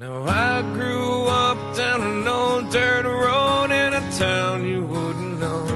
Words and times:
Now 0.00 0.22
I 0.28 0.62
grew 0.74 1.24
up 1.24 1.76
down 1.76 2.02
an 2.02 2.28
old 2.28 2.70
dirt 2.70 3.04
road 3.04 3.72
in 3.72 3.94
a 3.94 4.12
town 4.12 4.64
you 4.64 4.84
wouldn't 4.84 5.40
know. 5.40 5.66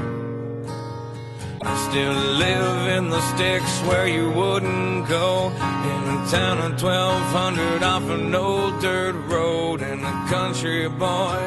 I 1.60 1.88
still 1.90 2.14
live 2.14 2.86
in 2.98 3.10
the 3.10 3.20
sticks 3.34 3.80
where 3.80 4.06
you 4.06 4.30
wouldn't 4.30 5.08
go. 5.08 5.48
In 5.48 6.02
a 6.06 6.26
town 6.30 6.58
of 6.58 6.80
1200 6.80 7.82
off 7.82 8.08
an 8.10 8.32
old 8.32 8.80
dirt 8.80 9.16
road. 9.26 9.82
And 9.82 10.02
a 10.02 10.26
country 10.28 10.88
boy 10.88 11.40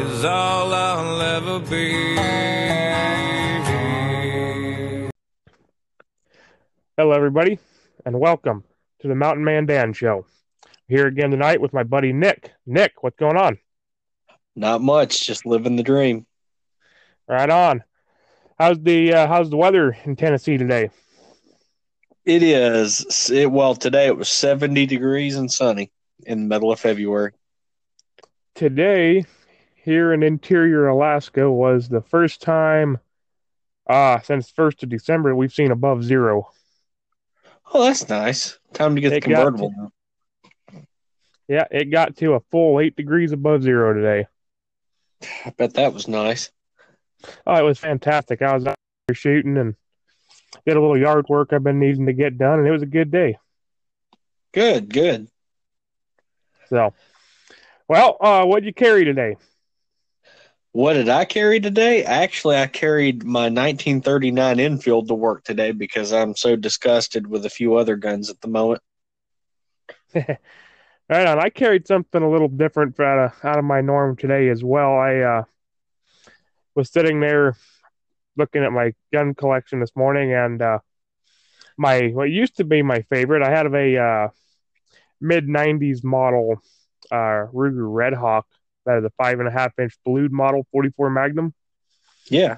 is 0.00 0.24
all 0.24 0.74
I'll 0.74 1.22
ever 1.22 1.60
be. 1.60 2.16
Hello, 6.96 7.12
everybody, 7.12 7.60
and 8.04 8.18
welcome 8.18 8.64
to 9.02 9.06
the 9.06 9.14
Mountain 9.14 9.44
Man 9.44 9.66
Dan 9.66 9.92
Show. 9.92 10.26
Here 10.88 11.06
again 11.06 11.30
tonight 11.30 11.60
with 11.60 11.74
my 11.74 11.82
buddy 11.82 12.14
Nick. 12.14 12.52
Nick, 12.66 13.02
what's 13.02 13.16
going 13.16 13.36
on? 13.36 13.58
Not 14.56 14.80
much, 14.80 15.26
just 15.26 15.44
living 15.44 15.76
the 15.76 15.82
dream. 15.82 16.26
Right 17.28 17.50
on. 17.50 17.84
How's 18.58 18.80
the 18.80 19.12
uh, 19.12 19.26
how's 19.28 19.50
the 19.50 19.56
weather 19.56 19.96
in 20.04 20.16
Tennessee 20.16 20.56
today? 20.56 20.90
It 22.24 22.42
is 22.42 23.30
it, 23.30 23.50
well 23.50 23.74
today. 23.74 24.06
It 24.06 24.16
was 24.16 24.30
seventy 24.30 24.86
degrees 24.86 25.36
and 25.36 25.52
sunny 25.52 25.92
in 26.26 26.40
the 26.40 26.46
middle 26.46 26.72
of 26.72 26.80
February. 26.80 27.32
Today, 28.54 29.26
here 29.76 30.12
in 30.12 30.22
interior 30.22 30.88
Alaska, 30.88 31.50
was 31.50 31.88
the 31.88 32.00
first 32.00 32.40
time 32.40 32.98
uh, 33.86 34.20
since 34.20 34.50
first 34.50 34.82
of 34.82 34.88
December 34.88 35.36
we've 35.36 35.52
seen 35.52 35.70
above 35.70 36.02
zero. 36.02 36.50
Oh, 37.72 37.84
that's 37.84 38.08
nice. 38.08 38.58
Time 38.72 38.94
to 38.94 39.02
get 39.02 39.12
It 39.12 39.16
the 39.16 39.20
convertible. 39.34 39.72
now. 39.76 39.92
Yeah, 41.48 41.64
it 41.70 41.86
got 41.86 42.16
to 42.18 42.34
a 42.34 42.40
full 42.50 42.78
eight 42.78 42.94
degrees 42.94 43.32
above 43.32 43.62
zero 43.62 43.94
today. 43.94 44.26
I 45.44 45.50
bet 45.50 45.74
that 45.74 45.94
was 45.94 46.06
nice. 46.06 46.50
Oh, 47.46 47.54
it 47.54 47.62
was 47.62 47.78
fantastic. 47.78 48.42
I 48.42 48.54
was 48.54 48.66
out 48.66 48.76
there 49.08 49.14
shooting 49.14 49.56
and 49.56 49.74
did 50.66 50.76
a 50.76 50.80
little 50.80 50.98
yard 50.98 51.26
work 51.28 51.52
I've 51.52 51.64
been 51.64 51.80
needing 51.80 52.06
to 52.06 52.12
get 52.12 52.38
done, 52.38 52.58
and 52.58 52.68
it 52.68 52.70
was 52.70 52.82
a 52.82 52.86
good 52.86 53.10
day. 53.10 53.38
Good, 54.52 54.92
good. 54.92 55.28
So, 56.68 56.92
well, 57.88 58.18
uh, 58.20 58.44
what'd 58.44 58.66
you 58.66 58.74
carry 58.74 59.04
today? 59.04 59.36
What 60.72 60.92
did 60.92 61.08
I 61.08 61.24
carry 61.24 61.60
today? 61.60 62.04
Actually, 62.04 62.56
I 62.56 62.66
carried 62.66 63.24
my 63.24 63.44
1939 63.44 64.60
Enfield 64.60 65.08
to 65.08 65.14
work 65.14 65.44
today 65.44 65.72
because 65.72 66.12
I'm 66.12 66.36
so 66.36 66.56
disgusted 66.56 67.26
with 67.26 67.46
a 67.46 67.50
few 67.50 67.76
other 67.76 67.96
guns 67.96 68.28
at 68.28 68.40
the 68.42 68.48
moment. 68.48 68.82
Right 71.08 71.26
on. 71.26 71.38
I 71.38 71.48
carried 71.48 71.86
something 71.86 72.22
a 72.22 72.30
little 72.30 72.48
different 72.48 72.98
out 73.00 73.18
of 73.18 73.44
out 73.44 73.58
of 73.58 73.64
my 73.64 73.80
norm 73.80 74.16
today 74.16 74.48
as 74.50 74.62
well. 74.62 74.98
I 74.98 75.16
uh, 75.20 75.44
was 76.74 76.90
sitting 76.90 77.20
there 77.20 77.56
looking 78.36 78.62
at 78.62 78.72
my 78.72 78.92
gun 79.12 79.34
collection 79.34 79.80
this 79.80 79.96
morning, 79.96 80.34
and 80.34 80.60
uh, 80.60 80.78
my 81.78 82.08
what 82.08 82.30
used 82.30 82.56
to 82.58 82.64
be 82.64 82.82
my 82.82 83.02
favorite. 83.02 83.42
I 83.42 83.50
had 83.50 83.74
a 83.74 83.96
uh, 83.96 84.28
mid 85.20 85.46
'90s 85.46 86.04
model 86.04 86.60
uh, 87.10 87.46
Ruger 87.54 87.92
Red 87.92 88.12
Hawk 88.12 88.46
that 88.88 88.98
is 88.98 89.04
a 89.04 89.12
five 89.18 89.38
and 89.38 89.48
a 89.48 89.52
half 89.52 89.78
inch 89.78 89.94
blued 90.04 90.32
model, 90.32 90.66
44 90.72 91.10
Magnum. 91.10 91.54
Yeah. 92.30 92.56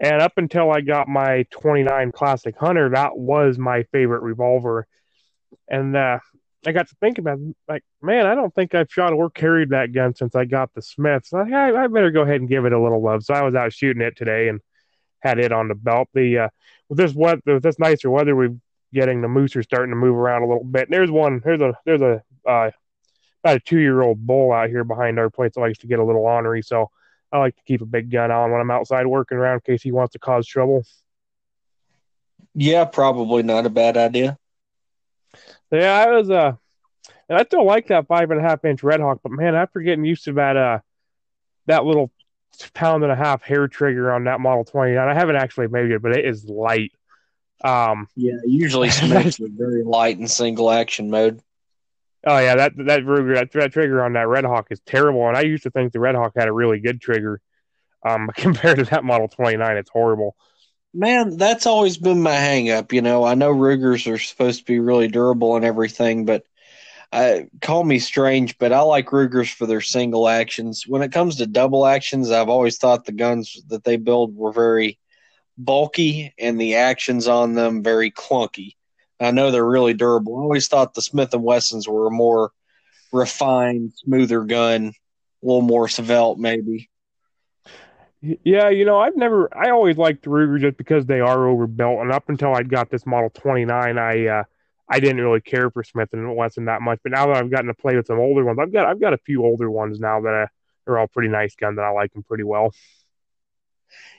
And 0.00 0.22
up 0.22 0.34
until 0.36 0.70
I 0.70 0.80
got 0.80 1.08
my 1.08 1.44
29 1.50 2.12
Classic 2.12 2.56
Hunter, 2.56 2.90
that 2.90 3.16
was 3.16 3.58
my 3.58 3.82
favorite 3.90 4.22
revolver. 4.22 4.86
And 5.68 5.96
uh, 5.96 6.20
I 6.66 6.72
got 6.72 6.88
to 6.88 6.96
thinking 7.00 7.22
about 7.22 7.38
like, 7.68 7.84
man, 8.02 8.26
I 8.26 8.34
don't 8.34 8.54
think 8.54 8.74
I've 8.74 8.90
shot 8.90 9.12
or 9.12 9.30
carried 9.30 9.70
that 9.70 9.92
gun 9.92 10.14
since 10.14 10.34
I 10.34 10.44
got 10.44 10.74
the 10.74 10.82
Smiths. 10.82 11.30
So 11.30 11.38
I, 11.38 11.84
I 11.84 11.86
better 11.86 12.10
go 12.10 12.22
ahead 12.22 12.40
and 12.40 12.48
give 12.48 12.64
it 12.64 12.72
a 12.72 12.80
little 12.80 13.02
love. 13.02 13.24
So 13.24 13.34
I 13.34 13.42
was 13.42 13.54
out 13.54 13.72
shooting 13.72 14.02
it 14.02 14.16
today 14.16 14.48
and 14.48 14.60
had 15.20 15.38
it 15.38 15.52
on 15.52 15.68
the 15.68 15.74
belt. 15.74 16.08
The 16.14 16.38
uh, 16.38 16.48
with 16.88 16.98
this 16.98 17.14
weather, 17.14 17.40
with 17.44 17.62
this 17.62 17.78
nicer 17.78 18.10
weather, 18.10 18.34
we're 18.34 18.56
getting 18.92 19.20
the 19.20 19.28
moose 19.28 19.54
are 19.56 19.62
starting 19.62 19.90
to 19.90 19.96
move 19.96 20.16
around 20.16 20.42
a 20.42 20.48
little 20.48 20.64
bit. 20.64 20.88
And 20.88 20.94
there's 20.94 21.10
one. 21.10 21.40
There's 21.44 21.60
a 21.60 21.74
there's 21.84 22.02
a 22.02 22.22
uh, 22.46 22.70
about 23.44 23.56
a 23.56 23.60
two 23.60 23.78
year 23.78 24.02
old 24.02 24.26
bull 24.26 24.52
out 24.52 24.68
here 24.68 24.84
behind 24.84 25.18
our 25.18 25.30
place 25.30 25.52
that 25.54 25.60
likes 25.60 25.78
to 25.78 25.86
get 25.86 25.98
a 25.98 26.04
little 26.04 26.22
ornery. 26.22 26.62
So 26.62 26.90
I 27.32 27.38
like 27.38 27.56
to 27.56 27.62
keep 27.66 27.82
a 27.82 27.86
big 27.86 28.10
gun 28.10 28.30
on 28.30 28.50
when 28.50 28.60
I'm 28.60 28.70
outside 28.70 29.06
working 29.06 29.38
around 29.38 29.54
in 29.54 29.60
case 29.60 29.82
he 29.82 29.92
wants 29.92 30.12
to 30.12 30.18
cause 30.18 30.46
trouble. 30.46 30.84
Yeah, 32.54 32.84
probably 32.84 33.42
not 33.42 33.66
a 33.66 33.70
bad 33.70 33.96
idea. 33.96 34.37
Yeah, 35.70 36.04
I 36.06 36.10
was 36.10 36.30
uh 36.30 36.52
and 37.28 37.38
I 37.38 37.44
still 37.44 37.64
like 37.64 37.88
that 37.88 38.06
five 38.06 38.30
and 38.30 38.40
a 38.40 38.42
half 38.42 38.64
inch 38.64 38.82
Red 38.82 39.00
Hawk, 39.00 39.20
but 39.22 39.32
man, 39.32 39.54
after 39.54 39.80
getting 39.80 40.04
used 40.04 40.24
to 40.24 40.32
that 40.34 40.56
uh 40.56 40.78
that 41.66 41.84
little 41.84 42.10
pound 42.74 43.02
and 43.02 43.12
a 43.12 43.16
half 43.16 43.42
hair 43.42 43.68
trigger 43.68 44.12
on 44.12 44.24
that 44.24 44.40
Model 44.40 44.64
29, 44.64 45.06
I 45.06 45.14
haven't 45.14 45.36
actually 45.36 45.68
made 45.68 45.90
it, 45.90 46.02
but 46.02 46.16
it 46.16 46.24
is 46.24 46.44
light. 46.44 46.92
Um 47.62 48.08
Yeah, 48.16 48.38
usually 48.44 48.90
Smiths 48.90 49.40
are 49.40 49.48
very 49.50 49.82
light 49.84 50.18
in 50.18 50.28
single 50.28 50.70
action 50.70 51.10
mode. 51.10 51.40
oh 52.26 52.38
yeah, 52.38 52.56
that 52.56 52.72
that 52.78 53.02
Ruger 53.02 53.34
that, 53.34 53.52
that 53.52 53.72
trigger 53.72 54.02
on 54.02 54.14
that 54.14 54.28
Red 54.28 54.44
Hawk 54.44 54.68
is 54.70 54.80
terrible, 54.80 55.28
and 55.28 55.36
I 55.36 55.42
used 55.42 55.64
to 55.64 55.70
think 55.70 55.92
the 55.92 56.00
Red 56.00 56.14
Hawk 56.14 56.32
had 56.36 56.48
a 56.48 56.52
really 56.52 56.80
good 56.80 57.00
trigger. 57.00 57.40
Um, 58.06 58.30
compared 58.36 58.78
to 58.78 58.84
that 58.84 59.04
Model 59.04 59.28
29, 59.28 59.76
it's 59.76 59.90
horrible. 59.90 60.36
Man, 60.94 61.36
that's 61.36 61.66
always 61.66 61.98
been 61.98 62.22
my 62.22 62.34
hang 62.34 62.70
up. 62.70 62.92
You 62.92 63.02
know, 63.02 63.24
I 63.24 63.34
know 63.34 63.50
Rugers 63.50 64.06
are 64.06 64.18
supposed 64.18 64.60
to 64.60 64.64
be 64.64 64.80
really 64.80 65.08
durable 65.08 65.56
and 65.56 65.64
everything, 65.64 66.24
but 66.24 66.44
I 67.12 67.46
call 67.60 67.84
me 67.84 67.98
strange, 67.98 68.58
but 68.58 68.72
I 68.72 68.80
like 68.80 69.12
Rugers 69.12 69.50
for 69.50 69.66
their 69.66 69.80
single 69.80 70.28
actions. 70.28 70.84
When 70.86 71.02
it 71.02 71.12
comes 71.12 71.36
to 71.36 71.46
double 71.46 71.86
actions, 71.86 72.30
I've 72.30 72.48
always 72.48 72.78
thought 72.78 73.04
the 73.04 73.12
guns 73.12 73.62
that 73.68 73.84
they 73.84 73.96
build 73.96 74.34
were 74.34 74.52
very 74.52 74.98
bulky 75.56 76.32
and 76.38 76.60
the 76.60 76.76
actions 76.76 77.28
on 77.28 77.54
them 77.54 77.82
very 77.82 78.10
clunky. 78.10 78.74
I 79.20 79.30
know 79.30 79.50
they're 79.50 79.64
really 79.64 79.94
durable. 79.94 80.36
I 80.36 80.42
always 80.42 80.68
thought 80.68 80.94
the 80.94 81.02
Smith 81.02 81.34
and 81.34 81.42
Wessons 81.42 81.88
were 81.88 82.06
a 82.06 82.10
more 82.10 82.52
refined, 83.12 83.92
smoother 83.96 84.44
gun, 84.44 84.92
a 85.42 85.46
little 85.46 85.62
more 85.62 85.88
svelte, 85.88 86.38
maybe. 86.38 86.88
Yeah, 88.20 88.68
you 88.70 88.84
know, 88.84 88.98
I've 88.98 89.16
never, 89.16 89.48
I 89.56 89.70
always 89.70 89.96
liked 89.96 90.24
the 90.24 90.30
Ruger 90.30 90.60
just 90.60 90.76
because 90.76 91.06
they 91.06 91.20
are 91.20 91.46
overbuilt, 91.46 92.00
and 92.00 92.12
up 92.12 92.28
until 92.28 92.52
I 92.52 92.64
got 92.64 92.90
this 92.90 93.06
Model 93.06 93.30
29, 93.30 93.96
I 93.96 94.26
uh, 94.26 94.44
I 94.88 95.00
didn't 95.00 95.20
really 95.20 95.40
care 95.40 95.70
for 95.70 95.84
Smith 95.84 96.08
and 96.12 96.34
Wesson 96.34 96.64
that 96.64 96.82
much. 96.82 96.98
But 97.02 97.12
now 97.12 97.26
that 97.26 97.36
I've 97.36 97.50
gotten 97.50 97.66
to 97.66 97.74
play 97.74 97.94
with 97.94 98.06
some 98.06 98.18
older 98.18 98.44
ones, 98.44 98.58
I've 98.60 98.72
got 98.72 98.86
I've 98.86 99.00
got 99.00 99.12
a 99.12 99.18
few 99.18 99.44
older 99.44 99.70
ones 99.70 100.00
now 100.00 100.20
that 100.22 100.48
are 100.86 100.98
all 100.98 101.06
pretty 101.06 101.28
nice 101.28 101.54
guns 101.54 101.76
that 101.76 101.84
I 101.84 101.90
like 101.90 102.12
them 102.12 102.24
pretty 102.24 102.44
well. 102.44 102.72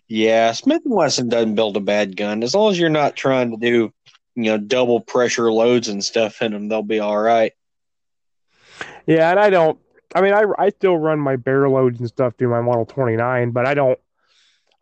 Yeah, 0.07 0.53
Smith 0.53 0.81
and 0.85 0.93
Wesson 0.93 1.29
doesn't 1.29 1.55
build 1.55 1.77
a 1.77 1.81
bad 1.81 2.15
gun 2.15 2.43
as 2.43 2.55
long 2.55 2.71
as 2.71 2.79
you're 2.79 2.89
not 2.89 3.15
trying 3.15 3.51
to 3.51 3.57
do, 3.57 3.93
you 4.35 4.43
know, 4.43 4.57
double 4.57 5.01
pressure 5.01 5.51
loads 5.51 5.87
and 5.87 6.03
stuff 6.03 6.41
in 6.41 6.51
them. 6.51 6.67
They'll 6.67 6.81
be 6.81 6.99
all 6.99 7.17
right. 7.17 7.53
Yeah, 9.05 9.29
and 9.31 9.39
I 9.39 9.49
don't. 9.49 9.79
I 10.15 10.21
mean, 10.21 10.33
I 10.33 10.43
I 10.57 10.69
still 10.69 10.97
run 10.97 11.19
my 11.19 11.35
barrel 11.35 11.73
loads 11.73 11.99
and 11.99 12.07
stuff 12.07 12.33
through 12.37 12.49
my 12.49 12.61
Model 12.61 12.85
29, 12.85 13.51
but 13.51 13.65
I 13.65 13.73
don't. 13.73 13.99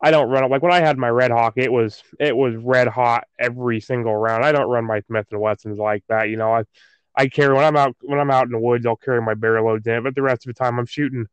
I 0.00 0.12
don't 0.12 0.30
run 0.30 0.44
it 0.44 0.50
like 0.50 0.62
when 0.62 0.70
I 0.70 0.78
had 0.78 0.96
my 0.96 1.08
Red 1.08 1.32
Hawk. 1.32 1.54
It 1.56 1.72
was 1.72 2.02
it 2.20 2.36
was 2.36 2.54
red 2.54 2.86
hot 2.86 3.24
every 3.38 3.80
single 3.80 4.14
round. 4.14 4.44
I 4.44 4.52
don't 4.52 4.70
run 4.70 4.84
my 4.84 5.00
Smith 5.00 5.26
and 5.32 5.40
Wessons 5.40 5.76
like 5.76 6.04
that. 6.08 6.28
You 6.28 6.36
know, 6.36 6.52
I 6.52 6.62
I 7.16 7.26
carry 7.26 7.52
when 7.52 7.64
I'm 7.64 7.76
out 7.76 7.96
when 8.02 8.20
I'm 8.20 8.30
out 8.30 8.46
in 8.46 8.52
the 8.52 8.60
woods. 8.60 8.86
I'll 8.86 8.94
carry 8.94 9.20
my 9.20 9.34
barrel 9.34 9.66
loads 9.66 9.88
in 9.88 10.04
but 10.04 10.14
the 10.14 10.22
rest 10.22 10.46
of 10.46 10.54
the 10.54 10.58
time 10.58 10.78
I'm 10.78 10.86
shooting. 10.86 11.26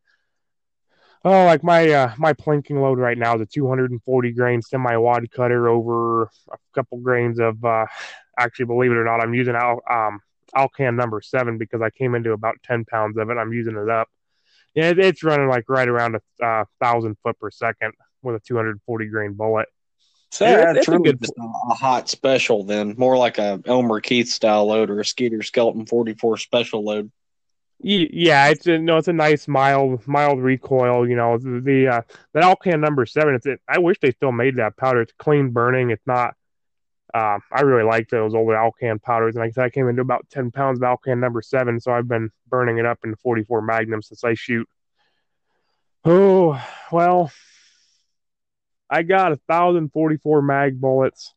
Oh, 1.24 1.46
like 1.46 1.64
my 1.64 1.90
uh, 1.90 2.14
my 2.18 2.34
plinking 2.34 2.82
load 2.82 2.98
right 2.98 3.18
now 3.18 3.36
is 3.36 3.42
a 3.42 3.46
240 3.46 4.32
grain 4.34 4.62
semi 4.64 4.96
wad 4.98 5.30
cutter 5.32 5.70
over 5.70 6.24
a 6.24 6.58
couple 6.74 7.00
grains 7.00 7.40
of. 7.40 7.64
Uh, 7.64 7.86
actually, 8.38 8.66
believe 8.66 8.92
it 8.92 8.98
or 8.98 9.06
not, 9.06 9.22
I'm 9.22 9.34
using 9.34 9.56
out 9.56 9.82
um, 9.90 10.22
Alcan 10.56 10.96
number 10.96 11.22
seven 11.22 11.58
because 11.58 11.82
I 11.82 11.90
came 11.90 12.16
into 12.16 12.32
about 12.32 12.56
10 12.64 12.86
pounds 12.86 13.18
of 13.18 13.30
it. 13.30 13.38
I'm 13.38 13.54
using 13.54 13.76
it 13.76 13.90
up. 13.90 14.08
Yeah, 14.74 14.90
it, 14.90 15.00
it's 15.00 15.24
running 15.24 15.47
like 15.47 15.66
right 15.70 15.88
around 15.88 16.16
a 16.16 16.46
uh, 16.46 16.66
thousand 16.82 17.18
foot 17.24 17.40
per 17.40 17.52
second 17.52 17.94
with 18.22 18.35
a 18.35 18.40
240 18.40 19.06
grain 19.08 19.34
bullet. 19.34 19.68
So 20.32 20.46
Yeah, 20.46 20.74
that's 20.74 20.79
it's 20.79 20.88
a 20.88 21.00
good- 21.00 21.22
just 21.22 21.34
a, 21.38 21.44
a 21.44 21.74
hot 21.76 22.09
special 22.09 22.64
then, 22.64 22.96
more 22.97 23.18
like 23.18 23.38
a 23.38 23.62
Elmer 23.66 24.02
Keith 24.02 24.28
style 24.29 24.66
load 24.66 24.90
or 24.90 25.00
a 25.00 25.06
Skeeter 25.06 25.44
Skelton 25.44 25.85
44 25.85 26.38
special 26.38 26.84
load. 26.84 27.12
Yeah, 27.79 28.47
it's 28.47 28.66
a, 28.68 28.78
no, 28.79 28.97
it's 28.97 29.09
a 29.09 29.14
nice 29.14 29.47
mild 29.50 30.08
mild 30.08 30.40
recoil. 30.41 31.08
You 31.08 31.16
know, 31.18 31.38
the, 31.38 31.62
the 31.64 31.88
uh, 31.90 32.02
that 32.34 32.44
Alcan 32.44 32.79
number 32.79 33.06
seven. 33.06 33.35
It's 33.35 33.46
it, 33.46 33.59
I 33.68 33.79
wish 33.79 33.97
they 34.02 34.12
still 34.12 34.32
made 34.32 34.56
that 34.58 34.78
powder. 34.78 35.02
It's 35.02 35.14
clean 35.20 35.50
burning. 35.50 35.90
It's 35.91 36.06
not. 36.08 36.35
Um, 37.16 37.40
I 37.50 37.62
really 37.62 37.85
like 37.85 38.09
those 38.09 38.35
older 38.35 38.58
Alcan 38.58 39.00
powders, 39.00 39.35
and 39.35 39.41
like 39.41 39.50
I 39.50 39.52
said, 39.52 39.64
I 39.64 39.70
came 39.70 39.88
into 39.88 40.02
about 40.02 40.29
ten 40.29 40.52
pounds 40.52 40.79
of 40.79 40.84
Alcan 40.84 41.22
number 41.22 41.41
seven, 41.41 41.79
so 41.79 41.94
I've 41.94 42.09
been 42.09 42.29
burning 42.50 42.78
it 42.78 42.85
up 42.85 43.00
in 43.06 43.16
44 43.16 43.62
Magnum 43.62 44.02
since 44.02 44.26
I 44.26 44.34
shoot. 44.34 44.67
Oh 46.03 46.62
well, 46.91 47.32
I 48.90 49.03
got 49.03 49.32
a 49.32 49.38
thousand 49.47 49.94
44 49.94 50.41
mag 50.41 50.82
bullets, 50.82 51.34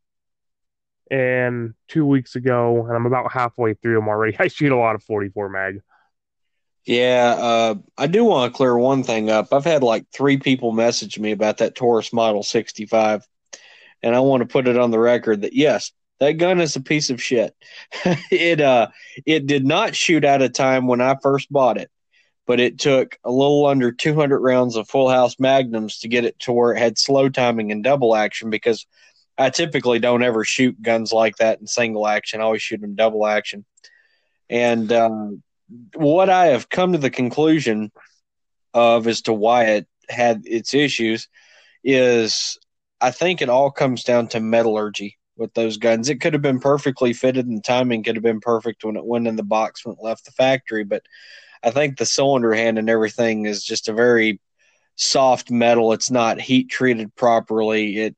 and 1.12 1.74
two 1.86 2.04
weeks 2.04 2.34
ago, 2.34 2.84
and 2.84 2.96
I'm 2.96 3.06
about 3.06 3.30
halfway 3.30 3.74
through 3.74 3.94
them 3.94 4.08
already. 4.08 4.36
I 4.40 4.48
shoot 4.48 4.72
a 4.72 4.76
lot 4.76 4.96
of 4.96 5.04
44 5.04 5.48
mag. 5.48 5.80
Yeah, 6.86 7.36
uh, 7.38 7.74
I 7.96 8.08
do 8.08 8.24
want 8.24 8.52
to 8.52 8.56
clear 8.56 8.76
one 8.76 9.04
thing 9.04 9.30
up. 9.30 9.52
I've 9.52 9.64
had 9.64 9.84
like 9.84 10.06
three 10.12 10.38
people 10.38 10.72
message 10.72 11.20
me 11.20 11.30
about 11.30 11.58
that 11.58 11.76
Taurus 11.76 12.12
Model 12.12 12.42
65, 12.42 13.28
and 14.02 14.14
I 14.14 14.20
want 14.20 14.42
to 14.42 14.46
put 14.46 14.68
it 14.68 14.78
on 14.78 14.90
the 14.90 14.98
record 14.98 15.42
that 15.42 15.52
yes, 15.52 15.92
that 16.20 16.32
gun 16.32 16.60
is 16.60 16.76
a 16.76 16.80
piece 16.80 17.10
of 17.10 17.22
shit. 17.22 17.54
it 18.30 18.60
uh, 18.60 18.88
it 19.26 19.46
did 19.46 19.64
not 19.64 19.94
shoot 19.94 20.24
out 20.24 20.42
of 20.42 20.52
time 20.52 20.86
when 20.86 21.00
I 21.00 21.16
first 21.22 21.52
bought 21.52 21.78
it, 21.78 21.90
but 22.46 22.60
it 22.60 22.78
took 22.78 23.18
a 23.24 23.30
little 23.30 23.66
under 23.66 23.92
200 23.92 24.38
rounds 24.40 24.76
of 24.76 24.88
full 24.88 25.08
house 25.08 25.36
magnums 25.38 26.00
to 26.00 26.08
get 26.08 26.24
it 26.24 26.38
to 26.40 26.52
where 26.52 26.72
it 26.72 26.78
had 26.78 26.98
slow 26.98 27.28
timing 27.28 27.72
and 27.72 27.84
double 27.84 28.16
action 28.16 28.50
because 28.50 28.86
I 29.36 29.50
typically 29.50 30.00
don't 30.00 30.24
ever 30.24 30.44
shoot 30.44 30.80
guns 30.82 31.12
like 31.12 31.36
that 31.36 31.60
in 31.60 31.66
single 31.66 32.06
action. 32.08 32.40
I 32.40 32.44
always 32.44 32.62
shoot 32.62 32.80
them 32.80 32.96
double 32.96 33.24
action. 33.26 33.64
And 34.50 34.90
um, 34.92 35.42
what 35.94 36.28
I 36.28 36.46
have 36.46 36.68
come 36.68 36.92
to 36.92 36.98
the 36.98 37.10
conclusion 37.10 37.92
of 38.74 39.06
as 39.06 39.22
to 39.22 39.32
why 39.32 39.64
it 39.64 39.86
had 40.08 40.42
its 40.44 40.74
issues 40.74 41.28
is 41.84 42.58
I 43.00 43.10
think 43.10 43.40
it 43.40 43.48
all 43.48 43.70
comes 43.70 44.04
down 44.04 44.28
to 44.28 44.40
metallurgy 44.40 45.16
with 45.36 45.54
those 45.54 45.76
guns. 45.76 46.08
It 46.08 46.20
could 46.20 46.32
have 46.32 46.42
been 46.42 46.60
perfectly 46.60 47.12
fitted 47.12 47.46
and 47.46 47.62
timing 47.64 48.02
could 48.02 48.16
have 48.16 48.22
been 48.22 48.40
perfect 48.40 48.84
when 48.84 48.96
it 48.96 49.04
went 49.04 49.28
in 49.28 49.36
the 49.36 49.42
box 49.42 49.84
when 49.84 49.94
it 49.94 50.02
left 50.02 50.24
the 50.24 50.32
factory, 50.32 50.84
but 50.84 51.02
I 51.62 51.70
think 51.70 51.96
the 51.96 52.06
cylinder 52.06 52.54
hand 52.54 52.78
and 52.78 52.90
everything 52.90 53.46
is 53.46 53.64
just 53.64 53.88
a 53.88 53.92
very 53.92 54.40
soft 54.96 55.50
metal. 55.50 55.92
It's 55.92 56.10
not 56.10 56.40
heat 56.40 56.68
treated 56.68 57.14
properly. 57.14 57.98
It 57.98 58.16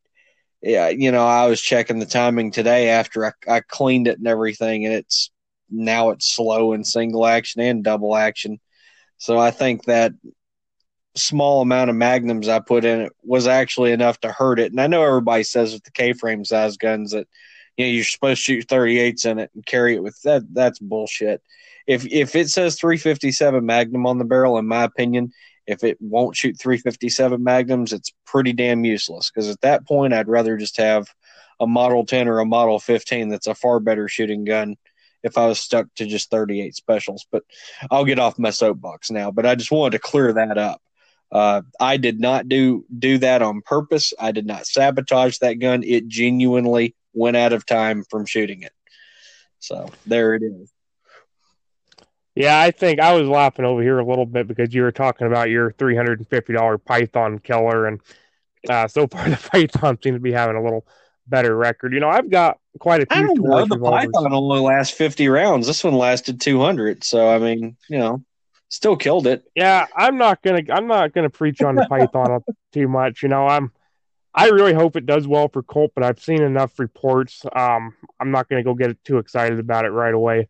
yeah, 0.63 0.89
you 0.89 1.11
know, 1.11 1.27
I 1.27 1.47
was 1.47 1.61
checking 1.61 1.99
the 2.01 2.07
timing 2.07 2.51
today 2.51 2.91
after 2.91 3.27
I, 3.27 3.33
I 3.49 3.61
cleaned 3.61 4.09
it 4.09 4.19
and 4.19 4.27
everything, 4.27 4.85
and 4.85 4.95
it's 4.95 5.31
now 5.71 6.11
it's 6.11 6.35
slow 6.35 6.75
in 6.75 6.85
single 6.85 7.27
action 7.27 7.63
and 7.63 7.83
double 7.83 8.15
action. 8.15 8.61
So 9.17 9.39
I 9.39 9.53
think 9.53 9.85
that 9.85 10.13
small 11.17 11.61
amount 11.61 11.91
of 11.91 11.97
magnums 11.97 12.49
I 12.49 12.61
put 12.61 12.85
in 12.85 13.01
it 13.01 13.13
was 13.23 13.47
actually 13.47 13.93
enough 13.93 14.21
to 14.21 14.33
hurt 14.33 14.61
it. 14.61 14.71
And 14.71 14.81
I 14.81 14.87
know 14.87 15.03
everybody 15.03 15.43
says 15.43 15.73
with 15.73 15.85
the 15.85 15.91
K 15.91 16.13
frame 16.13 16.45
size 16.45 16.77
guns 16.77 17.13
that 17.13 17.27
you 17.77 17.85
know 17.85 17.91
you're 17.91 18.05
supposed 18.05 18.45
to 18.45 18.53
shoot 18.55 18.69
38s 18.69 19.27
in 19.27 19.39
it 19.39 19.51
and 19.55 19.67
carry 19.67 19.95
it 19.95 20.03
with 20.03 20.21
that. 20.23 20.43
That's 20.53 20.79
bullshit. 20.79 21.43
If 21.87 22.07
if 22.07 22.37
it 22.37 22.49
says 22.49 22.79
357 22.79 23.65
Magnum 23.65 24.07
on 24.07 24.19
the 24.19 24.25
barrel, 24.25 24.59
in 24.59 24.67
my 24.67 24.85
opinion, 24.85 25.33
if 25.67 25.85
it 25.85 25.99
won't 26.01 26.37
shoot 26.37 26.59
357 26.59 27.43
Magnums, 27.43 27.93
it's 27.93 28.13
pretty 28.27 28.53
damn 28.53 28.85
useless. 28.85 29.31
Because 29.31 29.49
at 29.49 29.61
that 29.63 29.87
point, 29.87 30.13
I'd 30.13 30.29
rather 30.29 30.57
just 30.57 30.77
have 30.77 31.07
a 31.59 31.67
Model 31.67 32.07
10 32.07 32.29
or 32.29 32.41
a 32.41 32.47
Model 32.47 32.79
15 32.79 33.29
that's 33.29 33.47
a 33.47 33.55
far 33.55 33.81
better 33.81 34.09
shooting 34.09 34.45
gun 34.45 34.77
if 35.23 35.37
I 35.37 35.47
was 35.47 35.61
stuck 35.61 35.87
to 35.97 36.07
just 36.07 36.31
38 36.31 36.75
specials. 36.75 37.27
But 37.31 37.45
I'll 37.91 38.05
get 38.05 38.19
off 38.19 38.39
my 38.39 38.51
soapbox 38.51 39.11
now. 39.11 39.31
But 39.31 39.47
I 39.47 39.55
just 39.55 39.71
wanted 39.71 39.93
to 39.93 39.99
clear 39.99 40.33
that 40.33 40.59
up. 40.59 40.81
Uh, 41.33 41.63
I 41.79 41.97
did 41.97 42.21
not 42.21 42.49
do 42.49 42.85
do 42.97 43.19
that 43.19 43.43
on 43.43 43.63
purpose. 43.63 44.13
I 44.19 44.33
did 44.33 44.47
not 44.47 44.67
sabotage 44.67 45.39
that 45.39 45.55
gun. 45.55 45.83
It 45.85 46.09
genuinely 46.09 46.97
went 47.13 47.37
out 47.37 47.53
of 47.53 47.67
time 47.67 48.05
from 48.11 48.27
shooting 48.27 48.63
it. 48.63 48.73
So 49.61 49.89
there 50.07 50.35
it 50.35 50.43
is. 50.43 50.73
Yeah, 52.35 52.59
I 52.59 52.71
think 52.71 53.01
I 53.01 53.13
was 53.13 53.29
laughing 53.29 53.65
over 53.65 53.83
here 53.83 53.99
a 53.99 54.07
little 54.07 54.27
bit 54.27 54.49
because 54.49 54.73
you 54.73 54.83
were 54.83 54.93
talking 54.93 55.27
about 55.27 55.51
your 55.51 55.73
three 55.73 55.97
hundred 55.97 56.19
and 56.19 56.29
fifty 56.29 56.53
dollar 56.53 56.79
Python 56.79 57.39
killer, 57.39 57.87
and 57.87 58.01
uh, 58.69 58.89
so 58.89 59.07
far 59.07 59.29
the 59.29 59.37
Python 59.37 59.99
seems 60.03 60.17
to 60.17 60.21
be 60.21 60.33
having 60.33 60.57
a 60.57 60.63
little 60.63 60.87
better 61.27 61.57
record. 61.57 61.93
You 61.93 62.01
know, 62.01 62.09
I've 62.09 62.31
got 62.31 62.59
quite 62.79 63.03
a 63.03 63.07
few. 63.07 63.17
I 63.17 63.27
don't 63.27 63.41
know. 63.41 63.67
The 63.67 63.79
Python 63.79 64.33
only 64.33 64.61
lasts 64.61 64.97
fifty 64.97 65.29
rounds. 65.29 65.67
This 65.67 65.85
one 65.85 65.95
lasted 65.95 66.41
two 66.41 66.61
hundred. 66.61 67.05
So 67.05 67.29
I 67.29 67.39
mean, 67.39 67.77
you 67.89 67.99
know, 67.99 68.25
still 68.71 68.97
killed 68.97 69.27
it. 69.27 69.45
Yeah, 69.55 69.87
I'm 69.95 70.17
not 70.17 70.43
gonna. 70.43 70.63
I'm 70.71 70.87
not 70.87 71.13
gonna 71.13 71.29
preach 71.29 71.61
on 71.61 71.75
the 71.75 71.87
Python 71.87 72.43
too 72.73 72.89
much. 72.89 73.23
You 73.23 73.29
know, 73.29 73.47
I'm. 73.47 73.71
I 74.33 74.49
really 74.49 74.73
hope 74.73 74.97
it 74.97 75.07
does 75.07 75.27
well 75.27 75.49
for 75.49 75.63
Colt, 75.63 75.91
but 75.95 76.05
I've 76.05 76.21
seen 76.21 76.41
enough 76.41 76.79
reports. 76.79 77.45
Um, 77.55 77.95
I'm 78.19 78.31
not 78.31 78.49
gonna 78.49 78.63
go 78.63 78.75
get 78.75 79.03
too 79.05 79.19
excited 79.19 79.59
about 79.59 79.85
it 79.85 79.91
right 79.91 80.15
away. 80.15 80.49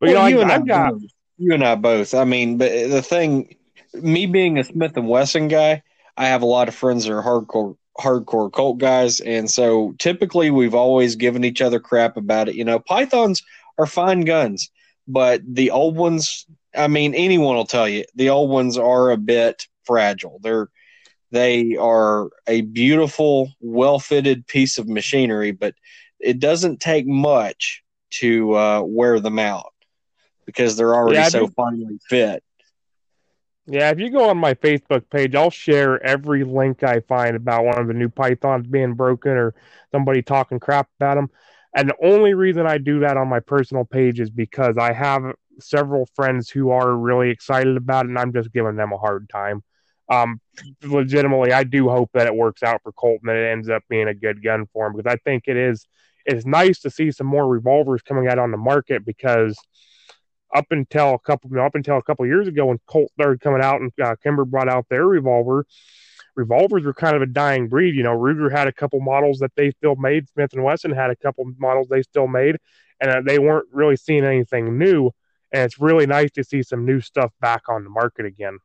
But 0.00 0.10
well, 0.10 0.28
you 0.28 0.36
know, 0.36 0.42
you 0.42 0.48
I, 0.48 0.52
have 0.52 0.66
got 0.66 0.92
both. 0.92 1.02
you 1.36 1.52
and 1.52 1.64
I 1.64 1.74
both. 1.74 2.14
I 2.14 2.24
mean, 2.24 2.56
but 2.56 2.70
the 2.70 3.02
thing, 3.02 3.56
me 3.92 4.26
being 4.26 4.58
a 4.58 4.64
Smith 4.64 4.96
and 4.96 5.08
Wesson 5.08 5.48
guy, 5.48 5.82
I 6.16 6.26
have 6.28 6.42
a 6.42 6.46
lot 6.46 6.68
of 6.68 6.74
friends 6.74 7.04
that 7.04 7.12
are 7.12 7.22
hardcore 7.22 7.76
hardcore 7.98 8.52
Colt 8.52 8.78
guys, 8.78 9.18
and 9.18 9.50
so 9.50 9.94
typically 9.98 10.50
we've 10.52 10.74
always 10.74 11.16
given 11.16 11.44
each 11.44 11.60
other 11.60 11.80
crap 11.80 12.16
about 12.16 12.48
it. 12.48 12.54
You 12.54 12.64
know, 12.64 12.78
Pythons 12.78 13.42
are 13.78 13.86
fine 13.86 14.20
guns, 14.20 14.70
but 15.08 15.42
the 15.44 15.72
old 15.72 15.96
ones, 15.96 16.46
I 16.76 16.88
mean, 16.88 17.14
anyone 17.14 17.56
will 17.56 17.66
tell 17.66 17.88
you 17.88 18.04
the 18.14 18.30
old 18.30 18.50
ones 18.50 18.76
are 18.78 19.10
a 19.10 19.16
bit 19.16 19.66
fragile. 19.84 20.38
They're 20.42 20.68
they 21.30 21.76
are 21.76 22.30
a 22.46 22.62
beautiful, 22.62 23.50
well 23.60 23.98
fitted 23.98 24.46
piece 24.46 24.78
of 24.78 24.88
machinery, 24.88 25.52
but 25.52 25.74
it 26.18 26.38
doesn't 26.38 26.80
take 26.80 27.06
much 27.06 27.82
to 28.10 28.54
uh, 28.56 28.82
wear 28.82 29.20
them 29.20 29.38
out 29.38 29.72
because 30.46 30.76
they're 30.76 30.94
already 30.94 31.18
yeah, 31.18 31.28
so 31.28 31.46
finely 31.48 31.98
fit. 32.08 32.42
Yeah, 33.66 33.90
if 33.90 34.00
you 34.00 34.10
go 34.10 34.30
on 34.30 34.38
my 34.38 34.54
Facebook 34.54 35.10
page, 35.10 35.34
I'll 35.34 35.50
share 35.50 36.02
every 36.02 36.42
link 36.42 36.82
I 36.82 37.00
find 37.00 37.36
about 37.36 37.66
one 37.66 37.78
of 37.78 37.86
the 37.86 37.92
new 37.92 38.08
pythons 38.08 38.66
being 38.66 38.94
broken 38.94 39.32
or 39.32 39.54
somebody 39.92 40.22
talking 40.22 40.58
crap 40.58 40.88
about 40.98 41.16
them. 41.16 41.28
And 41.76 41.90
the 41.90 41.96
only 42.02 42.32
reason 42.32 42.66
I 42.66 42.78
do 42.78 43.00
that 43.00 43.18
on 43.18 43.28
my 43.28 43.40
personal 43.40 43.84
page 43.84 44.20
is 44.20 44.30
because 44.30 44.78
I 44.78 44.94
have 44.94 45.22
several 45.60 46.06
friends 46.14 46.50
who 46.50 46.70
are 46.70 46.96
really 46.96 47.30
excited 47.30 47.76
about 47.76 48.06
it, 48.06 48.08
and 48.08 48.18
I'm 48.18 48.32
just 48.32 48.52
giving 48.52 48.76
them 48.76 48.92
a 48.92 48.98
hard 48.98 49.28
time. 49.28 49.62
Um, 50.10 50.40
legitimately, 50.82 51.52
I 51.52 51.64
do 51.64 51.88
hope 51.88 52.10
that 52.14 52.26
it 52.26 52.34
works 52.34 52.62
out 52.62 52.82
for 52.82 52.92
Colton 52.92 53.28
and 53.28 53.38
it 53.38 53.50
ends 53.50 53.68
up 53.68 53.82
being 53.90 54.08
a 54.08 54.14
good 54.14 54.42
gun 54.42 54.66
for 54.72 54.86
him 54.86 54.94
because 54.96 55.10
I 55.10 55.16
think 55.16 55.44
it 55.46 55.56
is. 55.56 55.86
It's 56.24 56.46
nice 56.46 56.80
to 56.80 56.90
see 56.90 57.10
some 57.10 57.26
more 57.26 57.46
revolvers 57.46 58.02
coming 58.02 58.26
out 58.28 58.38
on 58.38 58.50
the 58.50 58.56
market 58.56 59.04
because 59.04 59.56
up 60.54 60.66
until 60.70 61.14
a 61.14 61.18
couple 61.18 61.50
up 61.60 61.74
until 61.74 61.98
a 61.98 62.02
couple 62.02 62.26
years 62.26 62.48
ago 62.48 62.66
when 62.66 62.78
Colt 62.86 63.10
started 63.12 63.40
coming 63.40 63.62
out 63.62 63.80
and 63.80 63.92
uh, 64.02 64.14
Kimber 64.22 64.44
brought 64.44 64.68
out 64.68 64.86
their 64.88 65.06
revolver, 65.06 65.66
revolvers 66.36 66.84
were 66.84 66.94
kind 66.94 67.16
of 67.16 67.22
a 67.22 67.26
dying 67.26 67.68
breed. 67.68 67.94
You 67.94 68.02
know, 68.02 68.16
Ruger 68.16 68.50
had 68.50 68.68
a 68.68 68.72
couple 68.72 69.00
models 69.00 69.38
that 69.40 69.52
they 69.56 69.70
still 69.72 69.96
made. 69.96 70.28
Smith 70.30 70.52
and 70.54 70.64
Wesson 70.64 70.92
had 70.92 71.10
a 71.10 71.16
couple 71.16 71.44
models 71.58 71.88
they 71.88 72.02
still 72.02 72.28
made, 72.28 72.56
and 73.00 73.10
uh, 73.10 73.20
they 73.24 73.38
weren't 73.38 73.68
really 73.72 73.96
seeing 73.96 74.24
anything 74.24 74.78
new. 74.78 75.10
And 75.52 75.62
it's 75.62 75.80
really 75.80 76.06
nice 76.06 76.30
to 76.32 76.44
see 76.44 76.62
some 76.62 76.84
new 76.84 77.00
stuff 77.00 77.32
back 77.40 77.68
on 77.68 77.84
the 77.84 77.90
market 77.90 78.26
again. 78.26 78.58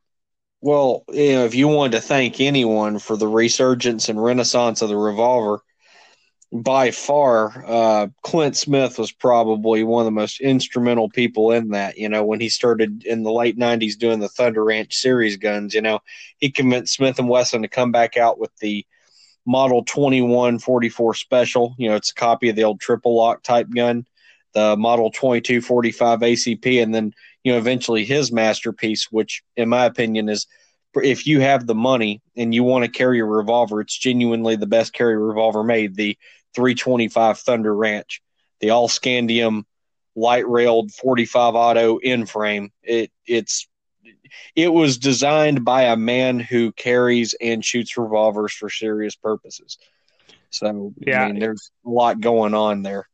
Well, 0.60 1.04
you 1.08 1.32
know, 1.32 1.44
if 1.44 1.54
you 1.54 1.68
wanted 1.68 1.92
to 1.92 2.00
thank 2.00 2.40
anyone 2.40 2.98
for 2.98 3.16
the 3.16 3.28
resurgence 3.28 4.08
and 4.08 4.22
renaissance 4.22 4.80
of 4.80 4.88
the 4.88 4.96
revolver, 4.96 5.60
by 6.54 6.92
far, 6.92 7.64
uh, 7.66 8.06
Clint 8.22 8.56
Smith 8.56 8.96
was 8.96 9.10
probably 9.10 9.82
one 9.82 10.02
of 10.02 10.04
the 10.04 10.12
most 10.12 10.40
instrumental 10.40 11.08
people 11.08 11.50
in 11.50 11.70
that. 11.70 11.98
You 11.98 12.08
know, 12.08 12.24
when 12.24 12.38
he 12.38 12.48
started 12.48 13.04
in 13.04 13.24
the 13.24 13.32
late 13.32 13.58
'90s 13.58 13.98
doing 13.98 14.20
the 14.20 14.28
Thunder 14.28 14.62
Ranch 14.62 14.94
series 14.94 15.36
guns, 15.36 15.74
you 15.74 15.82
know, 15.82 15.98
he 16.38 16.50
convinced 16.50 16.94
Smith 16.94 17.18
and 17.18 17.28
Wesson 17.28 17.62
to 17.62 17.68
come 17.68 17.90
back 17.90 18.16
out 18.16 18.38
with 18.38 18.56
the 18.58 18.86
Model 19.44 19.84
2144 19.84 21.14
Special. 21.14 21.74
You 21.76 21.90
know, 21.90 21.96
it's 21.96 22.12
a 22.12 22.14
copy 22.14 22.48
of 22.48 22.56
the 22.56 22.64
old 22.64 22.80
triple 22.80 23.16
lock 23.16 23.42
type 23.42 23.68
gun, 23.74 24.06
the 24.54 24.76
Model 24.76 25.10
2245 25.10 26.20
ACP, 26.20 26.82
and 26.82 26.94
then 26.94 27.12
you 27.42 27.52
know 27.52 27.58
eventually 27.58 28.04
his 28.04 28.32
masterpiece, 28.32 29.08
which 29.10 29.42
in 29.56 29.68
my 29.68 29.84
opinion 29.84 30.28
is 30.28 30.46
if 30.96 31.26
you 31.26 31.40
have 31.40 31.66
the 31.66 31.74
money 31.74 32.22
and 32.36 32.54
you 32.54 32.62
want 32.62 32.84
to 32.84 32.90
carry 32.90 33.20
a 33.20 33.24
revolver, 33.24 33.80
it's 33.80 33.96
genuinely 33.96 34.56
the 34.56 34.66
best 34.66 34.92
carry 34.92 35.16
revolver 35.16 35.64
made. 35.64 35.96
The 35.96 36.16
325 36.54 37.38
Thunder 37.40 37.74
Ranch, 37.74 38.22
the 38.60 38.70
all 38.70 38.88
scandium 38.88 39.64
light 40.14 40.48
railed 40.48 40.92
45 40.92 41.54
auto 41.54 41.96
N 41.98 42.26
frame. 42.26 42.70
It 42.82 43.10
it's 43.26 43.68
it 44.54 44.68
was 44.68 44.98
designed 44.98 45.64
by 45.64 45.84
a 45.84 45.96
man 45.96 46.38
who 46.40 46.72
carries 46.72 47.34
and 47.40 47.64
shoots 47.64 47.96
revolvers 47.96 48.52
for 48.52 48.70
serious 48.70 49.16
purposes. 49.16 49.78
So 50.50 50.94
yeah, 50.98 51.24
I 51.24 51.26
mean, 51.32 51.40
there's 51.40 51.70
a 51.84 51.90
lot 51.90 52.20
going 52.20 52.54
on 52.54 52.82
there. 52.82 53.08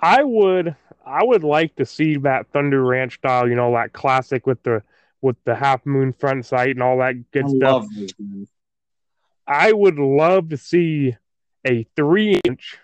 I 0.00 0.22
would 0.22 0.76
I 1.04 1.24
would 1.24 1.44
like 1.44 1.76
to 1.76 1.86
see 1.86 2.18
that 2.18 2.48
Thunder 2.52 2.84
Ranch 2.84 3.14
style, 3.14 3.48
you 3.48 3.54
know, 3.54 3.72
that 3.72 3.92
classic 3.92 4.46
with 4.46 4.62
the 4.62 4.82
with 5.20 5.36
the 5.44 5.54
half 5.54 5.84
moon 5.84 6.12
front 6.12 6.46
sight 6.46 6.70
and 6.70 6.82
all 6.82 6.98
that 6.98 7.30
good 7.32 7.46
I 7.46 7.48
stuff. 7.48 7.86
I 9.46 9.72
would 9.72 9.98
love 9.98 10.50
to 10.50 10.56
see 10.56 11.16
a 11.66 11.84
three 11.96 12.40
inch 12.44 12.78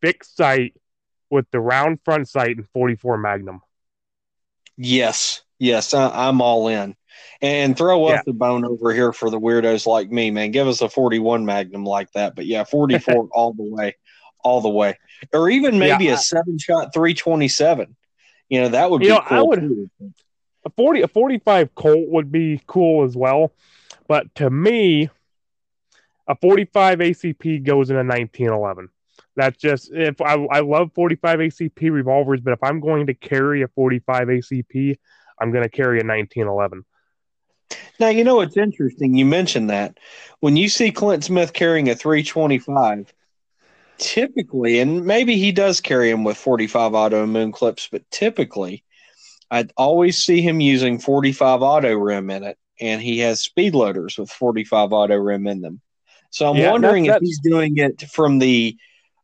fixed 0.00 0.36
sight 0.36 0.74
with 1.30 1.50
the 1.50 1.60
round 1.60 1.98
front 2.04 2.28
sight 2.28 2.56
and 2.56 2.68
44 2.72 3.18
Magnum. 3.18 3.60
Yes, 4.76 5.42
yes, 5.58 5.94
I, 5.94 6.28
am 6.28 6.40
all 6.40 6.68
in. 6.68 6.94
And 7.40 7.76
throw 7.76 8.06
up 8.06 8.16
yeah. 8.16 8.22
the 8.24 8.32
bone 8.32 8.64
over 8.64 8.92
here 8.92 9.12
for 9.12 9.28
the 9.28 9.40
weirdos 9.40 9.86
like 9.86 10.10
me, 10.10 10.30
man. 10.30 10.50
Give 10.50 10.68
us 10.68 10.80
a 10.80 10.88
41 10.88 11.44
Magnum 11.44 11.84
like 11.84 12.10
that. 12.12 12.36
But 12.36 12.46
yeah, 12.46 12.64
44 12.64 13.28
all 13.32 13.52
the 13.52 13.64
way, 13.64 13.96
all 14.42 14.60
the 14.60 14.68
way. 14.68 14.98
Or 15.32 15.50
even 15.50 15.78
maybe 15.78 16.04
yeah, 16.04 16.14
a 16.14 16.18
seven 16.18 16.58
shot 16.58 16.92
327. 16.92 17.96
You 18.48 18.60
know, 18.62 18.68
that 18.68 18.90
would 18.90 19.00
be 19.00 19.08
know, 19.08 19.22
cool. 19.26 19.38
I 19.38 19.42
would, 19.42 19.60
too. 19.60 19.90
a 20.64 20.70
40 20.70 21.02
a 21.02 21.08
45 21.08 21.74
Colt 21.74 22.08
would 22.08 22.30
be 22.30 22.60
cool 22.66 23.04
as 23.04 23.16
well. 23.16 23.52
But 24.08 24.34
to 24.36 24.50
me, 24.50 25.08
a 26.26 26.36
45 26.36 26.98
ACP 26.98 27.64
goes 27.64 27.90
in 27.90 27.96
a 27.96 28.00
1911. 28.00 28.88
That's 29.34 29.56
just 29.56 29.90
if 29.92 30.20
I, 30.20 30.34
I 30.34 30.60
love 30.60 30.92
45 30.94 31.38
ACP 31.38 31.90
revolvers, 31.90 32.40
but 32.40 32.52
if 32.52 32.62
I'm 32.62 32.80
going 32.80 33.06
to 33.06 33.14
carry 33.14 33.62
a 33.62 33.68
45 33.68 34.28
ACP, 34.28 34.98
I'm 35.38 35.50
going 35.50 35.64
to 35.64 35.70
carry 35.70 36.00
a 36.00 36.04
1911. 36.04 36.84
Now, 37.98 38.08
you 38.08 38.24
know 38.24 38.36
what's 38.36 38.56
interesting? 38.56 39.14
You 39.14 39.24
mentioned 39.24 39.70
that. 39.70 39.98
When 40.40 40.56
you 40.56 40.68
see 40.68 40.90
Clint 40.90 41.24
Smith 41.24 41.52
carrying 41.52 41.88
a 41.88 41.94
325, 41.94 43.12
typically, 44.02 44.80
and 44.80 45.04
maybe 45.04 45.36
he 45.36 45.52
does 45.52 45.80
carry 45.80 46.10
him 46.10 46.24
with 46.24 46.36
45 46.36 46.92
auto 46.94 47.24
moon 47.24 47.52
clips, 47.52 47.88
but 47.90 48.02
typically, 48.10 48.84
I'd 49.50 49.72
always 49.76 50.18
see 50.18 50.42
him 50.42 50.60
using 50.60 50.98
45 50.98 51.62
auto 51.62 51.94
rim 51.94 52.28
in 52.28 52.42
it, 52.42 52.58
and 52.80 53.00
he 53.00 53.20
has 53.20 53.40
speed 53.40 53.74
loaders 53.74 54.18
with 54.18 54.30
45 54.30 54.92
auto 54.92 55.16
rim 55.16 55.46
in 55.46 55.60
them. 55.60 55.80
So 56.30 56.50
I'm 56.50 56.58
yeah, 56.58 56.72
wondering 56.72 57.06
if 57.06 57.16
he's 57.20 57.38
doing 57.40 57.76
it 57.76 58.02
from 58.10 58.38
the 58.38 58.76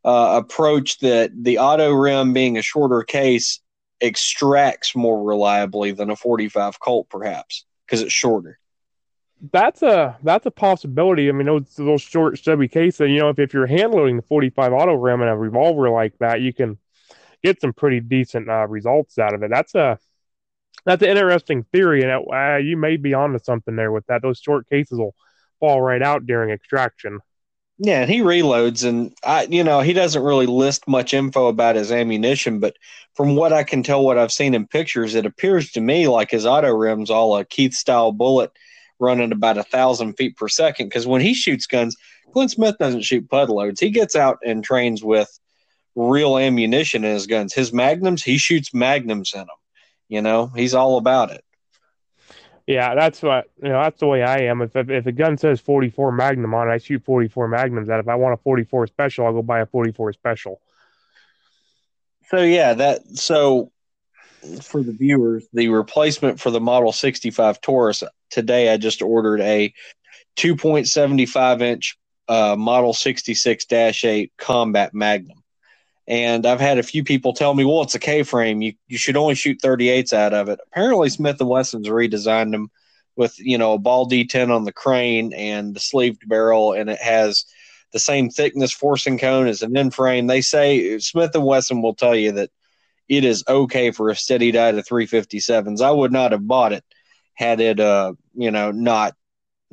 uh, 0.04 0.40
approach 0.42 0.98
that 1.00 1.32
the 1.34 1.58
auto 1.58 1.92
rim 1.92 2.32
being 2.32 2.56
a 2.56 2.62
shorter 2.62 3.02
case 3.02 3.60
extracts 4.00 4.94
more 4.94 5.22
reliably 5.22 5.90
than 5.90 6.10
a 6.10 6.16
45 6.16 6.78
Colt, 6.78 7.08
perhaps 7.10 7.64
because 7.84 8.02
it's 8.02 8.12
shorter. 8.12 8.58
That's 9.52 9.82
a 9.82 10.18
that's 10.22 10.46
a 10.46 10.50
possibility. 10.50 11.28
I 11.28 11.32
mean, 11.32 11.46
those 11.46 11.74
those 11.76 12.02
short 12.02 12.38
stubby 12.38 12.68
cases. 12.68 13.08
You 13.08 13.18
know, 13.18 13.28
if, 13.28 13.38
if 13.38 13.54
you're 13.54 13.66
hand 13.66 13.92
loading 13.92 14.16
the 14.16 14.22
45 14.22 14.72
auto 14.72 14.94
rim 14.94 15.22
in 15.22 15.28
a 15.28 15.36
revolver 15.36 15.88
like 15.90 16.18
that, 16.18 16.40
you 16.40 16.52
can 16.52 16.78
get 17.42 17.60
some 17.60 17.72
pretty 17.72 18.00
decent 18.00 18.48
uh, 18.48 18.66
results 18.66 19.18
out 19.18 19.34
of 19.34 19.42
it. 19.42 19.50
That's 19.50 19.74
a 19.74 19.98
that's 20.84 21.02
an 21.02 21.10
interesting 21.10 21.64
theory, 21.72 22.02
and 22.02 22.10
it, 22.10 22.32
uh, 22.32 22.56
you 22.56 22.76
may 22.76 22.96
be 22.96 23.14
onto 23.14 23.38
something 23.38 23.76
there 23.76 23.92
with 23.92 24.06
that. 24.06 24.22
Those 24.22 24.38
short 24.38 24.68
cases 24.68 24.98
will 24.98 25.14
fall 25.60 25.80
right 25.82 26.02
out 26.02 26.26
during 26.26 26.50
extraction. 26.50 27.20
Yeah, 27.80 28.00
and 28.02 28.10
he 28.10 28.20
reloads, 28.20 28.88
and 28.88 29.14
I, 29.22 29.44
you 29.44 29.62
know, 29.62 29.80
he 29.80 29.92
doesn't 29.92 30.22
really 30.22 30.46
list 30.46 30.88
much 30.88 31.14
info 31.14 31.46
about 31.46 31.76
his 31.76 31.92
ammunition, 31.92 32.58
but 32.58 32.76
from 33.14 33.36
what 33.36 33.52
I 33.52 33.62
can 33.62 33.84
tell, 33.84 34.04
what 34.04 34.18
I've 34.18 34.32
seen 34.32 34.54
in 34.54 34.66
pictures, 34.66 35.14
it 35.14 35.26
appears 35.26 35.70
to 35.72 35.80
me 35.80 36.08
like 36.08 36.30
his 36.30 36.44
auto 36.44 36.72
rim's 36.72 37.10
all 37.10 37.36
a 37.36 37.44
Keith 37.44 37.74
style 37.74 38.10
bullet 38.10 38.50
running 38.98 39.32
about 39.32 39.58
a 39.58 39.62
thousand 39.62 40.14
feet 40.14 40.36
per 40.36 40.48
second. 40.48 40.86
Because 40.86 41.06
when 41.06 41.20
he 41.20 41.34
shoots 41.34 41.66
guns, 41.66 41.96
Clint 42.32 42.50
Smith 42.50 42.76
doesn't 42.78 43.02
shoot 43.02 43.28
pud 43.28 43.50
loads. 43.50 43.80
He 43.80 43.90
gets 43.90 44.16
out 44.16 44.38
and 44.44 44.62
trains 44.62 45.02
with 45.02 45.38
real 45.94 46.38
ammunition 46.38 47.04
in 47.04 47.12
his 47.12 47.26
guns. 47.26 47.54
His 47.54 47.72
magnums, 47.72 48.22
he 48.22 48.38
shoots 48.38 48.74
magnums 48.74 49.32
in 49.34 49.40
them. 49.40 49.48
You 50.08 50.22
know, 50.22 50.46
he's 50.46 50.74
all 50.74 50.96
about 50.96 51.30
it. 51.30 51.44
Yeah, 52.66 52.94
that's 52.94 53.22
what 53.22 53.46
you 53.62 53.70
know. 53.70 53.82
That's 53.82 53.98
the 53.98 54.06
way 54.06 54.22
I 54.22 54.40
am. 54.40 54.60
If 54.60 54.76
if, 54.76 54.90
if 54.90 55.06
a 55.06 55.12
gun 55.12 55.38
says 55.38 55.58
44 55.58 56.12
Magnum 56.12 56.52
on 56.52 56.68
it, 56.68 56.72
I 56.72 56.76
shoot 56.76 57.02
44 57.02 57.48
Magnums. 57.48 57.88
That 57.88 57.98
if 57.98 58.08
I 58.08 58.14
want 58.16 58.34
a 58.34 58.36
44 58.42 58.86
special, 58.88 59.24
I'll 59.24 59.32
go 59.32 59.42
buy 59.42 59.60
a 59.60 59.66
44 59.66 60.12
special. 60.12 60.60
So 62.28 62.42
yeah, 62.42 62.74
that 62.74 63.06
so 63.16 63.72
for 64.60 64.82
the 64.82 64.92
viewers, 64.92 65.46
the 65.54 65.68
replacement 65.68 66.40
for 66.40 66.50
the 66.50 66.60
Model 66.60 66.92
65 66.92 67.62
Taurus 67.62 68.02
today, 68.30 68.72
I 68.72 68.76
just 68.76 69.02
ordered 69.02 69.40
a 69.40 69.72
2.75 70.36 71.62
inch 71.62 71.98
uh, 72.28 72.56
Model 72.56 72.92
66 72.92 73.66
8 73.72 74.32
Combat 74.36 74.94
Magnum. 74.94 75.42
And 76.06 76.46
I've 76.46 76.60
had 76.60 76.78
a 76.78 76.82
few 76.82 77.04
people 77.04 77.34
tell 77.34 77.52
me, 77.52 77.64
well, 77.64 77.82
it's 77.82 77.94
a 77.94 77.98
K 77.98 78.22
frame. 78.22 78.62
You 78.62 78.72
you 78.86 78.96
should 78.96 79.16
only 79.16 79.34
shoot 79.34 79.60
38s 79.60 80.12
out 80.14 80.32
of 80.32 80.48
it. 80.48 80.58
Apparently, 80.68 81.10
Smith 81.10 81.40
Wesson's 81.40 81.88
redesigned 81.88 82.52
them 82.52 82.70
with 83.16 83.38
you 83.38 83.58
know 83.58 83.74
a 83.74 83.78
ball 83.78 84.08
detent 84.08 84.54
on 84.54 84.64
the 84.64 84.72
crane 84.72 85.34
and 85.34 85.74
the 85.74 85.80
sleeved 85.80 86.26
barrel, 86.26 86.72
and 86.72 86.88
it 86.88 87.00
has 87.00 87.44
the 87.92 87.98
same 87.98 88.30
thickness 88.30 88.72
forcing 88.72 89.18
cone 89.18 89.48
as 89.48 89.60
an 89.60 89.76
N 89.76 89.90
frame. 89.90 90.26
They 90.26 90.40
say 90.40 90.98
Smith 90.98 91.32
Wesson 91.34 91.82
will 91.82 91.94
tell 91.94 92.16
you 92.16 92.32
that 92.32 92.50
it 93.08 93.24
is 93.24 93.44
okay 93.46 93.90
for 93.90 94.08
a 94.08 94.16
steady 94.16 94.50
diet 94.50 94.78
of 94.78 94.86
357s. 94.86 95.82
I 95.82 95.90
would 95.90 96.12
not 96.12 96.32
have 96.32 96.46
bought 96.46 96.72
it 96.72 96.84
had 97.38 97.60
it 97.60 97.78
uh 97.78 98.12
you 98.34 98.50
know 98.50 98.72
not 98.72 99.14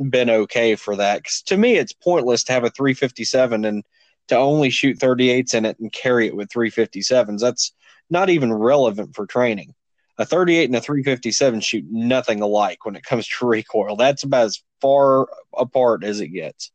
been 0.10 0.29
okay 0.29 0.75
for 0.75 0.95
that. 0.98 1.24
Cause 1.24 1.41
to 1.48 1.57
me, 1.57 1.77
it's 1.77 1.93
pointless 1.93 2.43
to 2.45 2.53
have 2.53 2.63
a 2.63 2.69
357 2.69 3.65
and 3.65 3.84
to 4.27 4.38
only 4.38 4.69
shoot 4.69 5.00
38s 5.00 5.53
in 5.53 5.65
it 5.65 5.79
and 5.79 5.91
carry 5.91 6.27
it 6.27 6.36
with 6.36 6.50
357s. 6.50 7.39
That's 7.39 7.74
not 8.10 8.29
even 8.29 8.53
relevant 8.53 9.15
for 9.15 9.25
training. 9.25 9.74
A 10.17 10.25
38 10.25 10.65
and 10.65 10.75
a 10.75 10.81
357 10.81 11.60
shoot 11.62 11.86
nothing 11.89 12.41
alike 12.41 12.86
when 12.86 12.95
it 12.95 13.03
comes 13.03 13.27
to 13.27 13.45
recoil. 13.48 13.95
That's 13.95 14.24
about 14.24 14.45
as 14.45 14.62
far 14.81 15.27
apart 15.57 16.03
as 16.03 16.19
it 16.19 16.29
gets. 16.29 16.72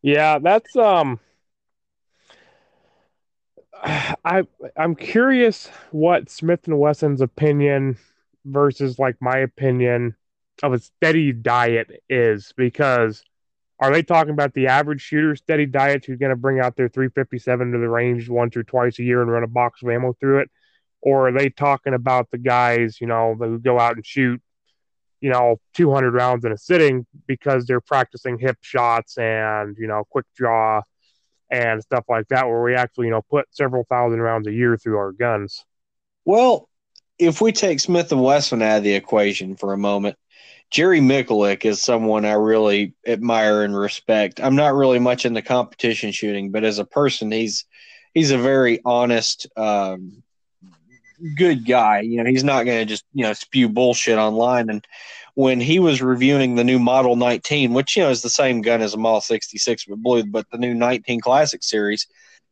Yeah, 0.00 0.38
that's 0.38 0.74
um 0.76 1.20
I 3.82 4.46
I'm 4.76 4.94
curious 4.94 5.68
what 5.90 6.30
Smith 6.30 6.66
and 6.66 6.78
Wesson's 6.78 7.20
opinion 7.20 7.98
versus 8.44 8.98
like 8.98 9.16
my 9.20 9.38
opinion 9.38 10.14
of 10.62 10.72
a 10.72 10.78
steady 10.78 11.32
diet 11.32 12.02
is 12.08 12.52
because 12.56 13.22
are 13.78 13.92
they 13.92 14.02
talking 14.02 14.32
about 14.32 14.52
the 14.52 14.66
average 14.66 15.00
shooter 15.00 15.34
steady 15.34 15.66
diet 15.66 16.04
who's 16.04 16.18
going 16.18 16.30
to 16.30 16.36
bring 16.36 16.60
out 16.60 16.76
their 16.76 16.88
357 16.88 17.72
to 17.72 17.78
the 17.78 17.88
range 17.88 18.28
once 18.28 18.56
or 18.56 18.62
twice 18.62 18.98
a 18.98 19.02
year 19.02 19.22
and 19.22 19.30
run 19.30 19.42
a 19.42 19.48
box 19.48 19.82
of 19.82 19.88
ammo 19.88 20.12
through 20.20 20.40
it? 20.40 20.50
Or 21.00 21.28
are 21.28 21.32
they 21.32 21.48
talking 21.48 21.94
about 21.94 22.30
the 22.30 22.36
guys, 22.36 23.00
you 23.00 23.06
know, 23.06 23.34
who 23.34 23.58
go 23.58 23.80
out 23.80 23.96
and 23.96 24.04
shoot, 24.04 24.42
you 25.22 25.30
know, 25.30 25.60
200 25.74 26.12
rounds 26.12 26.44
in 26.44 26.52
a 26.52 26.58
sitting 26.58 27.06
because 27.26 27.64
they're 27.64 27.80
practicing 27.80 28.38
hip 28.38 28.58
shots 28.60 29.16
and, 29.16 29.76
you 29.78 29.86
know, 29.86 30.04
quick 30.10 30.26
draw 30.36 30.82
and 31.50 31.82
stuff 31.82 32.04
like 32.08 32.28
that, 32.28 32.46
where 32.46 32.62
we 32.62 32.74
actually, 32.74 33.06
you 33.06 33.12
know, 33.12 33.22
put 33.22 33.46
several 33.50 33.84
thousand 33.88 34.20
rounds 34.20 34.46
a 34.46 34.52
year 34.52 34.76
through 34.76 34.98
our 34.98 35.12
guns? 35.12 35.64
Well, 36.24 36.68
if 37.20 37.40
we 37.40 37.52
take 37.52 37.80
Smith 37.80 38.10
and 38.12 38.22
Wesson 38.22 38.62
out 38.62 38.78
of 38.78 38.82
the 38.82 38.94
equation 38.94 39.54
for 39.54 39.72
a 39.72 39.78
moment, 39.78 40.16
Jerry 40.70 41.00
Miculek 41.00 41.64
is 41.64 41.82
someone 41.82 42.24
I 42.24 42.32
really 42.32 42.94
admire 43.06 43.62
and 43.62 43.76
respect. 43.76 44.40
I'm 44.40 44.56
not 44.56 44.74
really 44.74 44.98
much 44.98 45.26
into 45.26 45.42
competition 45.42 46.12
shooting, 46.12 46.50
but 46.50 46.64
as 46.64 46.78
a 46.78 46.84
person, 46.84 47.30
he's 47.30 47.66
he's 48.14 48.30
a 48.30 48.38
very 48.38 48.80
honest, 48.84 49.46
um, 49.56 50.22
good 51.36 51.66
guy. 51.66 52.00
You 52.00 52.22
know, 52.22 52.30
he's 52.30 52.44
not 52.44 52.64
going 52.64 52.78
to 52.78 52.84
just 52.86 53.04
you 53.12 53.24
know 53.24 53.34
spew 53.34 53.68
bullshit 53.68 54.16
online. 54.16 54.70
And 54.70 54.86
when 55.34 55.60
he 55.60 55.78
was 55.78 56.00
reviewing 56.00 56.54
the 56.54 56.64
new 56.64 56.78
Model 56.78 57.16
19, 57.16 57.74
which 57.74 57.96
you 57.96 58.02
know 58.02 58.10
is 58.10 58.22
the 58.22 58.30
same 58.30 58.62
gun 58.62 58.80
as 58.80 58.94
a 58.94 58.98
Model 58.98 59.20
66 59.20 59.84
but 59.86 59.98
blue, 59.98 60.24
but 60.24 60.46
the 60.50 60.58
new 60.58 60.72
19 60.72 61.20
Classic 61.20 61.62
series, 61.62 62.06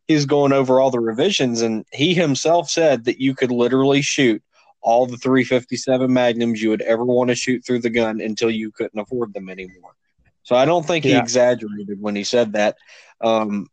he's 0.08 0.26
going 0.26 0.52
over 0.52 0.80
all 0.80 0.90
the 0.90 1.00
revisions, 1.00 1.62
and 1.62 1.86
he 1.92 2.14
himself 2.14 2.68
said 2.68 3.04
that 3.04 3.20
you 3.20 3.34
could 3.34 3.52
literally 3.52 4.02
shoot 4.02 4.42
all 4.88 5.04
the 5.04 5.18
357 5.18 6.10
magnums 6.10 6.62
you 6.62 6.70
would 6.70 6.80
ever 6.80 7.04
want 7.04 7.28
to 7.28 7.34
shoot 7.34 7.62
through 7.62 7.80
the 7.80 7.90
gun 7.90 8.22
until 8.22 8.50
you 8.50 8.70
couldn't 8.70 8.98
afford 8.98 9.34
them 9.34 9.50
anymore. 9.50 9.92
So 10.44 10.56
I 10.56 10.64
don't 10.64 10.86
think 10.86 11.04
he 11.04 11.10
yeah. 11.10 11.20
exaggerated 11.20 12.00
when 12.00 12.16
he 12.16 12.24
said 12.24 12.54
that. 12.54 12.78
Um, 13.20 13.66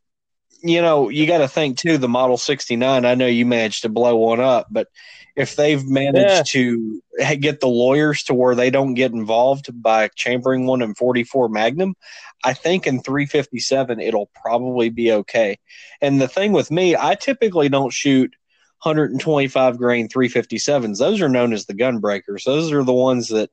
you 0.61 0.81
know, 0.81 1.07
you 1.07 1.25
got 1.25 1.37
to 1.37 1.47
think 1.47 1.77
too. 1.77 1.97
The 1.97 2.09
Model 2.09 2.35
69. 2.35 3.05
I 3.05 3.15
know 3.15 3.27
you 3.27 3.45
managed 3.45 3.83
to 3.83 3.89
blow 3.89 4.17
one 4.17 4.41
up, 4.41 4.67
but 4.69 4.89
if 5.37 5.55
they've 5.55 5.87
managed 5.87 6.17
yeah. 6.17 6.43
to 6.43 7.01
get 7.39 7.61
the 7.61 7.67
lawyers 7.67 8.23
to 8.23 8.33
where 8.33 8.55
they 8.55 8.69
don't 8.69 8.93
get 8.93 9.13
involved 9.13 9.69
by 9.81 10.09
chambering 10.15 10.65
one 10.65 10.81
in 10.81 10.95
44 10.95 11.47
Magnum, 11.47 11.95
I 12.43 12.53
think 12.53 12.87
in 12.87 13.01
357 13.01 14.01
it'll 14.01 14.29
probably 14.35 14.89
be 14.89 15.13
okay. 15.13 15.59
And 16.01 16.19
the 16.19 16.27
thing 16.27 16.51
with 16.51 16.71
me, 16.71 16.97
I 16.97 17.15
typically 17.15 17.69
don't 17.69 17.93
shoot 17.93 18.35
125 18.85 19.77
grain 19.77 20.07
357s. 20.07 20.99
Those 20.99 21.21
are 21.21 21.29
known 21.29 21.53
as 21.53 21.65
the 21.65 21.73
gun 21.73 21.99
breakers. 21.99 22.43
Those 22.45 22.71
are 22.71 22.83
the 22.83 22.93
ones 22.93 23.29
that 23.29 23.49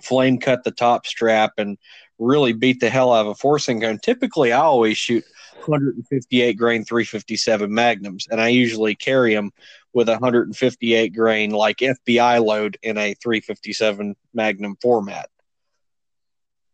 flame 0.00 0.38
cut 0.38 0.64
the 0.64 0.70
top 0.70 1.06
strap 1.06 1.54
and 1.58 1.76
really 2.18 2.52
beat 2.52 2.80
the 2.80 2.88
hell 2.88 3.12
out 3.12 3.26
of 3.26 3.32
a 3.32 3.34
forcing 3.34 3.80
cone. 3.80 3.98
Typically, 3.98 4.52
I 4.52 4.60
always 4.60 4.96
shoot 4.96 5.24
158 5.64 6.52
grain 6.54 6.84
357 6.84 7.72
magnums, 7.72 8.28
and 8.30 8.40
I 8.40 8.48
usually 8.48 8.94
carry 8.94 9.34
them 9.34 9.50
with 9.92 10.08
a 10.08 10.12
158 10.12 11.08
grain 11.14 11.50
like 11.50 11.78
FBI 11.78 12.44
load 12.44 12.78
in 12.82 12.96
a 12.96 13.14
357 13.14 14.14
magnum 14.32 14.76
format. 14.80 15.28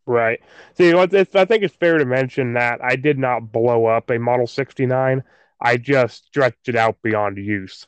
Right. 0.07 0.41
See, 0.75 0.95
I 0.95 1.07
think 1.07 1.63
it's 1.63 1.75
fair 1.75 1.99
to 1.99 2.07
mention 2.07 2.55
that 2.55 2.83
I 2.83 2.97
did 2.97 3.19
not 3.19 3.53
blow 3.53 3.87
up 3.87 4.11
a 4.11 4.19
Model 4.19 4.47
69. 4.47 5.23
I 5.61 5.77
just 5.77 6.27
stretched 6.27 6.69
it 6.69 6.77
out 6.77 6.99
beyond 7.03 7.39
use. 7.39 7.87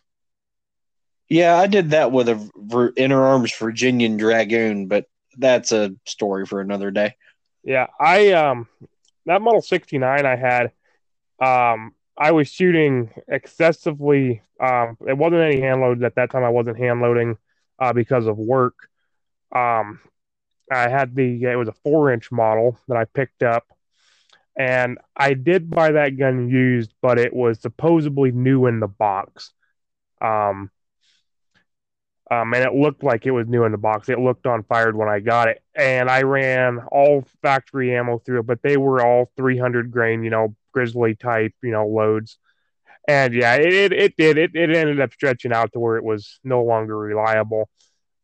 Yeah, 1.29 1.57
I 1.57 1.67
did 1.69 1.91
that 1.91 2.11
with 2.11 2.29
a 2.29 2.35
Interarms 2.97 3.57
Virginian 3.57 4.17
Dragoon, 4.17 4.87
but 4.87 5.07
that's 5.39 5.71
a 5.71 5.95
story 6.05 6.45
for 6.45 6.61
another 6.61 6.91
day. 6.91 7.15
Yeah, 7.63 7.87
I 8.01 8.33
um 8.33 8.67
that 9.27 9.43
Model 9.43 9.63
69 9.63 10.27
I 10.27 10.37
had 10.37 10.73
um 11.41 11.95
I 12.19 12.33
was 12.33 12.49
shooting 12.49 13.11
excessively 13.29 14.43
um 14.59 14.97
it 15.07 15.17
wasn't 15.17 15.43
any 15.43 15.61
hand 15.61 15.81
loads 15.81 16.03
at 16.03 16.17
that 16.17 16.31
time 16.31 16.43
I 16.43 16.49
wasn't 16.49 16.79
hand 16.79 17.01
loading 17.01 17.37
uh, 17.81 17.93
because 17.93 18.27
of 18.27 18.39
work. 18.39 18.75
Um, 19.55 20.01
I 20.71 20.89
had 20.89 21.17
the 21.17 21.45
it 21.45 21.57
was 21.57 21.69
a 21.69 21.75
four 21.85 22.13
inch 22.13 22.31
model 22.31 22.79
that 22.87 22.97
I 22.97 23.05
picked 23.07 23.43
up, 23.43 23.67
and 24.61 24.99
I 25.17 25.33
did 25.33 25.71
buy 25.71 25.93
that 25.93 26.19
gun 26.19 26.51
used, 26.51 26.93
but 27.01 27.19
it 27.19 27.33
was 27.33 27.59
supposedly 27.61 28.31
new 28.31 28.67
in 28.67 28.79
the 28.79 28.89
box. 28.89 29.55
Um, 30.21 30.71
um, 32.31 32.53
and 32.53 32.63
it 32.63 32.75
looked 32.75 33.03
like 33.03 33.25
it 33.25 33.31
was 33.31 33.49
new 33.49 33.65
in 33.65 33.73
the 33.73 33.79
box. 33.79 34.11
It 34.11 34.19
looked 34.19 34.47
on 34.47 34.63
fired 34.65 34.95
when 34.95 35.09
I 35.09 35.21
got 35.21 35.49
it, 35.49 35.63
and 35.75 36.11
I 36.11 36.25
ran 36.25 36.81
all 36.93 37.25
factory 37.41 37.97
ammo 37.97 38.19
through 38.19 38.41
it, 38.41 38.47
but 38.47 38.61
they 38.61 38.77
were 38.77 39.03
all 39.03 39.31
300 39.35 39.91
grain, 39.91 40.23
you 40.23 40.29
know, 40.29 40.55
grizzly 40.73 41.15
type, 41.15 41.55
you 41.63 41.71
know, 41.71 41.87
loads. 41.87 42.37
And 43.09 43.33
yeah, 43.33 43.55
it 43.55 43.73
it, 43.73 43.93
it 43.95 44.17
did 44.19 44.37
it 44.37 44.51
it 44.55 44.77
ended 44.77 45.01
up 45.01 45.15
stretching 45.15 45.55
out 45.55 45.73
to 45.73 45.81
where 45.81 45.97
it 45.97 46.05
was 46.05 46.39
no 46.45 46.63
longer 46.63 46.99
reliable. 46.99 47.71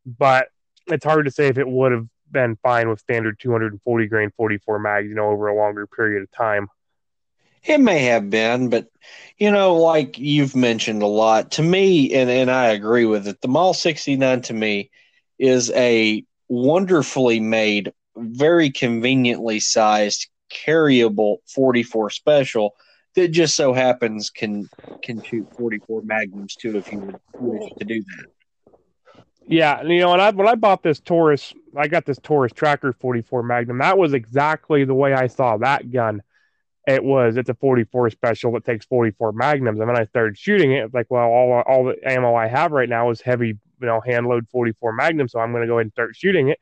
But 0.05 0.49
it's 0.87 1.05
hard 1.07 1.25
to 1.25 1.31
say 1.31 1.49
if 1.49 1.57
it 1.57 1.67
would 1.67 1.93
have 1.93 2.07
been 2.31 2.57
fine 2.63 2.89
with 2.89 3.01
standard 3.01 3.39
240 3.41 4.07
grain 4.07 4.31
44 4.37 4.79
mags, 4.79 5.09
you 5.09 5.15
know, 5.15 5.31
over 5.31 5.49
a 5.49 5.55
longer 5.55 5.87
period 5.87 6.23
of 6.23 6.31
time. 6.33 6.69
It 7.65 7.79
may 7.79 8.05
have 8.05 8.31
been, 8.31 8.69
but 8.69 8.89
you 9.39 9.51
know, 9.51 9.77
like 9.77 10.19
you've 10.19 10.55
mentioned 10.55 11.03
a 11.03 11.07
lot 11.07 11.53
to 11.53 11.63
me, 11.63 12.15
and, 12.15 12.31
and 12.31 12.51
I 12.51 12.67
agree 12.69 13.07
with 13.07 13.27
it. 13.27 13.41
The 13.41 13.49
Model 13.49 13.75
69 13.75 14.43
to 14.43 14.55
me 14.55 14.91
is 15.39 15.71
a 15.73 16.25
wonderfully 16.49 17.41
made, 17.41 17.93
very 18.17 18.71
conveniently 18.71 19.59
sized, 19.59 20.29
carryable 20.49 21.39
44 21.49 22.11
special 22.11 22.77
that 23.17 23.29
just 23.29 23.57
so 23.57 23.73
happens 23.73 24.31
can 24.31 24.69
can 25.03 25.23
shoot 25.23 25.49
44 25.57 26.03
magnums 26.03 26.55
too 26.55 26.77
if 26.77 26.93
you 26.93 27.01
would 27.01 27.21
wish 27.35 27.73
to 27.79 27.85
do 27.85 28.03
that. 28.03 28.27
Yeah, 29.49 29.83
you 29.83 30.01
know, 30.01 30.13
and 30.13 30.21
I 30.21 30.31
when 30.31 30.49
I 30.49 30.57
bought 30.57 30.83
this 30.83 30.99
Taurus, 30.99 31.55
I 31.77 31.87
got 31.87 32.05
this 32.05 32.19
Taurus 32.21 32.53
Tracker 32.53 32.93
44 32.93 33.45
Magnum. 33.45 33.79
That 33.79 33.97
was 33.97 34.13
exactly 34.13 34.85
the 34.85 34.95
way 34.95 35.15
I 35.15 35.29
saw 35.29 35.57
that 35.59 35.93
gun. 35.93 36.23
It 36.87 37.03
was 37.03 37.37
it's 37.37 37.49
a 37.49 37.55
44 37.55 38.11
special 38.11 38.53
that 38.53 38.65
takes 38.65 38.87
44 38.87 39.33
Magnums, 39.33 39.79
and 39.79 39.89
then 39.89 39.97
I 39.97 40.05
started 40.07 40.37
shooting 40.37 40.73
it. 40.73 40.85
It's 40.85 40.95
like, 40.95 41.07
well, 41.11 41.29
all 41.29 41.63
all 41.67 41.85
the 41.85 41.97
ammo 42.05 42.35
I 42.35 42.49
have 42.49 42.73
right 42.73 42.89
now 42.89 43.11
is 43.11 43.21
heavy, 43.21 43.49
you 43.81 43.87
know, 43.87 44.01
hand 44.01 44.27
load 44.27 44.49
44 44.51 44.93
Magnum, 44.93 45.29
so 45.29 45.39
I'm 45.39 45.53
going 45.53 45.63
to 45.63 45.69
go 45.69 45.75
ahead 45.75 45.87
and 45.87 45.93
start 45.93 46.17
shooting 46.17 46.49
it. 46.49 46.59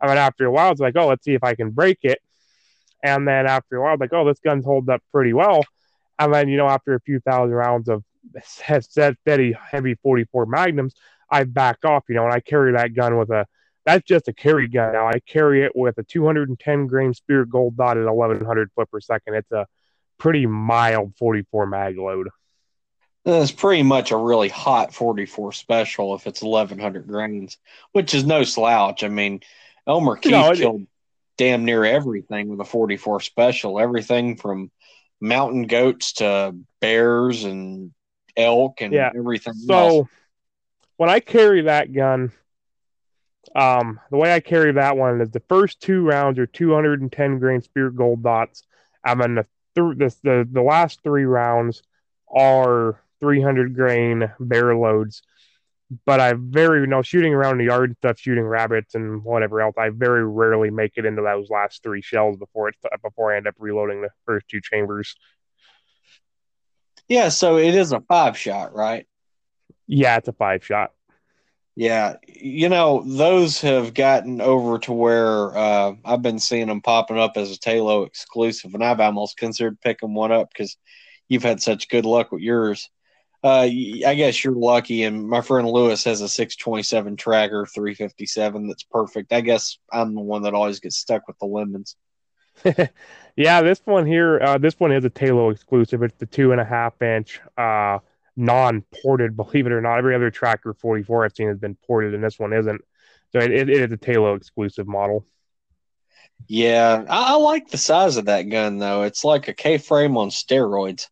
And 0.00 0.10
then 0.10 0.18
after 0.18 0.46
a 0.46 0.50
while, 0.50 0.72
it's 0.72 0.80
like, 0.80 0.96
oh, 0.96 1.08
let's 1.08 1.24
see 1.24 1.34
if 1.34 1.44
I 1.44 1.54
can 1.54 1.70
break 1.70 1.98
it. 2.02 2.20
And 3.02 3.28
then 3.28 3.46
after 3.46 3.76
a 3.76 3.82
while, 3.82 3.96
like, 3.98 4.12
oh, 4.12 4.24
this 4.24 4.40
gun's 4.40 4.64
holding 4.64 4.92
up 4.92 5.02
pretty 5.12 5.34
well. 5.34 5.64
And 6.18 6.32
then 6.32 6.48
you 6.48 6.56
know, 6.56 6.68
after 6.68 6.94
a 6.94 7.00
few 7.00 7.20
thousand 7.20 7.54
rounds 7.54 7.90
of 7.90 8.02
steady 8.80 9.54
heavy 9.70 9.96
44 9.96 10.46
Magnums, 10.46 10.94
I 11.32 11.44
back 11.44 11.78
off, 11.84 12.04
you 12.08 12.14
know, 12.14 12.24
and 12.24 12.32
I 12.32 12.40
carry 12.40 12.72
that 12.72 12.94
gun 12.94 13.16
with 13.16 13.30
a 13.30 13.46
that's 13.84 14.04
just 14.04 14.28
a 14.28 14.32
carry 14.32 14.68
gun 14.68 14.92
now. 14.92 15.08
I 15.08 15.18
carry 15.26 15.64
it 15.64 15.72
with 15.74 15.98
a 15.98 16.04
210 16.04 16.86
grain 16.86 17.14
Speer 17.14 17.44
Gold 17.44 17.76
dot 17.76 17.96
at 17.96 18.04
1100 18.04 18.70
foot 18.76 18.90
per 18.90 19.00
second. 19.00 19.34
It's 19.34 19.50
a 19.50 19.66
pretty 20.18 20.46
mild 20.46 21.16
44 21.16 21.66
mag 21.66 21.98
load. 21.98 22.28
It's 23.24 23.50
pretty 23.50 23.82
much 23.82 24.10
a 24.10 24.16
really 24.16 24.48
hot 24.48 24.92
44 24.92 25.52
special 25.52 26.14
if 26.14 26.26
it's 26.26 26.42
1100 26.42 27.06
grains, 27.06 27.58
which 27.92 28.14
is 28.14 28.24
no 28.24 28.44
slouch. 28.44 29.02
I 29.02 29.08
mean, 29.08 29.40
Elmer 29.86 30.16
Keith 30.16 30.32
no, 30.32 30.52
killed 30.52 30.86
damn 31.38 31.64
near 31.64 31.84
everything 31.84 32.48
with 32.48 32.60
a 32.60 32.64
44 32.64 33.20
special. 33.20 33.80
Everything 33.80 34.36
from 34.36 34.70
mountain 35.20 35.62
goats 35.62 36.14
to 36.14 36.54
bears 36.80 37.44
and 37.44 37.92
elk 38.36 38.80
and 38.80 38.92
yeah. 38.92 39.10
everything. 39.16 39.54
So. 39.54 39.74
Else 39.74 40.08
when 41.02 41.10
I 41.10 41.18
carry 41.18 41.62
that 41.62 41.92
gun, 41.92 42.30
um, 43.56 43.98
the 44.12 44.16
way 44.16 44.32
I 44.32 44.38
carry 44.38 44.70
that 44.74 44.96
one 44.96 45.20
is 45.20 45.32
the 45.32 45.42
first 45.48 45.80
two 45.80 46.02
rounds 46.02 46.38
are 46.38 46.46
210 46.46 47.40
grain 47.40 47.60
Speer 47.60 47.90
Gold 47.90 48.22
dots, 48.22 48.62
and 49.04 49.20
then 49.20 49.34
the 49.34 49.46
th- 49.74 49.98
the, 49.98 50.16
the 50.22 50.48
the 50.48 50.62
last 50.62 51.00
three 51.02 51.24
rounds 51.24 51.82
are 52.32 53.00
300 53.18 53.74
grain 53.74 54.30
bear 54.38 54.76
loads. 54.76 55.22
But 56.06 56.20
I 56.20 56.34
very 56.34 56.82
you 56.82 56.86
know 56.86 57.02
shooting 57.02 57.34
around 57.34 57.58
the 57.58 57.64
yard 57.64 57.90
and 57.90 57.96
stuff, 57.96 58.20
shooting 58.20 58.44
rabbits 58.44 58.94
and 58.94 59.24
whatever 59.24 59.60
else. 59.60 59.74
I 59.76 59.88
very 59.88 60.24
rarely 60.24 60.70
make 60.70 60.92
it 60.94 61.04
into 61.04 61.22
those 61.22 61.50
last 61.50 61.82
three 61.82 62.00
shells 62.00 62.36
before 62.36 62.68
it 62.68 62.76
before 63.02 63.34
I 63.34 63.38
end 63.38 63.48
up 63.48 63.56
reloading 63.58 64.02
the 64.02 64.10
first 64.24 64.46
two 64.46 64.60
chambers. 64.60 65.16
Yeah, 67.08 67.28
so 67.30 67.56
it 67.56 67.74
is 67.74 67.90
a 67.90 67.98
five 68.02 68.38
shot, 68.38 68.72
right? 68.72 69.04
Yeah, 69.92 70.16
it's 70.16 70.28
a 70.28 70.32
five 70.32 70.64
shot. 70.64 70.92
Yeah, 71.74 72.16
you 72.26 72.70
know 72.70 73.04
those 73.06 73.60
have 73.60 73.92
gotten 73.92 74.40
over 74.40 74.78
to 74.80 74.92
where 74.92 75.56
uh, 75.56 75.92
I've 76.02 76.22
been 76.22 76.38
seeing 76.38 76.68
them 76.68 76.80
popping 76.80 77.18
up 77.18 77.32
as 77.36 77.54
a 77.54 77.58
Talo 77.58 78.06
exclusive, 78.06 78.72
and 78.72 78.82
I've 78.82 79.00
almost 79.00 79.36
considered 79.36 79.80
picking 79.82 80.14
one 80.14 80.32
up 80.32 80.48
because 80.50 80.78
you've 81.28 81.42
had 81.42 81.60
such 81.62 81.90
good 81.90 82.06
luck 82.06 82.32
with 82.32 82.40
yours. 82.40 82.88
Uh, 83.44 83.68
I 84.06 84.14
guess 84.14 84.42
you're 84.42 84.54
lucky, 84.54 85.02
and 85.02 85.28
my 85.28 85.42
friend 85.42 85.68
Lewis 85.68 86.04
has 86.04 86.22
a 86.22 86.28
627 86.28 87.16
Tracker 87.16 87.66
357 87.66 88.68
that's 88.68 88.84
perfect. 88.84 89.32
I 89.32 89.42
guess 89.42 89.78
I'm 89.92 90.14
the 90.14 90.20
one 90.22 90.42
that 90.42 90.54
always 90.54 90.80
gets 90.80 90.96
stuck 90.96 91.28
with 91.28 91.38
the 91.38 91.46
lemons. 91.46 91.96
yeah, 93.36 93.60
this 93.60 93.82
one 93.84 94.06
here, 94.06 94.40
uh, 94.40 94.56
this 94.56 94.78
one 94.80 94.92
is 94.92 95.04
a 95.04 95.10
Talo 95.10 95.52
exclusive. 95.52 96.02
It's 96.02 96.16
the 96.18 96.26
two 96.26 96.52
and 96.52 96.60
a 96.60 96.64
half 96.64 97.00
inch. 97.02 97.40
Uh, 97.58 97.98
non-ported, 98.36 99.36
believe 99.36 99.66
it 99.66 99.72
or 99.72 99.80
not. 99.80 99.98
Every 99.98 100.14
other 100.14 100.30
Tracker 100.30 100.74
44 100.74 101.24
I've 101.24 101.34
seen 101.34 101.48
has 101.48 101.58
been 101.58 101.76
ported, 101.86 102.14
and 102.14 102.22
this 102.22 102.38
one 102.38 102.52
isn't. 102.52 102.80
So 103.32 103.38
it, 103.38 103.50
it 103.50 103.70
is 103.70 103.92
a 103.92 103.96
Talo 103.96 104.36
exclusive 104.36 104.86
model. 104.86 105.26
Yeah, 106.48 107.04
I, 107.08 107.32
I, 107.32 107.36
like 107.36 107.68
the 107.68 107.78
size 107.78 108.16
of 108.16 108.26
that 108.26 108.42
gun 108.42 108.78
though. 108.78 109.02
It's 109.02 109.24
like 109.24 109.48
a 109.48 109.54
K 109.54 109.78
frame 109.78 110.16
on 110.16 110.30
steroids. 110.30 111.08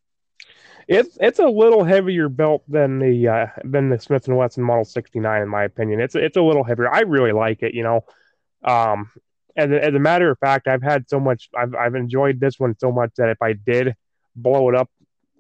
It's 0.89 1.17
it's 1.21 1.39
a 1.39 1.47
little 1.47 1.85
heavier 1.85 2.29
belt 2.29 2.65
than 2.67 2.99
the 2.99 3.29
uh, 3.29 3.47
than 3.65 3.91
the 3.91 3.99
Smith 3.99 4.27
and 4.27 4.37
Wesson 4.37 4.65
Model 4.65 4.85
69, 4.85 5.43
in 5.43 5.49
my 5.49 5.65
opinion. 5.65 6.01
It's 6.01 6.17
it's 6.17 6.37
a 6.37 6.43
little 6.43 6.65
heavier. 6.65 6.93
I 6.93 7.01
really 7.01 7.33
like 7.33 7.63
it. 7.63 7.75
You 7.75 7.85
know, 7.85 8.05
um, 8.65 9.09
as 9.57 9.71
a, 9.71 9.85
as 9.85 9.95
a 9.95 10.01
matter 10.01 10.31
of 10.31 10.39
fact, 10.41 10.67
I've 10.67 10.83
had 10.83 11.09
so 11.09 11.21
much. 11.21 11.49
I've 11.57 11.75
I've 11.77 11.95
enjoyed 11.95 12.41
this 12.41 12.59
one 12.59 12.77
so 12.79 12.91
much 12.91 13.13
that 13.17 13.29
if 13.29 13.41
I 13.41 13.53
did 13.53 13.95
blow 14.35 14.69
it 14.69 14.75
up 14.75 14.91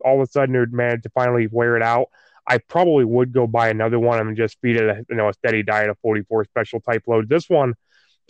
all 0.04 0.20
of 0.20 0.28
a 0.28 0.30
sudden 0.30 0.56
would 0.58 0.72
manage 0.72 1.02
to 1.02 1.10
finally 1.10 1.48
wear 1.50 1.76
it 1.76 1.82
out, 1.82 2.08
I 2.46 2.58
probably 2.58 3.04
would 3.04 3.32
go 3.32 3.46
buy 3.46 3.68
another 3.68 3.98
one 3.98 4.18
and 4.18 4.36
just 4.36 4.58
feed 4.60 4.76
it 4.76 4.88
a, 4.88 5.04
you 5.08 5.16
know 5.16 5.28
a 5.28 5.32
steady 5.32 5.62
diet 5.62 5.90
of 5.90 5.98
44 6.00 6.44
special 6.44 6.80
type 6.80 7.04
loads. 7.06 7.28
This 7.28 7.48
one, 7.48 7.74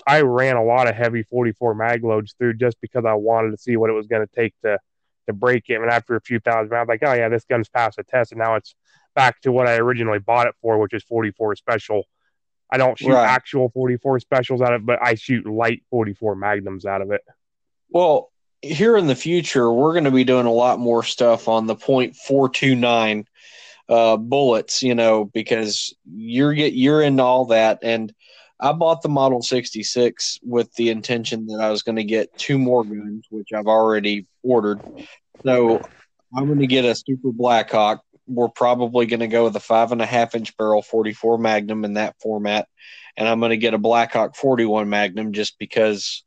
I 0.06 0.22
ran 0.22 0.56
a 0.56 0.64
lot 0.64 0.88
of 0.88 0.94
heavy 0.94 1.22
44 1.22 1.74
mag 1.74 2.04
loads 2.04 2.34
through 2.38 2.54
just 2.54 2.80
because 2.80 3.04
I 3.04 3.14
wanted 3.14 3.52
to 3.52 3.56
see 3.56 3.76
what 3.76 3.90
it 3.90 3.94
was 3.94 4.06
going 4.06 4.26
to 4.26 4.34
take 4.34 4.54
to 4.64 4.78
to 5.26 5.32
break 5.32 5.64
it. 5.68 5.80
And 5.80 5.90
after 5.90 6.16
a 6.16 6.20
few 6.20 6.40
thousand 6.40 6.70
rounds, 6.70 6.88
like, 6.88 7.02
oh 7.02 7.12
yeah, 7.12 7.28
this 7.28 7.44
gun's 7.44 7.68
passed 7.68 7.96
the 7.96 8.04
test, 8.04 8.32
and 8.32 8.38
now 8.38 8.56
it's 8.56 8.74
back 9.14 9.40
to 9.42 9.52
what 9.52 9.66
I 9.66 9.76
originally 9.76 10.18
bought 10.18 10.46
it 10.46 10.54
for, 10.60 10.78
which 10.78 10.92
is 10.92 11.02
44 11.04 11.56
special. 11.56 12.04
I 12.72 12.78
don't 12.78 12.98
shoot 12.98 13.12
right. 13.12 13.28
actual 13.28 13.68
44 13.70 14.20
specials 14.20 14.60
out 14.60 14.72
of 14.72 14.82
it, 14.82 14.86
but 14.86 15.02
I 15.02 15.14
shoot 15.14 15.44
light 15.46 15.82
44 15.90 16.36
magnums 16.36 16.86
out 16.86 17.02
of 17.02 17.10
it. 17.10 17.22
Well, 17.88 18.30
here 18.62 18.96
in 18.96 19.06
the 19.06 19.14
future, 19.14 19.72
we're 19.72 19.92
going 19.92 20.04
to 20.04 20.10
be 20.10 20.24
doing 20.24 20.46
a 20.46 20.52
lot 20.52 20.78
more 20.78 21.02
stuff 21.02 21.48
on 21.48 21.66
the 21.66 21.74
point 21.74 22.16
four 22.16 22.48
two 22.48 22.74
nine 22.74 23.26
uh, 23.88 24.16
bullets. 24.16 24.82
You 24.82 24.94
know, 24.94 25.24
because 25.24 25.94
you're 26.04 26.54
get 26.54 26.74
you're 26.74 27.02
into 27.02 27.22
all 27.22 27.46
that, 27.46 27.80
and 27.82 28.12
I 28.58 28.72
bought 28.72 29.02
the 29.02 29.08
Model 29.08 29.42
sixty 29.42 29.82
six 29.82 30.38
with 30.42 30.72
the 30.74 30.90
intention 30.90 31.46
that 31.46 31.60
I 31.60 31.70
was 31.70 31.82
going 31.82 31.96
to 31.96 32.04
get 32.04 32.36
two 32.36 32.58
more 32.58 32.84
guns, 32.84 33.26
which 33.30 33.48
I've 33.54 33.66
already 33.66 34.26
ordered. 34.42 34.80
So 35.44 35.80
I'm 36.36 36.46
going 36.46 36.58
to 36.60 36.66
get 36.66 36.84
a 36.84 36.94
Super 36.94 37.32
Blackhawk. 37.32 38.02
We're 38.26 38.48
probably 38.48 39.06
going 39.06 39.20
to 39.20 39.26
go 39.26 39.44
with 39.44 39.56
a 39.56 39.60
five 39.60 39.90
and 39.90 40.02
a 40.02 40.06
half 40.06 40.34
inch 40.34 40.56
barrel 40.56 40.82
44 40.82 41.38
Magnum 41.38 41.84
in 41.84 41.94
that 41.94 42.14
format, 42.20 42.68
and 43.16 43.26
I'm 43.26 43.40
going 43.40 43.50
to 43.50 43.56
get 43.56 43.74
a 43.74 43.78
Blackhawk 43.78 44.36
41 44.36 44.88
Magnum 44.88 45.32
just 45.32 45.58
because 45.58 46.22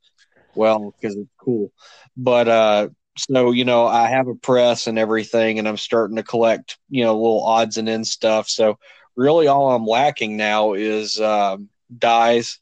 well 0.56 0.94
because 1.00 1.16
it's 1.16 1.30
cool. 1.38 1.72
But 2.16 2.48
uh, 2.48 2.90
so 3.18 3.52
you 3.52 3.66
know, 3.66 3.86
I 3.86 4.08
have 4.08 4.28
a 4.28 4.36
press 4.36 4.88
and 4.88 4.98
everything, 4.98 5.60
and 5.60 5.68
I'm 5.68 5.78
starting 5.78 6.18
to 6.18 6.24
collect 6.24 6.78
you 6.90 7.04
know 7.04 7.16
little 7.16 7.44
odds 7.44 7.78
and 7.78 7.90
ends 7.90 8.10
stuff. 8.12 8.50
So 8.50 8.78
really, 9.16 9.48
all 9.48 9.72
I'm 9.72 9.86
lacking 9.86 10.38
now 10.38 10.74
is 10.74 11.20
uh, 11.20 11.58
dies, 11.96 12.60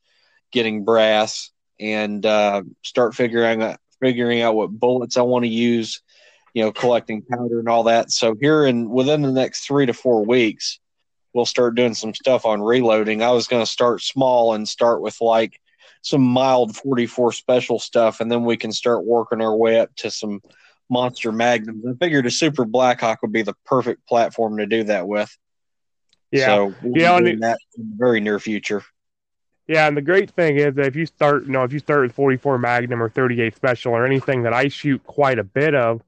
getting 0.51 0.83
brass, 0.83 1.51
and 1.79 2.25
uh, 2.25 2.63
start 2.83 3.15
figuring 3.15 3.63
out 3.63 3.79
figuring 3.99 4.41
out 4.41 4.55
what 4.55 4.71
bullets 4.71 5.17
I 5.17 5.21
want 5.21 5.45
to 5.45 5.49
use. 5.49 6.01
You 6.53 6.63
know, 6.63 6.73
collecting 6.73 7.21
powder 7.21 7.59
and 7.59 7.69
all 7.69 7.83
that. 7.83 8.11
So 8.11 8.35
here 8.39 8.65
in 8.65 8.89
within 8.89 9.21
the 9.21 9.31
next 9.31 9.65
three 9.65 9.85
to 9.85 9.93
four 9.93 10.25
weeks, 10.25 10.81
we'll 11.33 11.45
start 11.45 11.75
doing 11.75 11.93
some 11.93 12.13
stuff 12.13 12.45
on 12.45 12.61
reloading. 12.61 13.23
I 13.23 13.31
was 13.31 13.47
going 13.47 13.63
to 13.63 13.71
start 13.71 14.01
small 14.01 14.53
and 14.53 14.67
start 14.67 15.01
with 15.01 15.21
like 15.21 15.60
some 16.01 16.21
mild 16.21 16.75
44 16.75 17.31
special 17.31 17.79
stuff, 17.79 18.19
and 18.19 18.31
then 18.31 18.43
we 18.43 18.57
can 18.57 18.71
start 18.71 19.05
working 19.05 19.41
our 19.41 19.55
way 19.55 19.79
up 19.79 19.95
to 19.97 20.11
some 20.11 20.41
monster 20.89 21.31
magnums. 21.31 21.85
I 21.85 21.93
figured 21.93 22.25
a 22.25 22.31
Super 22.31 22.65
Blackhawk 22.65 23.21
would 23.21 23.31
be 23.31 23.43
the 23.43 23.55
perfect 23.65 24.07
platform 24.07 24.57
to 24.57 24.65
do 24.65 24.83
that 24.85 25.07
with. 25.07 25.35
Yeah, 26.31 26.45
so 26.47 26.75
we'll 26.81 27.01
yeah, 27.01 27.19
that 27.19 27.59
in 27.77 27.89
the 27.89 27.95
very 27.97 28.19
near 28.19 28.39
future. 28.39 28.83
Yeah, 29.67 29.87
and 29.87 29.95
the 29.95 30.01
great 30.01 30.31
thing 30.31 30.57
is 30.57 30.75
that 30.75 30.87
if 30.87 30.95
you 30.95 31.05
start, 31.05 31.45
you 31.45 31.51
know, 31.51 31.63
if 31.63 31.71
you 31.71 31.79
start 31.79 32.01
with 32.01 32.13
44 32.13 32.57
Magnum 32.57 33.01
or 33.01 33.09
38 33.09 33.55
Special 33.55 33.93
or 33.93 34.05
anything 34.05 34.43
that 34.43 34.53
I 34.53 34.67
shoot 34.67 35.03
quite 35.03 35.39
a 35.39 35.43
bit 35.43 35.75
of, 35.75 36.01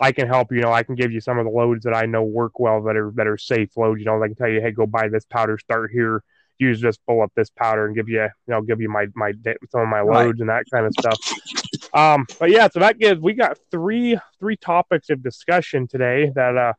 I 0.00 0.12
can 0.12 0.26
help 0.26 0.52
you. 0.52 0.58
You 0.58 0.62
know, 0.62 0.72
I 0.72 0.82
can 0.82 0.94
give 0.94 1.12
you 1.12 1.20
some 1.20 1.38
of 1.38 1.44
the 1.44 1.50
loads 1.50 1.84
that 1.84 1.94
I 1.94 2.06
know 2.06 2.22
work 2.22 2.60
well 2.60 2.82
that 2.84 2.96
are 2.96 3.10
that 3.16 3.26
are 3.26 3.38
safe 3.38 3.76
loads. 3.76 3.98
You 4.00 4.06
know, 4.06 4.22
I 4.22 4.28
can 4.28 4.36
tell 4.36 4.48
you, 4.48 4.60
hey, 4.60 4.70
go 4.70 4.86
buy 4.86 5.08
this 5.08 5.24
powder, 5.24 5.58
start 5.58 5.90
here, 5.90 6.22
use 6.60 6.80
just 6.80 7.00
pull 7.06 7.22
up 7.22 7.32
this 7.34 7.50
powder, 7.50 7.86
and 7.86 7.96
give 7.96 8.08
you, 8.08 8.22
you 8.22 8.30
know, 8.46 8.62
give 8.62 8.80
you 8.80 8.88
my 8.88 9.06
my 9.14 9.32
some 9.70 9.80
of 9.82 9.88
my 9.88 10.00
loads 10.00 10.40
right. 10.40 10.40
and 10.40 10.48
that 10.48 10.64
kind 10.72 10.86
of 10.86 10.92
stuff. 10.98 11.90
Um, 11.94 12.26
but 12.38 12.50
yeah, 12.50 12.68
so 12.68 12.80
that 12.80 12.98
gives 12.98 13.20
we 13.20 13.32
got 13.32 13.58
three 13.70 14.18
three 14.38 14.56
topics 14.56 15.10
of 15.10 15.22
discussion 15.22 15.88
today 15.88 16.30
that 16.34 16.56
uh 16.56 16.72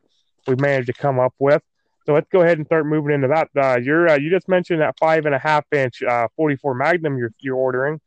we 0.46 0.56
managed 0.56 0.86
to 0.86 0.92
come 0.92 1.20
up 1.20 1.34
with. 1.38 1.62
So 2.06 2.14
let's 2.14 2.28
go 2.30 2.40
ahead 2.40 2.58
and 2.58 2.66
start 2.66 2.86
moving 2.86 3.14
into 3.14 3.28
that. 3.28 3.48
Uh, 3.56 3.78
you're 3.78 4.08
uh, 4.08 4.16
you 4.16 4.30
just 4.30 4.48
mentioned 4.48 4.80
that 4.80 4.98
five 4.98 5.26
and 5.26 5.34
a 5.34 5.38
half 5.38 5.64
inch 5.72 6.02
uh, 6.02 6.28
44 6.36 6.74
Magnum 6.74 7.16
you're 7.16 7.32
you're 7.38 7.56
ordering, 7.56 8.00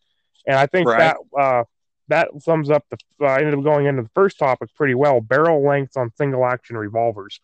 and 0.45 0.57
I 0.57 0.65
think 0.65 0.87
right. 0.87 0.99
that 0.99 1.17
uh, 1.39 1.63
that 2.09 2.29
sums 2.39 2.69
up 2.69 2.83
the. 2.89 2.97
Uh, 3.21 3.27
I 3.27 3.37
ended 3.37 3.53
up 3.53 3.63
going 3.63 3.85
into 3.85 4.01
the 4.01 4.09
first 4.13 4.37
topic 4.37 4.69
pretty 4.75 4.95
well. 4.95 5.21
Barrel 5.21 5.65
lengths 5.65 5.95
on 5.95 6.11
single 6.17 6.45
action 6.45 6.77
revolvers. 6.77 7.39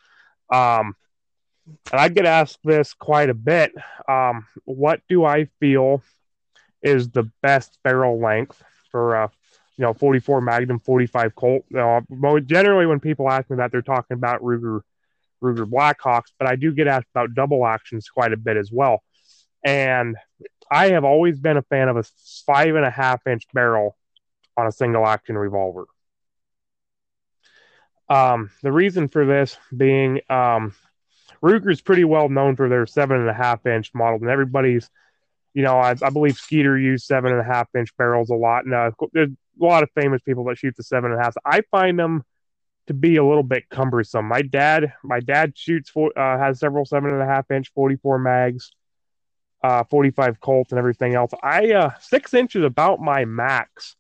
Um, 0.52 0.96
and 1.66 2.00
I 2.00 2.10
get 2.10 2.26
asked 2.26 2.60
this 2.64 2.94
quite 2.94 3.30
a 3.30 3.34
bit. 3.34 3.74
Um, 4.08 4.48
what 4.66 5.02
do 5.08 5.26
I 5.26 5.46
feel 5.60 6.04
is 6.82 7.10
the 7.10 7.30
best 7.42 7.78
barrel 7.84 8.20
length 8.20 8.62
for 8.92 9.16
uh, 9.16 9.28
you 9.78 9.84
know 9.84 9.94
44 9.94 10.42
Magnum, 10.42 10.80
45 10.80 11.36
Colt? 11.36 11.66
You 11.70 12.42
generally 12.42 12.86
when 12.86 13.00
people 13.00 13.30
ask 13.30 13.50
me 13.50 13.58
that, 13.58 13.72
they're 13.72 13.82
talking 13.82 14.16
about 14.16 14.42
Ruger 14.42 14.82
Ruger 15.42 15.66
Blackhawks, 15.66 16.32
but 16.38 16.48
I 16.48 16.56
do 16.56 16.72
get 16.72 16.88
asked 16.88 17.08
about 17.14 17.34
double 17.34 17.66
actions 17.66 18.08
quite 18.08 18.34
a 18.34 18.38
bit 18.38 18.58
as 18.58 18.72
well. 18.72 19.04
And 19.64 20.16
I 20.72 20.90
have 20.90 21.04
always 21.04 21.40
been 21.40 21.58
a 21.58 21.64
fan 21.64 21.90
of 21.90 21.98
a 21.98 22.04
five 22.46 22.76
and 22.76 22.86
a 22.86 22.92
half 22.92 23.26
inch 23.28 23.44
barrel 23.54 23.98
on 24.58 24.68
a 24.68 24.72
single 24.72 25.06
action 25.06 25.38
revolver. 25.38 25.86
Um, 28.10 28.52
the 28.62 28.72
reason 28.72 29.08
for 29.08 29.26
this 29.26 29.58
being 29.76 30.22
um, 30.30 30.76
Ruger's 31.42 31.82
pretty 31.82 32.04
well 32.04 32.30
known 32.30 32.56
for 32.56 32.70
their 32.70 32.86
seven 32.86 33.20
and 33.20 33.30
a 33.30 33.34
half 33.34 33.66
inch 33.66 33.94
model, 33.94 34.20
and 34.20 34.30
everybody's, 34.30 34.90
you 35.54 35.64
know, 35.64 35.78
I, 35.80 35.96
I 36.02 36.10
believe 36.10 36.38
Skeeter 36.38 36.78
used 36.78 37.06
seven 37.06 37.32
and 37.32 37.42
a 37.42 37.44
half 37.44 37.68
inch 37.76 37.96
barrels 37.98 38.30
a 38.30 38.36
lot. 38.36 38.66
And 38.66 38.74
uh, 38.74 38.92
there's 39.14 39.30
a 39.30 39.64
lot 39.64 39.84
of 39.84 39.90
famous 39.96 40.22
people 40.22 40.44
that 40.46 40.58
shoot 40.58 40.76
the 40.78 40.84
seven 40.84 41.12
and 41.12 41.20
a 41.20 41.24
half. 41.24 41.36
I 41.46 41.62
find 41.72 41.98
them 41.98 42.24
to 42.88 42.94
be 42.94 43.18
a 43.18 43.26
little 43.26 43.44
bit 43.44 43.70
cumbersome. 43.70 44.28
My 44.28 44.42
dad, 44.42 44.94
my 45.04 45.20
dad 45.20 45.58
shoots 45.58 45.90
for 45.90 46.18
uh, 46.18 46.38
has 46.38 46.60
several 46.60 46.86
seven 46.86 47.12
and 47.12 47.22
a 47.22 47.26
half 47.26 47.50
inch 47.52 47.72
44 47.74 48.20
mags, 48.20 48.72
uh, 49.64 49.84
45 49.90 50.40
Colt 50.40 50.68
and 50.72 50.80
everything 50.80 51.16
else. 51.16 51.32
I 51.42 51.72
uh, 51.72 51.92
six 52.00 52.34
inches 52.34 52.64
about 52.64 53.00
my 53.00 53.26
max 53.26 53.96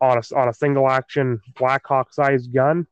on 0.00 0.18
a 0.18 0.36
on 0.36 0.48
a 0.48 0.54
single 0.54 0.88
action 0.90 1.40
Blackhawk 1.56 2.12
sized 2.12 2.52
gun. 2.52 2.86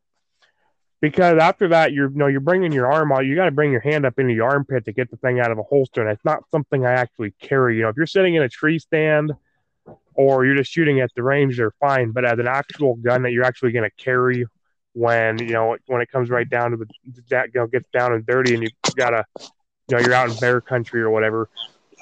Because 1.00 1.38
after 1.38 1.68
that, 1.68 1.92
you're 1.92 2.10
you 2.10 2.16
know 2.16 2.26
you're 2.26 2.40
bringing 2.40 2.72
your 2.72 2.92
arm 2.92 3.10
out. 3.12 3.24
You 3.24 3.34
got 3.34 3.46
to 3.46 3.50
bring 3.50 3.72
your 3.72 3.80
hand 3.80 4.04
up 4.04 4.18
into 4.18 4.34
your 4.34 4.48
armpit 4.48 4.84
to 4.84 4.92
get 4.92 5.10
the 5.10 5.16
thing 5.16 5.40
out 5.40 5.50
of 5.50 5.58
a 5.58 5.62
holster, 5.62 6.02
and 6.02 6.10
it's 6.10 6.24
not 6.24 6.44
something 6.50 6.84
I 6.84 6.92
actually 6.92 7.32
carry. 7.40 7.76
You 7.76 7.82
know, 7.82 7.88
if 7.88 7.96
you're 7.96 8.06
sitting 8.06 8.34
in 8.34 8.42
a 8.42 8.48
tree 8.48 8.78
stand 8.78 9.32
or 10.14 10.44
you're 10.44 10.56
just 10.56 10.70
shooting 10.70 11.00
at 11.00 11.10
the 11.16 11.22
range, 11.22 11.56
they're 11.56 11.72
fine. 11.80 12.10
But 12.10 12.26
as 12.26 12.38
an 12.38 12.46
actual 12.46 12.96
gun 12.96 13.22
that 13.22 13.32
you're 13.32 13.44
actually 13.44 13.72
going 13.72 13.88
to 13.88 14.04
carry 14.04 14.44
when 14.92 15.38
you 15.38 15.52
know 15.52 15.76
when 15.86 16.00
it 16.00 16.10
comes 16.10 16.30
right 16.30 16.48
down 16.48 16.72
to 16.72 16.76
the 16.76 16.86
that 17.30 17.46
you 17.54 17.60
know 17.60 17.66
gets 17.66 17.88
down 17.92 18.12
and 18.12 18.26
dirty 18.26 18.54
and 18.54 18.62
you 18.62 18.68
gotta 18.96 19.24
you 19.38 19.96
know 19.96 19.98
you're 19.98 20.14
out 20.14 20.28
in 20.28 20.36
bear 20.36 20.60
country 20.60 21.00
or 21.00 21.10
whatever 21.10 21.48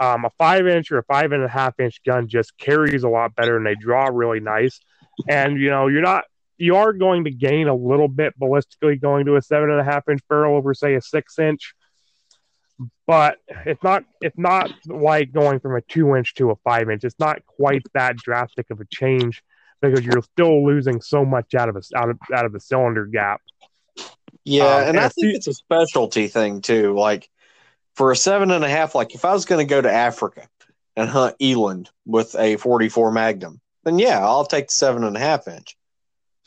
um, 0.00 0.24
a 0.24 0.30
five 0.38 0.66
inch 0.66 0.90
or 0.90 0.98
a 0.98 1.02
five 1.04 1.32
and 1.32 1.42
a 1.42 1.48
half 1.48 1.78
inch 1.78 2.02
gun 2.04 2.28
just 2.28 2.56
carries 2.56 3.02
a 3.02 3.08
lot 3.08 3.34
better 3.34 3.56
and 3.56 3.66
they 3.66 3.74
draw 3.74 4.06
really 4.06 4.40
nice 4.40 4.80
and 5.28 5.60
you 5.60 5.68
know 5.68 5.88
you're 5.88 6.02
not 6.02 6.24
you 6.58 6.76
are 6.76 6.92
going 6.92 7.24
to 7.24 7.30
gain 7.30 7.68
a 7.68 7.74
little 7.74 8.08
bit 8.08 8.38
ballistically 8.38 9.00
going 9.00 9.26
to 9.26 9.36
a 9.36 9.42
seven 9.42 9.70
and 9.70 9.80
a 9.80 9.84
half 9.84 10.08
inch 10.08 10.20
barrel 10.28 10.56
over 10.56 10.74
say 10.74 10.94
a 10.94 11.00
six 11.00 11.38
inch 11.38 11.74
but 13.06 13.38
it's 13.66 13.82
not 13.82 14.04
it's 14.20 14.38
not 14.38 14.70
like 14.86 15.32
going 15.32 15.58
from 15.60 15.76
a 15.76 15.80
two 15.82 16.14
inch 16.16 16.34
to 16.34 16.50
a 16.50 16.56
five 16.56 16.90
inch 16.90 17.04
it's 17.04 17.18
not 17.18 17.44
quite 17.46 17.82
that 17.94 18.16
drastic 18.16 18.70
of 18.70 18.80
a 18.80 18.84
change 18.92 19.42
because 19.80 20.04
you're 20.04 20.22
still 20.22 20.64
losing 20.64 21.00
so 21.00 21.24
much 21.24 21.54
out 21.54 21.68
of 21.68 21.76
a 21.76 21.82
out 21.96 22.10
of 22.10 22.18
out 22.34 22.44
of 22.44 22.52
the 22.52 22.60
cylinder 22.60 23.06
gap. 23.06 23.40
Yeah, 24.44 24.64
um, 24.64 24.80
and, 24.80 24.88
and 24.90 25.00
I 25.00 25.08
think 25.08 25.34
it's 25.34 25.46
a 25.46 25.54
specialty 25.54 26.28
thing 26.28 26.60
too. 26.60 26.94
Like 26.94 27.28
for 27.94 28.12
a 28.12 28.16
seven 28.16 28.50
and 28.50 28.64
a 28.64 28.68
half, 28.68 28.94
like 28.94 29.14
if 29.14 29.24
I 29.24 29.32
was 29.32 29.44
going 29.44 29.66
to 29.66 29.70
go 29.70 29.80
to 29.80 29.90
Africa 29.90 30.48
and 30.96 31.08
hunt 31.08 31.36
eland 31.40 31.90
with 32.06 32.34
a 32.36 32.56
44 32.56 33.12
Magnum, 33.12 33.60
then 33.84 33.98
yeah, 33.98 34.20
I'll 34.20 34.46
take 34.46 34.68
the 34.68 34.74
seven 34.74 35.04
and 35.04 35.16
a 35.16 35.20
half 35.20 35.46
inch. 35.48 35.76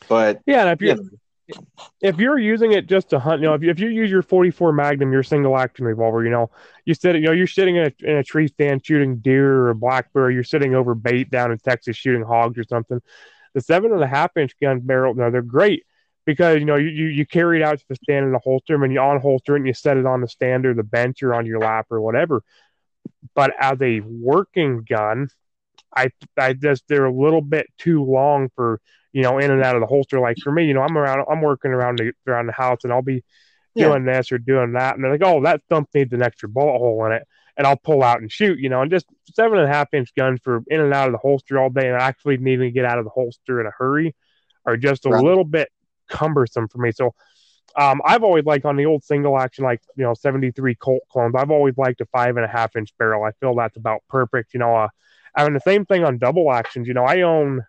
But 0.10 0.42
yeah, 0.46 0.72
if 0.72 0.82
you're 0.82 0.96
you 0.96 1.04
know, 1.04 1.10
if 2.02 2.18
you're 2.18 2.38
using 2.38 2.72
it 2.72 2.88
just 2.88 3.10
to 3.10 3.20
hunt, 3.20 3.42
you 3.42 3.48
know, 3.48 3.54
if 3.54 3.64
you, 3.64 3.70
if 3.70 3.80
you 3.80 3.90
use 3.90 4.10
your 4.10 4.22
44 4.22 4.74
Magnum, 4.74 5.12
your 5.12 5.24
single 5.24 5.58
action 5.58 5.86
revolver, 5.86 6.24
you 6.24 6.30
know, 6.30 6.50
you 6.86 6.94
sit, 6.94 7.16
you 7.16 7.22
know, 7.22 7.32
you're 7.32 7.48
sitting 7.48 7.76
in 7.76 7.86
a, 7.86 8.10
in 8.10 8.18
a 8.18 8.24
tree 8.24 8.48
stand 8.48 8.86
shooting 8.86 9.18
deer 9.18 9.52
or 9.52 9.70
a 9.70 9.76
black 9.76 10.12
bear, 10.14 10.32
you're 10.32 10.44
sitting 10.44 10.76
over 10.76 10.96
bait 10.96 11.30
down 11.30 11.52
in 11.52 11.58
Texas 11.58 11.98
shooting 11.98 12.24
hogs 12.24 12.58
or 12.58 12.64
something. 12.64 13.02
The 13.54 13.62
seven 13.62 13.92
and 13.92 14.04
a 14.04 14.08
half 14.08 14.36
inch 14.38 14.54
gun 14.62 14.80
barrel, 14.80 15.14
no, 15.14 15.30
they're 15.30 15.42
great 15.42 15.84
because 16.26 16.60
you 16.60 16.66
know 16.66 16.76
you, 16.76 16.90
you, 16.90 17.06
you 17.08 17.26
carry 17.26 17.60
it 17.60 17.64
out 17.64 17.80
to 17.80 17.86
the 17.90 17.96
stand 17.96 18.26
in 18.26 18.32
the 18.32 18.40
holster 18.40 18.82
and 18.82 18.94
you 18.94 19.00
unholster 19.00 19.54
it 19.54 19.58
and 19.58 19.68
you 19.68 19.74
set 19.74 19.98
it 19.98 20.06
on 20.06 20.22
the 20.22 20.28
stand 20.28 20.66
or 20.66 20.74
the 20.74 20.84
bench 20.84 21.24
or 21.24 21.34
on 21.34 21.46
your 21.46 21.60
lap 21.60 21.88
or 21.90 22.00
whatever. 22.00 22.44
But 23.36 23.54
as 23.60 23.82
a 23.82 24.00
working 24.02 24.86
gun, 24.88 25.30
I 25.96 26.12
I 26.38 26.54
just 26.54 26.88
they're 26.88 27.06
a 27.06 27.14
little 27.14 27.42
bit 27.42 27.68
too 27.78 28.04
long 28.06 28.50
for 28.56 28.80
you 29.14 29.22
know, 29.22 29.38
in 29.38 29.52
and 29.52 29.64
out 29.64 29.76
of 29.76 29.82
the 29.82 29.88
holster. 29.88 30.20
Like 30.20 30.38
for 30.44 30.52
me, 30.52 30.66
you 30.66 30.74
know, 30.74 30.82
I'm 30.82 30.98
around, 30.98 31.26
I'm 31.30 31.42
working 31.42 31.72
around 31.72 32.00
the, 32.00 32.14
around 32.28 32.48
the 32.48 32.54
house 32.54 32.80
and 32.84 32.94
I'll 32.94 33.02
be 33.02 33.24
doing 33.76 34.06
yeah. 34.06 34.18
this 34.18 34.32
or 34.32 34.38
doing 34.38 34.74
that. 34.74 34.96
And 34.96 35.04
they're 35.04 35.12
like, 35.12 35.24
oh, 35.24 35.42
that 35.44 35.62
stump 35.66 35.90
needs 35.94 36.14
an 36.14 36.22
extra 36.22 36.50
bullet 36.50 36.78
hole 36.78 37.06
in 37.06 37.14
it. 37.14 37.28
And 37.58 37.68
I'll 37.68 37.78
pull 37.78 38.04
out 38.04 38.22
and 38.22 38.32
shoot, 38.32 38.60
you 38.60 38.70
know, 38.70 38.82
and 38.82 38.90
just 38.90 39.06
seven 39.34 39.60
and 39.60 39.70
a 39.70 39.74
half 39.74 39.94
inch 39.94 40.14
guns 40.16 40.40
for 40.44 40.64
in 40.68 40.80
and 40.80 40.94
out 40.94 41.08
of 41.08 41.12
the 41.12 41.18
holster 41.18 41.60
all 41.60 41.70
day 41.70 41.88
and 41.88 42.02
actually 42.02 42.38
needing 42.38 42.68
to 42.68 42.72
get 42.72 42.86
out 42.86 42.98
of 42.98 43.06
the 43.06 43.12
holster 43.12 43.60
in 43.60 43.68
a 43.68 43.72
hurry 43.78 44.16
are 44.66 44.78
just 44.78 45.06
a 45.06 45.10
right. 45.10 45.24
little 45.24 45.44
bit 45.44 45.70
cumbersome 46.10 46.68
for 46.68 46.78
me. 46.78 46.92
So, 46.92 47.14
um, 47.76 48.02
I've 48.04 48.24
always 48.24 48.46
liked 48.46 48.66
on 48.66 48.76
the 48.76 48.86
old 48.86 49.04
single 49.04 49.40
action, 49.40 49.64
like, 49.64 49.82
you 49.96 50.04
know, 50.04 50.14
73 50.14 50.76
Colt 50.76 51.04
clones, 51.10 51.36
I've 51.38 51.52
always 51.52 51.78
liked 51.78 52.02
a 52.02 52.06
five 52.06 52.36
and 52.36 52.46
a 52.46 52.48
half 52.48 52.76
inch 52.76 52.90
barrel. 52.98 53.24
I 53.24 53.32
feel 53.40 53.56
that's 53.56 53.78
about 53.78 54.02
perfect. 54.10 54.54
You 54.54 54.60
know, 54.60 54.76
uh, 54.76 54.88
I 55.36 55.44
mean, 55.44 55.54
the 55.54 55.62
same 55.62 55.86
thing 55.86 56.04
on 56.04 56.18
double 56.18 56.52
actions. 56.52 56.88
You 56.88 56.94
know, 56.94 57.06
I 57.06 57.22
own 57.22 57.64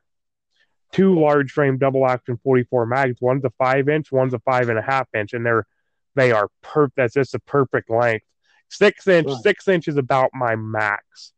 two 0.92 1.18
large 1.18 1.50
frame 1.50 1.78
double 1.78 2.06
action 2.06 2.38
44 2.42 2.86
mags. 2.86 3.20
One's 3.20 3.44
a 3.44 3.50
five 3.58 3.88
inch, 3.88 4.12
one's 4.12 4.34
a 4.34 4.38
five 4.40 4.68
and 4.68 4.78
a 4.78 4.82
half 4.82 5.08
inch, 5.14 5.32
and 5.32 5.44
they're 5.44 5.66
they 6.14 6.32
are 6.32 6.48
perfect. 6.62 6.96
That's 6.96 7.14
just 7.14 7.34
a 7.34 7.40
perfect 7.40 7.90
length. 7.90 8.26
Six 8.68 9.06
inch, 9.06 9.28
right. 9.28 9.42
six 9.42 9.68
inch 9.68 9.88
is 9.88 9.96
about 9.96 10.30
my 10.34 10.56
max 10.56 11.32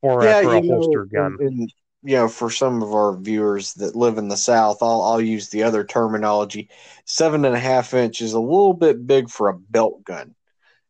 for, 0.00 0.24
yeah, 0.24 0.40
a, 0.40 0.42
for 0.42 0.54
a 0.54 0.66
holster 0.66 1.08
know, 1.10 1.20
gun. 1.20 1.36
And, 1.40 1.60
and, 1.60 1.72
you 2.02 2.16
know, 2.16 2.28
for 2.28 2.50
some 2.50 2.82
of 2.82 2.94
our 2.94 3.16
viewers 3.16 3.74
that 3.74 3.96
live 3.96 4.18
in 4.18 4.28
the 4.28 4.36
South, 4.36 4.78
I'll 4.82 5.02
I'll 5.02 5.20
use 5.20 5.48
the 5.48 5.64
other 5.64 5.84
terminology. 5.84 6.70
Seven 7.04 7.44
and 7.44 7.56
a 7.56 7.58
half 7.58 7.92
inch 7.92 8.20
is 8.20 8.34
a 8.34 8.40
little 8.40 8.74
bit 8.74 9.04
big 9.06 9.28
for 9.28 9.48
a 9.48 9.58
belt 9.58 10.04
gun, 10.04 10.34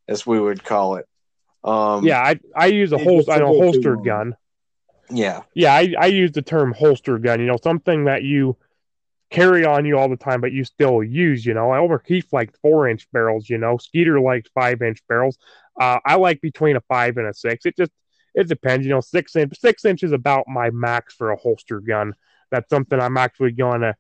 as 0.07 0.27
we 0.27 0.39
would 0.39 0.63
call 0.63 0.97
it. 0.97 1.07
Um, 1.65 2.05
yeah, 2.05 2.21
I 2.21 2.39
I 2.55 2.67
use 2.67 2.93
a 2.93 2.99
holster, 2.99 3.39
know 3.39 3.59
holster 3.59 3.97
gun. 3.97 4.37
Yeah. 5.11 5.43
Yeah, 5.55 5.75
I, 5.75 5.95
I 5.99 6.07
use 6.07 6.33
the 6.33 6.43
term 6.43 6.73
holster 6.73 7.19
gun, 7.19 7.41
you 7.41 7.47
know, 7.47 7.59
something 7.63 8.05
that 8.05 8.23
you 8.23 8.57
carry 9.31 9.65
on 9.65 9.85
you 9.85 9.99
all 9.99 10.09
the 10.09 10.17
time, 10.17 10.41
but 10.41 10.53
you 10.53 10.65
still 10.65 11.03
use, 11.03 11.45
you 11.45 11.55
know. 11.55 11.73
Albert 11.75 12.07
Keith 12.07 12.33
liked 12.33 12.57
four 12.63 12.89
inch 12.89 13.07
barrels, 13.13 13.49
you 13.49 13.59
know. 13.59 13.77
Skeeter 13.77 14.21
liked 14.21 14.51
five 14.55 14.83
inch 14.83 15.03
barrels. 15.09 15.39
Uh, 15.79 15.99
I 16.05 16.17
like 16.17 16.41
between 16.41 16.77
a 16.77 16.81
five 16.83 17.17
and 17.17 17.27
a 17.27 17.35
six. 17.35 17.67
It 17.67 17.77
just 17.77 17.93
it 18.35 18.49
depends, 18.49 18.87
you 18.87 18.93
know. 18.93 19.01
Six 19.01 19.37
inch 19.37 19.59
six 19.59 19.85
inches 19.85 20.13
about 20.13 20.49
my 20.49 20.71
max 20.71 21.15
for 21.15 21.31
a 21.31 21.37
holster 21.37 21.81
gun. 21.81 22.15
That's 22.51 22.71
something 22.71 22.99
I'm 22.99 23.17
actually 23.19 23.53
going 23.53 23.83
to 23.83 23.95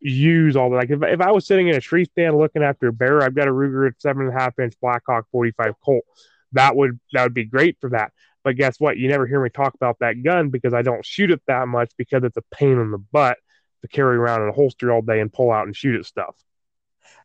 use 0.00 0.56
all 0.56 0.70
the 0.70 0.76
like. 0.76 0.90
If, 0.90 1.02
if 1.02 1.20
I 1.20 1.32
was 1.32 1.46
sitting 1.46 1.68
in 1.68 1.74
a 1.74 1.80
tree 1.80 2.04
stand 2.04 2.38
looking 2.38 2.62
after 2.62 2.88
a 2.88 2.92
bear, 2.92 3.22
I've 3.22 3.34
got 3.34 3.48
a 3.48 3.52
Ruger 3.52 3.88
at 3.88 4.00
seven 4.00 4.26
and 4.26 4.36
a 4.36 4.40
half 4.40 4.58
inch 4.58 4.74
Blackhawk 4.80 5.26
45 5.32 5.74
Colt. 5.84 6.04
That 6.52 6.76
would 6.76 6.98
that 7.12 7.24
would 7.24 7.34
be 7.34 7.44
great 7.44 7.76
for 7.80 7.90
that. 7.90 8.12
But 8.48 8.56
guess 8.56 8.80
what? 8.80 8.96
You 8.96 9.08
never 9.08 9.26
hear 9.26 9.42
me 9.42 9.50
talk 9.50 9.74
about 9.74 9.98
that 10.00 10.22
gun 10.22 10.48
because 10.48 10.72
I 10.72 10.80
don't 10.80 11.04
shoot 11.04 11.30
it 11.30 11.42
that 11.48 11.68
much 11.68 11.92
because 11.98 12.24
it's 12.24 12.38
a 12.38 12.42
pain 12.50 12.78
in 12.78 12.90
the 12.90 12.96
butt 12.96 13.36
to 13.82 13.88
carry 13.88 14.16
around 14.16 14.40
in 14.40 14.48
a 14.48 14.52
holster 14.52 14.90
all 14.90 15.02
day 15.02 15.20
and 15.20 15.30
pull 15.30 15.52
out 15.52 15.66
and 15.66 15.76
shoot 15.76 16.00
at 16.00 16.06
stuff. 16.06 16.34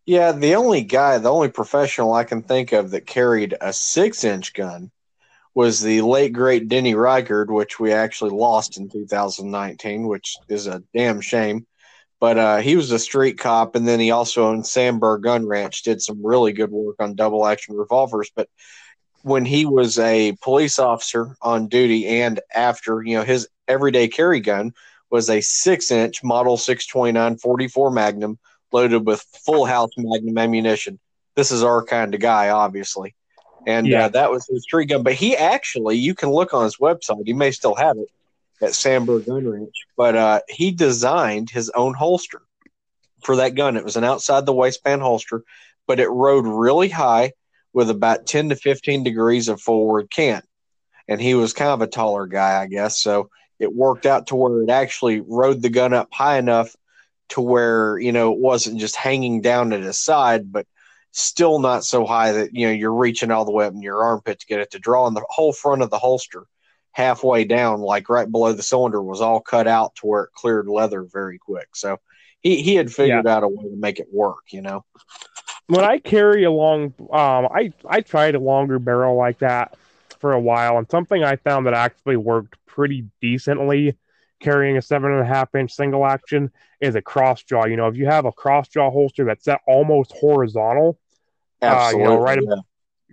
Yeah, 0.05 0.33
the 0.33 0.55
only 0.55 0.81
guy, 0.81 1.17
the 1.19 1.31
only 1.31 1.47
professional 1.47 2.13
I 2.13 2.25
can 2.25 2.41
think 2.41 2.73
of 2.73 2.91
that 2.91 3.05
carried 3.05 3.55
a 3.62 3.71
six 3.71 4.25
inch 4.25 4.53
gun 4.53 4.91
was 5.55 5.79
the 5.79 6.01
late 6.01 6.33
great 6.33 6.67
Denny 6.67 6.93
Reichard, 6.93 7.47
which 7.47 7.79
we 7.79 7.93
actually 7.93 8.31
lost 8.31 8.75
in 8.75 8.89
2019, 8.89 10.05
which 10.09 10.36
is 10.49 10.67
a 10.67 10.83
damn 10.93 11.21
shame. 11.21 11.65
But 12.19 12.38
uh, 12.38 12.57
he 12.57 12.75
was 12.75 12.91
a 12.91 12.99
street 12.99 13.39
cop, 13.39 13.77
and 13.77 13.88
then 13.88 14.01
he 14.01 14.12
also 14.12 14.49
owned 14.49 14.67
Sandberg 14.67 15.23
Gun 15.23 15.47
Ranch, 15.47 15.83
did 15.83 16.01
some 16.01 16.19
really 16.21 16.51
good 16.51 16.69
work 16.69 16.97
on 16.99 17.15
double 17.15 17.47
action 17.47 17.77
revolvers. 17.77 18.29
But 18.36 18.49
when 19.23 19.45
he 19.45 19.65
was 19.65 19.97
a 19.99 20.33
police 20.41 20.77
officer 20.77 21.36
on 21.41 21.67
duty 21.67 22.07
and 22.07 22.39
after, 22.53 23.01
you 23.01 23.17
know, 23.17 23.23
his 23.23 23.47
everyday 23.67 24.07
carry 24.07 24.41
gun 24.41 24.73
was 25.09 25.29
a 25.29 25.41
six 25.41 25.91
inch 25.91 26.23
Model 26.23 26.57
629 26.57 27.38
44 27.38 27.91
Magnum 27.91 28.38
loaded 28.71 29.05
with 29.05 29.21
full 29.45 29.65
house 29.65 29.91
Magnum 29.97 30.38
ammunition. 30.38 30.99
This 31.36 31.51
is 31.51 31.63
our 31.63 31.83
kind 31.83 32.13
of 32.13 32.19
guy, 32.19 32.49
obviously. 32.49 33.15
And 33.65 33.88
Yeah. 33.88 34.05
uh, 34.05 34.09
that 34.09 34.29
was 34.29 34.45
his 34.45 34.65
tree 34.65 34.86
gun. 34.86 35.03
But 35.03 35.13
he 35.13 35.38
actually, 35.38 35.97
you 35.97 36.13
can 36.15 36.29
look 36.29 36.53
on 36.53 36.65
his 36.65 36.77
website, 36.77 37.25
he 37.25 37.33
may 37.33 37.51
still 37.51 37.75
have 37.75 37.97
it 37.97 38.09
at 38.62 38.73
Sandberg 38.73 39.25
Gun 39.25 39.47
Ranch, 39.47 39.75
but 39.95 40.15
uh, 40.15 40.41
he 40.49 40.71
designed 40.71 41.49
his 41.49 41.69
own 41.69 41.93
holster 41.93 42.41
for 43.23 43.38
that 43.38 43.55
gun. 43.55 43.77
It 43.77 43.86
was 43.86 43.95
an 43.95 44.03
outside 44.03 44.45
the 44.45 44.53
waistband 44.53 45.01
holster, 45.01 45.43
but 45.88 46.01
it 46.01 46.09
rode 46.09 46.45
really 46.45 46.89
high 46.89 47.31
with 47.73 47.89
about 47.89 48.25
10 48.25 48.49
to 48.49 48.55
15 48.55 49.03
degrees 49.03 49.49
of 49.49 49.62
forward 49.62 50.09
cant. 50.09 50.45
And 51.07 51.19
he 51.19 51.33
was 51.33 51.53
kind 51.53 51.71
of 51.71 51.81
a 51.81 51.88
taller 51.88 52.27
guy, 52.27 52.62
I 52.62 52.67
guess. 52.67 52.99
So 52.99 53.29
it 53.59 53.73
worked 53.73 54.05
out 54.05 54.27
to 54.27 54.36
where 54.36 54.62
it 54.62 54.69
actually 54.69 55.21
rode 55.21 55.62
the 55.62 55.69
gun 55.69 55.93
up 55.93 56.09
high 56.12 56.38
enough 56.38 56.75
to 57.29 57.41
where, 57.41 57.97
you 57.97 58.12
know, 58.12 58.31
it 58.33 58.39
wasn't 58.39 58.79
just 58.79 58.95
hanging 58.95 59.41
down 59.41 59.73
at 59.73 59.81
his 59.81 59.99
side, 59.99 60.51
but 60.51 60.67
still 61.12 61.59
not 61.59 61.83
so 61.83 62.05
high 62.05 62.31
that, 62.31 62.53
you 62.53 62.67
know, 62.67 62.73
you're 62.73 62.93
reaching 62.93 63.31
all 63.31 63.45
the 63.45 63.51
way 63.51 63.65
up 63.65 63.73
in 63.73 63.81
your 63.81 64.03
armpit 64.03 64.39
to 64.39 64.45
get 64.45 64.59
it 64.59 64.71
to 64.71 64.79
draw. 64.79 65.07
And 65.07 65.15
the 65.15 65.25
whole 65.29 65.53
front 65.53 65.81
of 65.81 65.89
the 65.89 65.99
holster, 65.99 66.45
halfway 66.91 67.43
down, 67.43 67.81
like 67.81 68.09
right 68.09 68.29
below 68.29 68.53
the 68.53 68.63
cylinder, 68.63 69.01
was 69.01 69.21
all 69.21 69.39
cut 69.39 69.67
out 69.67 69.95
to 69.95 70.07
where 70.07 70.23
it 70.23 70.33
cleared 70.33 70.67
leather 70.67 71.03
very 71.03 71.38
quick. 71.38 71.69
So 71.75 71.99
he, 72.41 72.62
he 72.62 72.75
had 72.75 72.91
figured 72.91 73.25
out 73.27 73.43
a 73.43 73.47
way 73.47 73.63
to 73.63 73.77
make 73.77 73.99
it 73.99 74.07
work, 74.12 74.51
you 74.51 74.62
know. 74.62 74.83
When 75.67 75.84
I 75.84 75.97
carry 75.99 76.43
a 76.43 76.52
long, 76.52 76.93
um, 76.99 77.47
I 77.52 77.71
I 77.88 78.02
tried 78.02 78.36
a 78.36 78.39
longer 78.39 78.80
barrel 78.80 79.15
like 79.15 79.39
that 79.39 79.78
for 80.19 80.34
a 80.34 80.39
while, 80.39 80.78
and 80.78 80.89
something 80.89 81.23
I 81.23 81.36
found 81.38 81.65
that 81.65 81.73
actually 81.73 82.17
worked 82.17 82.58
pretty 82.65 83.06
decently 83.21 83.97
carrying 84.39 84.78
a 84.78 84.82
seven 84.82 85.12
and 85.12 85.21
a 85.21 85.26
half 85.26 85.56
inch 85.56 85.71
single 85.71 86.06
action 86.06 86.52
is 86.82 86.95
a 86.95 87.02
cross 87.02 87.43
draw. 87.43 87.65
You 87.65 87.78
know, 87.78 87.88
if 87.88 87.95
you 87.95 88.06
have 88.08 88.26
a 88.26 88.32
cross 88.32 88.67
draw 88.67 88.91
holster 88.91 89.23
that's 89.26 89.45
set 89.45 89.62
almost 89.67 90.12
horizontal, 90.19 90.99
Uh, 91.62 91.91
you 91.93 92.04
know, 92.04 92.17
right 92.17 92.39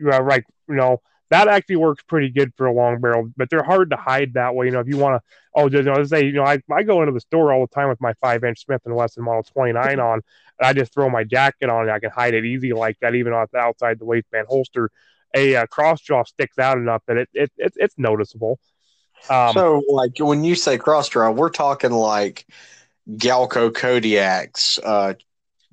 yeah. 0.01 0.19
right, 0.19 0.45
you 0.69 0.75
know, 0.75 1.01
that 1.31 1.47
actually 1.47 1.77
works 1.77 2.03
pretty 2.03 2.29
good 2.29 2.53
for 2.57 2.67
a 2.67 2.73
long 2.73 3.01
barrel, 3.01 3.31
but 3.37 3.49
they're 3.51 3.63
hard 3.63 3.91
to 3.91 3.97
hide 3.97 4.35
that 4.35 4.55
way. 4.55 4.67
You 4.67 4.73
know, 4.73 4.81
if 4.81 4.89
you 4.89 4.97
want 4.97 5.23
to, 5.23 5.37
oh, 5.55 5.71
you 5.71 5.83
know, 5.83 6.03
say, 6.05 6.25
you 6.25 6.33
know, 6.33 6.45
I, 6.45 6.61
I 6.71 6.83
go 6.83 7.03
into 7.03 7.13
the 7.13 7.21
store 7.21 7.53
all 7.53 7.67
the 7.67 7.75
time 7.75 7.89
with 7.89 8.01
my 8.01 8.13
five 8.15 8.43
inch 8.43 8.65
Smith 8.65 8.83
and 8.85 8.95
Wesson 8.95 9.23
Model 9.23 9.45
29 9.45 10.01
on, 10.01 10.15
and 10.15 10.23
I 10.67 10.73
just 10.73 10.93
throw 10.93 11.09
my 11.09 11.25
jacket 11.25 11.71
on 11.71 11.83
and 11.83 11.91
I 11.91 12.01
can 12.01 12.11
hide 12.11 12.35
it 12.35 12.45
easy 12.45 12.73
like 12.73 12.99
that, 13.01 13.15
even 13.15 13.33
off 13.33 13.51
the 13.53 13.59
outside 13.59 13.99
the 13.99 14.05
waistband 14.05 14.49
holster. 14.49 14.91
A 15.35 15.55
uh, 15.55 15.67
cross 15.67 16.03
draw 16.03 16.25
sticks 16.25 16.59
out 16.59 16.77
enough 16.77 17.03
that 17.07 17.17
it, 17.17 17.29
it, 17.33 17.53
it 17.57 17.73
it's 17.77 17.95
noticeable. 17.97 18.59
Um, 19.29 19.53
so, 19.53 19.83
like 19.89 20.19
when 20.19 20.43
you 20.43 20.57
say 20.57 20.79
cross 20.79 21.09
draw, 21.09 21.31
we're 21.31 21.51
talking 21.51 21.93
like 21.93 22.47
Galco 23.09 23.71
Kodiaks, 23.71 24.81
uh, 24.83 25.15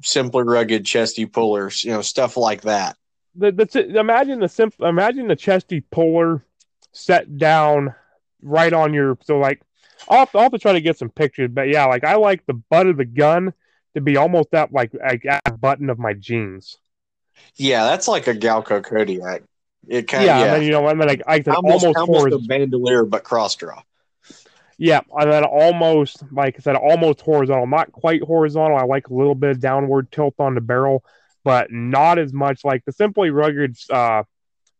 simply 0.03 0.43
rugged 0.43 0.85
chesty 0.85 1.25
pullers, 1.25 1.83
you 1.83 1.91
know, 1.91 2.03
stuff 2.03 2.37
like 2.37 2.61
that. 2.61 2.97
The, 3.37 3.51
the 3.51 3.99
imagine 3.99 4.39
the 4.39 4.49
simple 4.49 4.85
imagine 4.87 5.27
the 5.27 5.35
chesty 5.35 5.81
puller 5.81 6.43
set 6.91 7.37
down 7.37 7.93
right 8.41 8.73
on 8.73 8.93
your 8.93 9.17
so 9.23 9.37
like 9.37 9.61
I'll 10.09 10.19
have, 10.19 10.31
to, 10.31 10.37
I'll 10.37 10.43
have 10.43 10.51
to 10.53 10.59
try 10.59 10.73
to 10.73 10.81
get 10.81 10.97
some 10.97 11.09
pictures 11.09 11.49
but 11.53 11.69
yeah 11.69 11.85
like 11.85 12.03
I 12.03 12.15
like 12.15 12.45
the 12.45 12.53
butt 12.53 12.87
of 12.87 12.97
the 12.97 13.05
gun 13.05 13.53
to 13.93 14.01
be 14.01 14.17
almost 14.17 14.53
at 14.53 14.71
like, 14.71 14.91
like 14.93 15.23
button 15.59 15.89
of 15.89 15.97
my 15.99 16.13
jeans 16.13 16.77
Yeah, 17.55 17.85
that's 17.85 18.07
like 18.07 18.27
a 18.27 18.33
Galco 18.33 18.83
Kodiak. 18.83 19.43
It 19.87 20.07
kind 20.07 20.25
yeah, 20.25 20.37
of 20.39 20.43
and 20.43 20.53
then 20.55 20.63
you 20.63 20.71
know 20.71 20.87
and 20.87 20.99
then 20.99 21.07
like 21.07 21.21
I 21.27 21.41
said 21.41 21.55
almost, 21.55 21.85
almost, 21.85 21.97
almost 21.97 22.33
a 22.33 22.39
bandolier, 22.39 23.05
but 23.05 23.23
cross 23.23 23.55
draw. 23.55 23.81
yeah 24.77 25.01
and 25.17 25.31
then 25.31 25.43
almost 25.45 26.23
like 26.31 26.55
I 26.57 26.61
said 26.61 26.75
almost 26.75 27.21
horizontal 27.21 27.67
not 27.67 27.91
quite 27.91 28.21
horizontal 28.23 28.77
I 28.77 28.83
like 28.83 29.07
a 29.09 29.13
little 29.13 29.35
bit 29.35 29.51
of 29.51 29.59
downward 29.59 30.11
tilt 30.11 30.35
on 30.39 30.55
the 30.55 30.61
barrel 30.61 31.03
but 31.47 31.71
not 31.71 32.19
as 32.19 32.33
much. 32.33 32.65
Like 32.65 32.83
the 32.83 32.91
simply 32.91 33.29
rugged 33.29 33.77
uh 33.89 34.23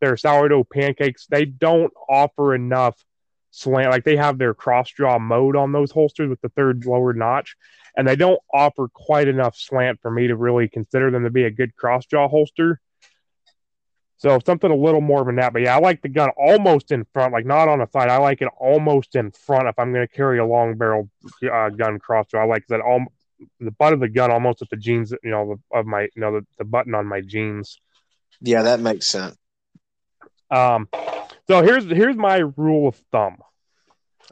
their 0.01 0.17
sourdough 0.17 0.65
pancakes 0.65 1.25
they 1.27 1.45
don't 1.45 1.93
offer 2.10 2.53
enough 2.53 3.03
slant 3.51 3.89
like 3.89 4.03
they 4.03 4.17
have 4.17 4.38
their 4.38 4.53
cross 4.53 4.91
draw 4.91 5.17
mode 5.17 5.56
on 5.56 5.71
those 5.71 5.91
holsters 5.91 6.30
with 6.30 6.41
the 6.41 6.49
third 6.49 6.86
lower 6.86 7.13
notch 7.13 7.56
and 7.95 8.06
they 8.06 8.17
don't 8.17 8.39
offer 8.53 8.89
quite 8.93 9.30
enough 9.30 9.56
slant 9.56 9.97
for 10.01 10.12
me 10.12 10.27
to 10.27 10.36
really 10.36 10.67
consider 10.67 11.10
them 11.10 11.23
to 11.23 11.30
be 11.30 11.45
a 11.45 11.49
good 11.49 11.73
cross 11.75 12.06
draw 12.06 12.27
holster. 12.27 12.82
So 14.17 14.38
something 14.45 14.69
a 14.69 14.75
little 14.75 15.01
more 15.01 15.23
than 15.23 15.38
that 15.38 15.53
but 15.53 15.62
yeah 15.62 15.77
i 15.77 15.80
like 15.80 16.01
the 16.01 16.10
gun 16.10 16.32
almost 16.38 16.91
in 16.91 17.06
front 17.13 17.32
like 17.32 17.45
not 17.45 17.69
on 17.69 17.80
the 17.80 17.88
side 17.88 18.10
i 18.10 18.17
like 18.17 18.41
it 18.41 18.49
almost 18.60 19.15
in 19.15 19.32
front 19.32 19.69
if 19.69 19.80
i'm 19.80 19.93
going 19.93 20.06
to 20.06 20.13
carry 20.13 20.38
a 20.38 20.45
long 20.45 20.75
barrel 20.75 21.10
uh, 21.49 21.69
gun 21.69 21.97
cross 21.97 22.27
draw 22.27 22.43
i 22.43 22.45
like 22.45 22.67
that 22.67 22.82
all 22.82 23.06
the 23.60 23.71
butt 23.71 23.93
of 23.93 24.00
the 24.00 24.08
gun 24.10 24.32
almost 24.32 24.62
at 24.62 24.69
the 24.69 24.78
jeans 24.78 25.13
you 25.23 25.30
know 25.32 25.58
of 25.73 25.86
my 25.86 26.04
you 26.15 26.21
know 26.21 26.39
the, 26.39 26.45
the 26.58 26.65
button 26.65 26.95
on 26.95 27.06
my 27.06 27.21
jeans 27.21 27.80
Yeah, 28.41 28.63
that 28.63 28.80
makes 28.80 29.08
sense. 29.08 29.36
um, 30.50 30.88
so 31.47 31.62
here's 31.62 31.86
here's 31.86 32.15
my 32.15 32.38
rule 32.56 32.88
of 32.88 32.95
thumb. 33.12 33.38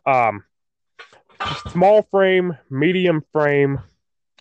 Um, 0.05 0.43
small 1.71 2.03
frame, 2.03 2.57
medium 2.69 3.23
frame, 3.31 3.79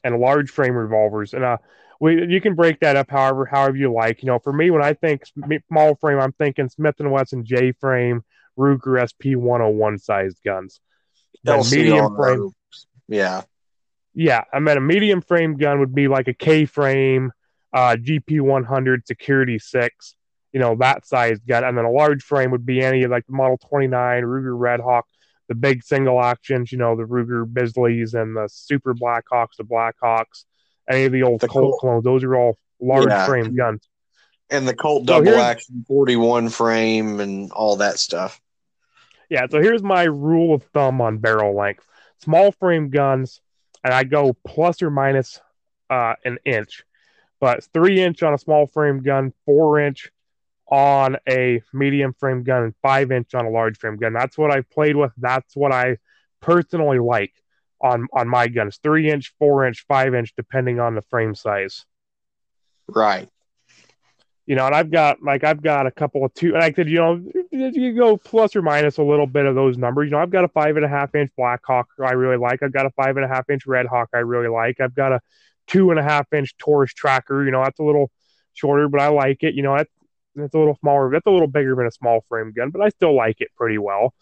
and 0.03 0.19
large 0.19 0.51
frame 0.51 0.75
revolvers, 0.75 1.35
and 1.35 1.45
uh, 1.45 1.57
we 2.01 2.27
you 2.27 2.41
can 2.41 2.55
break 2.55 2.81
that 2.81 2.97
up 2.97 3.11
however 3.11 3.47
however 3.47 3.77
you 3.77 3.93
like. 3.93 4.23
You 4.23 4.29
know, 4.29 4.39
for 4.39 4.53
me, 4.53 4.71
when 4.71 4.83
I 4.83 4.95
think 4.95 5.23
small 5.69 5.95
frame, 5.97 6.19
I'm 6.19 6.33
thinking 6.33 6.69
Smith 6.69 6.97
and 7.01 7.11
Wesson 7.11 7.45
J 7.45 7.73
frame, 7.73 8.25
Ruger 8.59 9.01
SP 9.03 9.35
101 9.37 9.99
sized 9.99 10.39
guns. 10.45 10.81
Medium 11.45 12.15
frame, 12.17 12.51
Yeah, 13.09 13.43
yeah, 14.15 14.45
I 14.53 14.61
mean 14.61 14.77
a 14.77 14.81
medium 14.81 15.21
frame 15.21 15.57
gun 15.57 15.81
would 15.81 15.95
be 15.95 16.09
like 16.09 16.29
a 16.29 16.35
K 16.35 16.65
frame, 16.67 17.33
uh, 17.73 17.97
GP 17.99 18.41
100, 18.41 19.07
Security 19.07 19.59
6, 19.59 20.15
you 20.53 20.61
know, 20.61 20.77
that 20.77 21.07
size 21.07 21.39
gun. 21.41 21.65
And 21.65 21.77
then 21.77 21.85
a 21.85 21.91
large 21.91 22.23
frame 22.23 22.51
would 22.53 22.65
be 22.65 22.81
any 22.81 23.07
like 23.07 23.27
the 23.27 23.33
Model 23.33 23.59
29, 23.59 24.23
Ruger 24.23 24.57
Red 24.59 24.81
Hawk, 24.81 25.07
the 25.49 25.55
big 25.55 25.83
single 25.83 26.23
actions, 26.23 26.71
you 26.73 26.79
know, 26.79 26.97
the 26.97 27.03
Ruger 27.05 27.45
Bisleys 27.45 28.15
and 28.15 28.37
the 28.37 28.49
Super 28.49 28.95
Blackhawks, 28.95 29.57
the 29.59 29.65
Blackhawks, 29.65 30.45
any 30.89 31.05
of 31.05 31.13
the 31.13 31.23
old 31.25 31.41
The 31.41 31.49
Colt 31.49 31.73
Colt. 31.73 31.81
clones. 31.81 32.05
Those 32.05 32.23
are 32.25 32.37
all 32.37 32.57
large 32.81 33.09
Yeah. 33.09 33.27
frame 33.27 33.55
guns. 33.57 33.89
and 34.51 34.69
the 34.69 34.75
Colt 34.77 35.07
double 35.07 35.35
action 35.41 35.85
41 35.89 36.51
frame 36.51 37.19
and 37.19 37.51
all 37.53 37.77
that 37.77 37.99
stuff. 37.99 38.41
Yeah, 39.31 39.47
so 39.51 39.61
here's 39.61 39.83
my 39.83 40.03
rule 40.05 40.55
of 40.55 40.63
thumb 40.65 41.01
on 41.01 41.17
barrel 41.19 41.57
length. 41.57 41.85
Small 42.21 42.53
frame 42.53 42.91
guns, 42.91 43.41
and 43.85 43.95
I 43.95 44.05
go 44.05 44.37
plus 44.47 44.83
or 44.83 44.91
minus 44.91 45.41
uh, 45.91 46.15
an 46.25 46.39
inch, 46.45 46.85
but 47.41 47.65
three 47.73 48.01
inch 48.01 48.23
on 48.23 48.35
a 48.35 48.39
small 48.39 48.67
frame 48.67 49.03
gun, 49.03 49.33
four 49.45 49.79
inch 49.79 50.11
on 50.67 51.17
a 51.29 51.63
medium 51.73 52.15
frame 52.15 52.43
gun, 52.43 52.65
and 52.65 52.75
five 52.83 53.13
inch 53.13 53.35
on 53.35 53.45
a 53.45 53.51
large 53.51 53.79
frame 53.79 53.97
gun. 53.97 54.13
That's 54.13 54.37
what 54.37 54.51
I've 54.51 54.69
played 54.71 54.97
with. 54.97 55.13
That's 55.19 55.55
what 55.55 55.73
I 55.73 55.99
personally 56.41 56.99
like 56.99 57.35
on 57.81 58.09
on 58.13 58.29
my 58.29 58.49
guns. 58.49 58.81
Three 58.83 59.11
inch, 59.11 59.35
four 59.39 59.67
inch, 59.67 59.85
five 59.87 60.15
inch, 60.15 60.33
depending 60.35 60.81
on 60.81 60.95
the 60.95 61.03
frame 61.03 61.35
size 61.35 61.85
Right. 62.89 63.29
You 64.47 64.55
know, 64.55 64.67
and 64.67 64.75
I've 64.75 64.91
got 64.91 65.23
like 65.23 65.43
I've 65.43 65.63
got 65.63 65.87
a 65.87 65.91
couple 65.91 66.25
of 66.25 66.35
two, 66.35 66.55
and 66.55 66.63
I 66.63 66.71
could, 66.71 66.89
you 66.89 66.99
know, 66.99 67.21
you 67.51 67.95
go 67.95 68.17
plus 68.17 68.55
or 68.55 68.61
minus 68.63 68.99
a 68.99 69.03
little 69.03 69.27
bit 69.27 69.47
of 69.47 69.55
those 69.55 69.79
numbers. 69.79 70.07
You 70.07 70.13
know, 70.13 70.19
I've 70.19 70.31
got 70.31 70.45
a 70.45 70.49
five 70.49 70.77
and 70.77 70.85
a 70.85 70.89
half 70.89 71.15
inch 71.15 71.31
Black 71.37 71.61
Hawk 71.65 71.89
I 72.05 72.13
really 72.13 72.37
like. 72.37 72.63
I've 72.63 72.73
got 72.73 72.85
a 72.85 72.91
five 72.91 73.17
and 73.17 73.25
a 73.25 73.29
half 73.29 73.49
inch 73.49 73.67
Red 73.67 73.87
Hawk 73.87 74.11
I 74.15 74.19
really 74.19 74.49
like. 74.49 74.81
I've 74.81 74.95
got 74.95 75.13
a 75.13 75.21
two 75.67 75.91
and 75.91 75.99
a 75.99 76.03
half 76.03 76.31
inch 76.33 76.55
Taurus 76.59 76.93
Tracker. 76.93 77.45
You 77.45 77.53
know, 77.53 77.63
that's 77.65 77.79
a 77.79 77.85
little 77.85 78.11
shorter, 78.53 78.89
but 78.89 79.01
I 79.01 79.09
like 79.09 79.43
it. 79.43 79.55
You 79.55 79.63
know, 79.63 79.77
that's 79.77 79.91
that's 80.35 80.55
a 80.55 80.59
little 80.59 80.77
smaller. 80.77 81.11
That's 81.11 81.27
a 81.27 81.31
little 81.31 81.49
bigger 81.49 81.75
than 81.75 81.87
a 81.87 81.91
small 81.91 82.23
frame 82.29 82.53
gun, 82.55 82.71
but 82.71 82.83
I 82.83 82.91
still 82.91 83.17
like 83.17 83.41
it 83.41 83.49
pretty 83.57 83.79
well. 83.79 84.13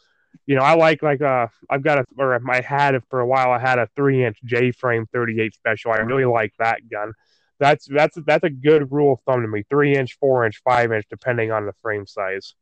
You 0.46 0.54
know, 0.54 0.62
I 0.62 0.74
like 0.74 1.02
like 1.02 1.20
uh 1.20 1.48
I've 1.68 1.82
got 1.82 1.98
a 1.98 2.04
or 2.16 2.40
I 2.48 2.61
had 2.61 2.94
it 2.94 3.02
for 3.11 3.18
a 3.18 3.26
while. 3.26 3.50
I 3.50 3.58
had 3.58 3.80
a 3.80 3.88
three 3.96 4.24
inch 4.24 4.38
J 4.44 4.70
frame 4.70 5.06
38 5.12 5.52
special. 5.52 5.90
I 5.90 5.98
really 5.98 6.26
like 6.26 6.52
that 6.61 6.88
gun 6.88 7.12
that's 7.62 7.87
that's 7.88 8.18
that's 8.27 8.42
a 8.44 8.51
good 8.51 8.90
rule 8.90 9.14
of 9.14 9.20
thumb 9.25 9.42
to 9.42 9.48
me. 9.48 9.62
Three 9.70 9.94
inch, 9.94 10.18
four 10.18 10.44
inch, 10.44 10.61
five 10.64 10.92
inch, 10.92 11.07
depending 11.09 11.53
on 11.53 11.64
the 11.64 11.72
frame 11.81 12.07
size. 12.07 12.55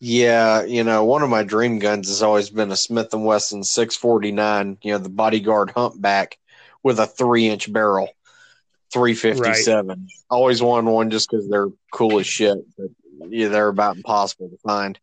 Yeah, 0.00 0.64
you 0.64 0.82
know, 0.82 1.04
one 1.04 1.22
of 1.22 1.30
my 1.30 1.44
dream 1.44 1.78
guns 1.78 2.08
has 2.08 2.22
always 2.22 2.50
been 2.50 2.72
a 2.72 2.76
Smith 2.76 3.14
and 3.14 3.24
Wesson 3.24 3.62
649. 3.62 4.78
You 4.82 4.92
know, 4.92 4.98
the 4.98 5.08
bodyguard 5.08 5.70
humpback 5.70 6.36
with 6.82 6.98
a 6.98 7.06
three 7.06 7.48
inch 7.48 7.72
barrel, 7.72 8.08
357. 8.92 10.08
Always 10.30 10.62
wanted 10.62 10.90
one 10.90 11.10
just 11.10 11.30
because 11.30 11.48
they're 11.48 11.68
cool 11.92 12.18
as 12.18 12.26
shit, 12.26 12.58
but 12.76 12.88
yeah, 13.28 13.48
they're 13.48 13.68
about 13.68 13.96
impossible 13.96 14.48
to 14.48 14.56
find. 14.58 14.98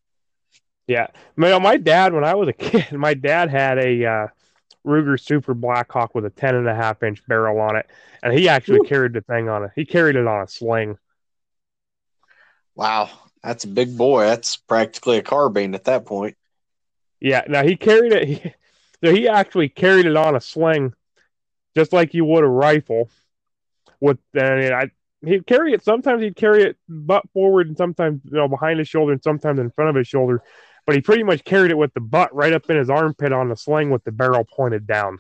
Yeah, 0.88 1.08
know, 1.38 1.60
my 1.60 1.78
dad 1.78 2.14
when 2.14 2.24
I 2.24 2.36
was 2.36 2.50
a 2.50 2.54
kid, 2.54 2.92
my 2.92 3.14
dad 3.14 3.50
had 3.50 3.78
a 3.78 4.06
uh, 4.06 4.28
Ruger 4.88 5.20
Super 5.20 5.54
Blackhawk 5.54 6.16
with 6.16 6.26
a 6.26 6.30
ten 6.30 6.56
and 6.56 6.68
a 6.68 6.74
half 6.74 7.04
inch 7.04 7.26
barrel 7.28 7.60
on 7.60 7.76
it, 7.76 7.88
and 8.24 8.34
he 8.34 8.50
actually 8.50 8.80
Woo. 8.80 8.88
carried 8.88 9.14
the 9.14 9.22
thing 9.22 9.50
on 9.50 9.66
it. 9.66 9.72
He 9.76 9.86
carried 9.86 10.16
it 10.16 10.26
on 10.26 10.42
a 10.42 10.48
sling. 10.48 10.98
Wow, 12.76 13.10
That's 13.44 13.64
a 13.64 13.68
big 13.68 13.98
boy. 13.98 14.26
That's 14.26 14.56
practically 14.58 15.18
a 15.18 15.24
carbine 15.24 15.74
at 15.74 15.86
that 15.86 16.06
point. 16.06 16.38
Yeah. 17.20 17.44
Now 17.48 17.64
he 17.64 17.76
carried 17.76 18.14
it. 18.14 18.28
He, 18.28 18.54
so 19.04 19.14
he 19.14 19.28
actually 19.28 19.70
carried 19.70 20.06
it 20.06 20.16
on 20.16 20.36
a 20.36 20.42
sling, 20.42 20.94
just 21.76 21.92
like 21.92 22.14
you 22.14 22.24
would 22.26 22.44
a 22.44 22.48
rifle. 22.48 23.10
With 24.00 24.20
and 24.36 24.74
I, 24.74 24.92
he'd 25.26 25.48
carry 25.48 25.74
it. 25.74 25.84
Sometimes 25.84 26.22
he'd 26.22 26.36
carry 26.36 26.64
it 26.64 26.78
butt 26.88 27.24
forward, 27.34 27.68
and 27.68 27.78
sometimes 27.78 28.22
you 28.26 28.38
know 28.38 28.48
behind 28.48 28.80
his 28.80 28.88
shoulder, 28.88 29.12
and 29.12 29.24
sometimes 29.24 29.60
in 29.60 29.72
front 29.72 29.90
of 29.90 29.96
his 29.96 30.08
shoulder. 30.08 30.44
But 30.88 30.96
he 30.96 31.02
pretty 31.02 31.24
much 31.24 31.44
carried 31.44 31.70
it 31.70 31.78
with 31.78 31.94
the 31.94 32.00
butt 32.00 32.34
right 32.34 32.54
up 32.54 32.70
in 32.70 32.78
his 32.78 32.90
armpit 32.90 33.34
on 33.34 33.50
the 33.50 33.58
sling 33.58 33.90
with 33.90 34.06
the 34.06 34.12
barrel 34.12 34.46
pointed 34.46 34.88
down. 34.88 35.20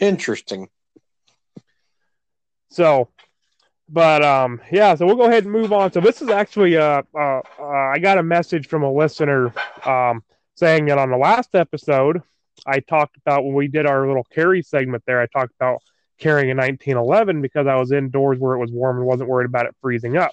Interesting. 0.00 0.68
So, 2.70 3.10
but 3.90 4.24
um, 4.24 4.62
yeah. 4.72 4.94
So 4.94 5.04
we'll 5.04 5.16
go 5.16 5.26
ahead 5.26 5.44
and 5.44 5.52
move 5.52 5.72
on. 5.72 5.92
So 5.92 6.00
this 6.00 6.22
is 6.22 6.30
actually 6.30 6.78
uh, 6.78 7.02
uh, 7.14 7.42
uh 7.58 7.62
I 7.62 7.98
got 7.98 8.16
a 8.16 8.22
message 8.22 8.68
from 8.68 8.82
a 8.82 8.92
listener 8.92 9.52
um 9.84 10.24
saying 10.54 10.86
that 10.86 10.98
on 10.98 11.10
the 11.10 11.16
last 11.16 11.54
episode 11.54 12.22
I 12.66 12.80
talked 12.80 13.16
about 13.18 13.44
when 13.44 13.54
we 13.54 13.68
did 13.68 13.84
our 13.84 14.06
little 14.06 14.24
carry 14.24 14.62
segment 14.62 15.04
there. 15.06 15.20
I 15.20 15.26
talked 15.26 15.54
about 15.54 15.82
carrying 16.18 16.50
a 16.50 16.54
1911 16.54 17.42
because 17.42 17.66
I 17.66 17.76
was 17.76 17.92
indoors 17.92 18.38
where 18.38 18.54
it 18.54 18.58
was 18.58 18.70
warm 18.70 18.98
and 18.98 19.06
wasn't 19.06 19.28
worried 19.28 19.46
about 19.46 19.66
it 19.66 19.74
freezing 19.82 20.16
up. 20.16 20.32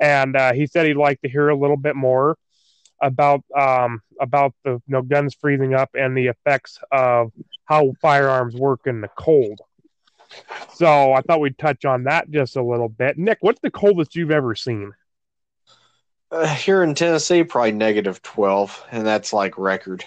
And 0.00 0.36
uh, 0.36 0.52
he 0.52 0.66
said 0.66 0.86
he'd 0.86 0.96
like 0.96 1.20
to 1.20 1.28
hear 1.28 1.48
a 1.48 1.56
little 1.56 1.76
bit 1.76 1.96
more 1.96 2.36
about 3.04 3.44
um, 3.56 4.00
about 4.20 4.54
the 4.64 4.72
you 4.72 4.80
know, 4.88 5.02
guns 5.02 5.34
freezing 5.34 5.74
up 5.74 5.90
and 5.94 6.16
the 6.16 6.26
effects 6.26 6.78
of 6.90 7.32
how 7.66 7.92
firearms 8.00 8.54
work 8.54 8.80
in 8.86 9.00
the 9.00 9.08
cold. 9.16 9.60
So 10.74 11.12
I 11.12 11.20
thought 11.20 11.40
we'd 11.40 11.58
touch 11.58 11.84
on 11.84 12.04
that 12.04 12.30
just 12.30 12.56
a 12.56 12.62
little 12.62 12.88
bit. 12.88 13.18
Nick, 13.18 13.38
what's 13.40 13.60
the 13.60 13.70
coldest 13.70 14.16
you've 14.16 14.30
ever 14.30 14.54
seen? 14.54 14.92
Uh, 16.30 16.46
here 16.46 16.82
in 16.82 16.94
Tennessee, 16.94 17.44
probably 17.44 17.72
negative 17.72 18.20
12, 18.22 18.86
and 18.90 19.06
that's 19.06 19.32
like 19.32 19.56
record. 19.58 20.04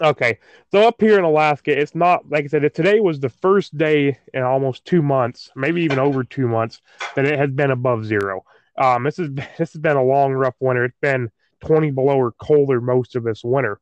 Okay, 0.00 0.38
so 0.72 0.86
up 0.86 0.96
here 1.00 1.18
in 1.18 1.24
Alaska, 1.24 1.78
it's 1.78 1.94
not 1.94 2.28
like 2.28 2.44
I 2.44 2.48
said. 2.48 2.74
Today 2.74 2.98
was 2.98 3.20
the 3.20 3.28
first 3.28 3.78
day 3.78 4.18
in 4.34 4.42
almost 4.42 4.84
two 4.84 5.00
months, 5.00 5.50
maybe 5.54 5.82
even 5.82 6.00
over 6.00 6.24
two 6.24 6.48
months, 6.48 6.82
that 7.14 7.24
it 7.24 7.38
has 7.38 7.50
been 7.50 7.70
above 7.70 8.04
zero. 8.04 8.44
Um, 8.76 9.04
this 9.04 9.18
has 9.18 9.30
this 9.58 9.72
has 9.72 9.80
been 9.80 9.96
a 9.96 10.02
long, 10.02 10.32
rough 10.32 10.56
winter. 10.60 10.84
It's 10.84 10.96
been 11.00 11.30
20 11.62 11.90
below 11.90 12.16
or 12.18 12.32
colder 12.32 12.80
most 12.80 13.16
of 13.16 13.24
this 13.24 13.42
winter. 13.42 13.80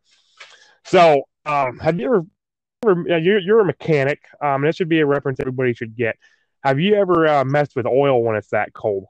So, 0.85 1.23
um, 1.45 1.79
have 1.79 1.99
you 1.99 2.07
ever? 2.07 2.25
You're, 2.83 3.39
you're 3.41 3.61
a 3.61 3.65
mechanic. 3.65 4.23
Um, 4.43 4.63
this 4.63 4.77
should 4.77 4.89
be 4.89 5.01
a 5.01 5.07
reference 5.07 5.39
everybody 5.39 5.75
should 5.75 5.97
get. 5.97 6.17
Have 6.63 6.81
you 6.81 6.95
ever 6.95 7.27
uh, 7.27 7.45
messed 7.45 7.77
with 7.77 7.87
oil 7.87 8.23
when 8.23 8.37
it's 8.37 8.51
that 8.51 8.73
cold? 8.73 9.05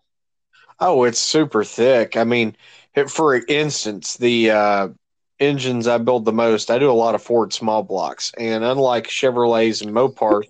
Oh, 0.81 1.05
it's 1.05 1.21
super 1.21 1.63
thick. 1.63 2.17
I 2.17 2.25
mean, 2.25 2.57
for 3.07 3.35
instance, 3.35 4.17
the 4.17 4.51
uh, 4.51 4.89
engines 5.39 5.87
I 5.87 5.99
build 5.99 6.25
the 6.25 6.33
most, 6.33 6.71
I 6.71 6.79
do 6.79 6.91
a 6.91 6.93
lot 6.93 7.15
of 7.15 7.23
Ford 7.23 7.53
small 7.53 7.83
blocks, 7.83 8.33
and 8.37 8.65
unlike 8.65 9.07
Chevrolets 9.07 9.83
and 9.83 9.93
Mopars, 9.93 10.49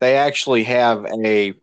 they 0.00 0.16
actually 0.16 0.64
have 0.64 1.04
a 1.06 1.54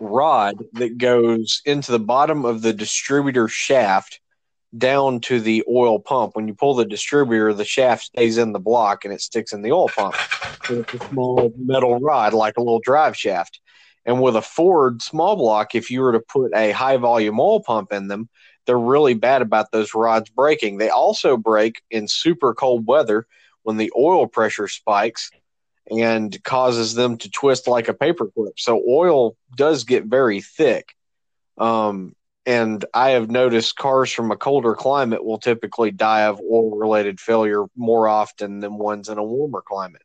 rod 0.00 0.64
that 0.74 0.98
goes 0.98 1.62
into 1.64 1.92
the 1.92 1.98
bottom 1.98 2.44
of 2.44 2.62
the 2.62 2.72
distributor 2.72 3.48
shaft 3.48 4.20
down 4.78 5.20
to 5.20 5.40
the 5.40 5.64
oil 5.68 5.98
pump. 5.98 6.34
When 6.34 6.48
you 6.48 6.54
pull 6.54 6.74
the 6.74 6.84
distributor, 6.84 7.52
the 7.52 7.64
shaft 7.64 8.04
stays 8.04 8.38
in 8.38 8.52
the 8.52 8.58
block 8.58 9.04
and 9.04 9.12
it 9.12 9.20
sticks 9.20 9.52
in 9.52 9.62
the 9.62 9.72
oil 9.72 9.88
pump. 9.88 10.14
it's 10.68 10.94
a 10.94 11.08
small 11.08 11.52
metal 11.56 11.98
rod, 12.00 12.34
like 12.34 12.56
a 12.56 12.60
little 12.60 12.80
drive 12.80 13.16
shaft. 13.16 13.60
And 14.04 14.22
with 14.22 14.36
a 14.36 14.42
Ford 14.42 15.02
small 15.02 15.36
block, 15.36 15.74
if 15.74 15.90
you 15.90 16.00
were 16.00 16.12
to 16.12 16.20
put 16.20 16.54
a 16.54 16.70
high 16.72 16.96
volume 16.96 17.40
oil 17.40 17.60
pump 17.60 17.92
in 17.92 18.08
them, 18.08 18.28
they're 18.66 18.78
really 18.78 19.14
bad 19.14 19.42
about 19.42 19.70
those 19.70 19.94
rods 19.94 20.28
breaking. 20.30 20.78
They 20.78 20.90
also 20.90 21.36
break 21.36 21.82
in 21.90 22.08
super 22.08 22.54
cold 22.54 22.86
weather 22.86 23.26
when 23.62 23.76
the 23.76 23.92
oil 23.96 24.26
pressure 24.26 24.68
spikes 24.68 25.30
and 25.90 26.42
causes 26.42 26.94
them 26.94 27.16
to 27.18 27.30
twist 27.30 27.68
like 27.68 27.88
a 27.88 27.94
paperclip. 27.94 28.58
So 28.58 28.82
oil 28.88 29.36
does 29.56 29.84
get 29.84 30.04
very 30.04 30.40
thick. 30.40 30.94
Um, 31.58 32.15
and 32.46 32.84
I 32.94 33.10
have 33.10 33.28
noticed 33.28 33.76
cars 33.76 34.12
from 34.12 34.30
a 34.30 34.36
colder 34.36 34.74
climate 34.74 35.24
will 35.24 35.38
typically 35.38 35.90
die 35.90 36.22
of 36.22 36.40
oil 36.40 36.76
related 36.76 37.18
failure 37.18 37.64
more 37.76 38.06
often 38.06 38.60
than 38.60 38.78
ones 38.78 39.08
in 39.08 39.18
a 39.18 39.24
warmer 39.24 39.62
climate. 39.66 40.02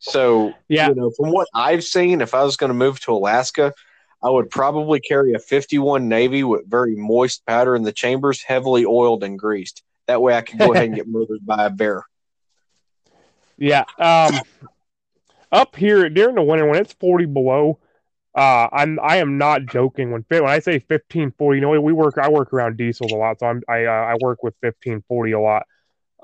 So, 0.00 0.54
yeah. 0.68 0.88
you 0.88 0.94
know, 0.94 1.10
from 1.10 1.30
what 1.30 1.48
I've 1.54 1.84
seen, 1.84 2.22
if 2.22 2.34
I 2.34 2.42
was 2.42 2.56
going 2.56 2.68
to 2.68 2.74
move 2.74 3.00
to 3.00 3.12
Alaska, 3.12 3.72
I 4.22 4.30
would 4.30 4.50
probably 4.50 5.00
carry 5.00 5.34
a 5.34 5.38
51 5.38 6.08
Navy 6.08 6.42
with 6.42 6.68
very 6.68 6.96
moist 6.96 7.44
powder 7.46 7.76
in 7.76 7.82
the 7.82 7.92
chambers, 7.92 8.42
heavily 8.42 8.86
oiled 8.86 9.22
and 9.22 9.38
greased. 9.38 9.82
That 10.06 10.22
way 10.22 10.34
I 10.34 10.40
can 10.40 10.58
go 10.58 10.72
ahead 10.72 10.86
and 10.86 10.94
get 10.94 11.06
murdered 11.06 11.44
by 11.44 11.66
a 11.66 11.70
bear. 11.70 12.04
Yeah. 13.56 13.84
Um, 14.00 14.40
up 15.52 15.76
here 15.76 16.08
during 16.08 16.34
the 16.34 16.42
winter 16.42 16.66
when 16.66 16.80
it's 16.80 16.92
40 16.94 17.26
below, 17.26 17.78
uh, 18.34 18.68
I'm 18.72 18.98
I 19.00 19.16
am 19.16 19.38
not 19.38 19.66
joking 19.66 20.10
when 20.10 20.24
when 20.28 20.44
I 20.44 20.58
say 20.58 20.74
1540. 20.74 21.56
You 21.56 21.60
know, 21.60 21.80
we 21.80 21.92
work 21.92 22.18
I 22.18 22.28
work 22.28 22.52
around 22.52 22.76
diesels 22.76 23.12
a 23.12 23.16
lot, 23.16 23.38
so 23.38 23.46
I'm 23.46 23.62
I 23.68 23.84
uh, 23.84 23.90
I 23.90 24.16
work 24.20 24.42
with 24.42 24.54
1540 24.60 25.32
a 25.32 25.40
lot. 25.40 25.66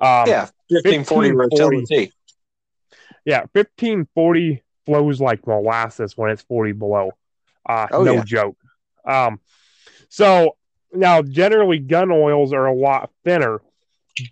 Um, 0.00 0.28
yeah, 0.28 0.48
1540 0.70 1.30
Rotella. 1.30 2.10
Yeah, 3.24 3.40
1540 3.52 4.62
flows 4.86 5.20
like 5.20 5.46
molasses 5.46 6.16
when 6.16 6.30
it's 6.30 6.42
40 6.42 6.72
below. 6.72 7.12
Uh, 7.68 7.86
oh, 7.92 8.02
no 8.02 8.14
yeah. 8.14 8.24
joke. 8.24 8.56
Um, 9.04 9.40
so 10.08 10.56
now 10.92 11.22
generally 11.22 11.78
gun 11.78 12.10
oils 12.10 12.52
are 12.52 12.66
a 12.66 12.74
lot 12.74 13.10
thinner, 13.24 13.60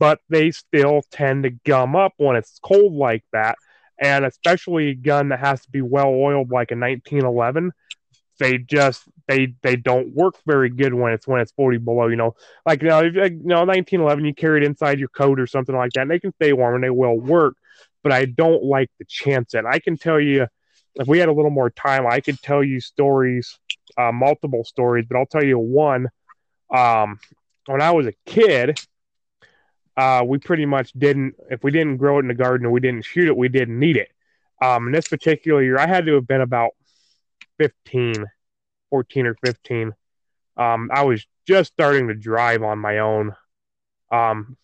but 0.01 0.21
they 0.29 0.51
still 0.51 1.03
tend 1.13 1.45
to 1.45 1.51
gum 1.51 1.95
up 1.95 2.15
when 2.17 2.37
it's 2.37 2.59
cold 2.63 2.95
like 2.95 3.25
that. 3.33 3.57
And 4.01 4.25
especially 4.25 4.91
a 4.91 4.95
gun 4.95 5.31
that 5.31 5.41
has 5.41 5.61
to 5.63 5.71
be 5.71 5.81
well 5.81 6.09
oiled 6.09 6.51
like 6.51 6.71
a 6.71 6.77
1911, 6.77 7.73
they 8.39 8.59
just 8.59 9.03
they 9.27 9.55
they 9.63 9.77
don't 9.77 10.15
work 10.15 10.37
very 10.47 10.71
good 10.71 10.95
when 10.95 11.13
it's 11.13 11.27
when 11.27 11.41
it's 11.41 11.53
40 11.53 11.79
below. 11.79 12.07
You 12.07 12.17
know, 12.17 12.35
like 12.65 12.83
you 12.83 12.89
know, 12.89 13.01
if, 13.01 13.15
you 13.15 13.31
know 13.43 13.65
1911, 13.65 14.25
you 14.25 14.35
carry 14.35 14.63
it 14.63 14.67
inside 14.67 14.99
your 14.99 15.09
coat 15.09 15.41
or 15.41 15.47
something 15.47 15.75
like 15.75 15.93
that, 15.95 16.03
and 16.03 16.11
they 16.11 16.21
can 16.21 16.33
stay 16.35 16.53
warm 16.53 16.77
and 16.77 16.85
they 16.85 16.91
will 16.91 17.19
work. 17.19 17.57
But 18.03 18.13
I 18.13 18.27
don't 18.27 18.63
like 18.63 18.91
the 18.99 19.05
chance. 19.09 19.55
And 19.55 19.67
I 19.67 19.81
can 19.81 19.97
tell 19.97 20.21
you 20.21 20.47
if 20.95 21.07
we 21.07 21.19
had 21.19 21.29
a 21.29 21.33
little 21.33 21.51
more 21.51 21.71
time, 21.71 22.07
I 22.07 22.21
could 22.21 22.41
tell 22.41 22.63
you 22.63 22.81
stories, 22.81 23.59
uh, 23.97 24.13
multiple 24.13 24.65
stories, 24.65 25.07
but 25.09 25.19
I'll 25.19 25.27
tell 25.27 25.45
you 25.45 25.59
one. 25.59 26.09
Um, 26.75 27.19
when 27.67 27.81
I 27.81 27.93
was 27.93 28.07
a 28.07 28.13
kid, 28.27 28.79
uh, 29.99 30.23
we 30.25 30.39
pretty 30.39 30.65
much 30.65 30.93
didn't, 30.93 31.35
if 31.51 31.65
we 31.65 31.73
didn't 31.73 31.97
grow 31.97 32.19
it 32.19 32.21
in 32.21 32.29
the 32.29 32.35
garden 32.35 32.65
or 32.65 32.71
we 32.71 32.79
didn't 32.79 33.05
shoot 33.05 33.27
it, 33.27 33.37
we 33.37 33.49
didn't 33.49 33.77
need 33.77 33.97
it. 33.97 34.09
Um, 34.63 34.87
in 34.87 34.93
this 34.93 35.09
particular 35.09 35.61
year, 35.61 35.77
I 35.77 35.89
had 35.89 36.07
to 36.07 36.15
have 36.15 36.27
been 36.27 36.41
about 36.41 36.71
15, 37.59 38.25
14 38.91 39.27
or 39.27 39.37
15. 39.45 39.93
Um, 40.57 40.89
I 40.95 41.03
was 41.03 41.27
just 41.49 41.73
starting 41.73 42.07
to 42.09 42.15
drive 42.15 42.63
on 42.63 42.79
my 42.79 42.99
own. 42.99 43.35
Um, 44.13 44.57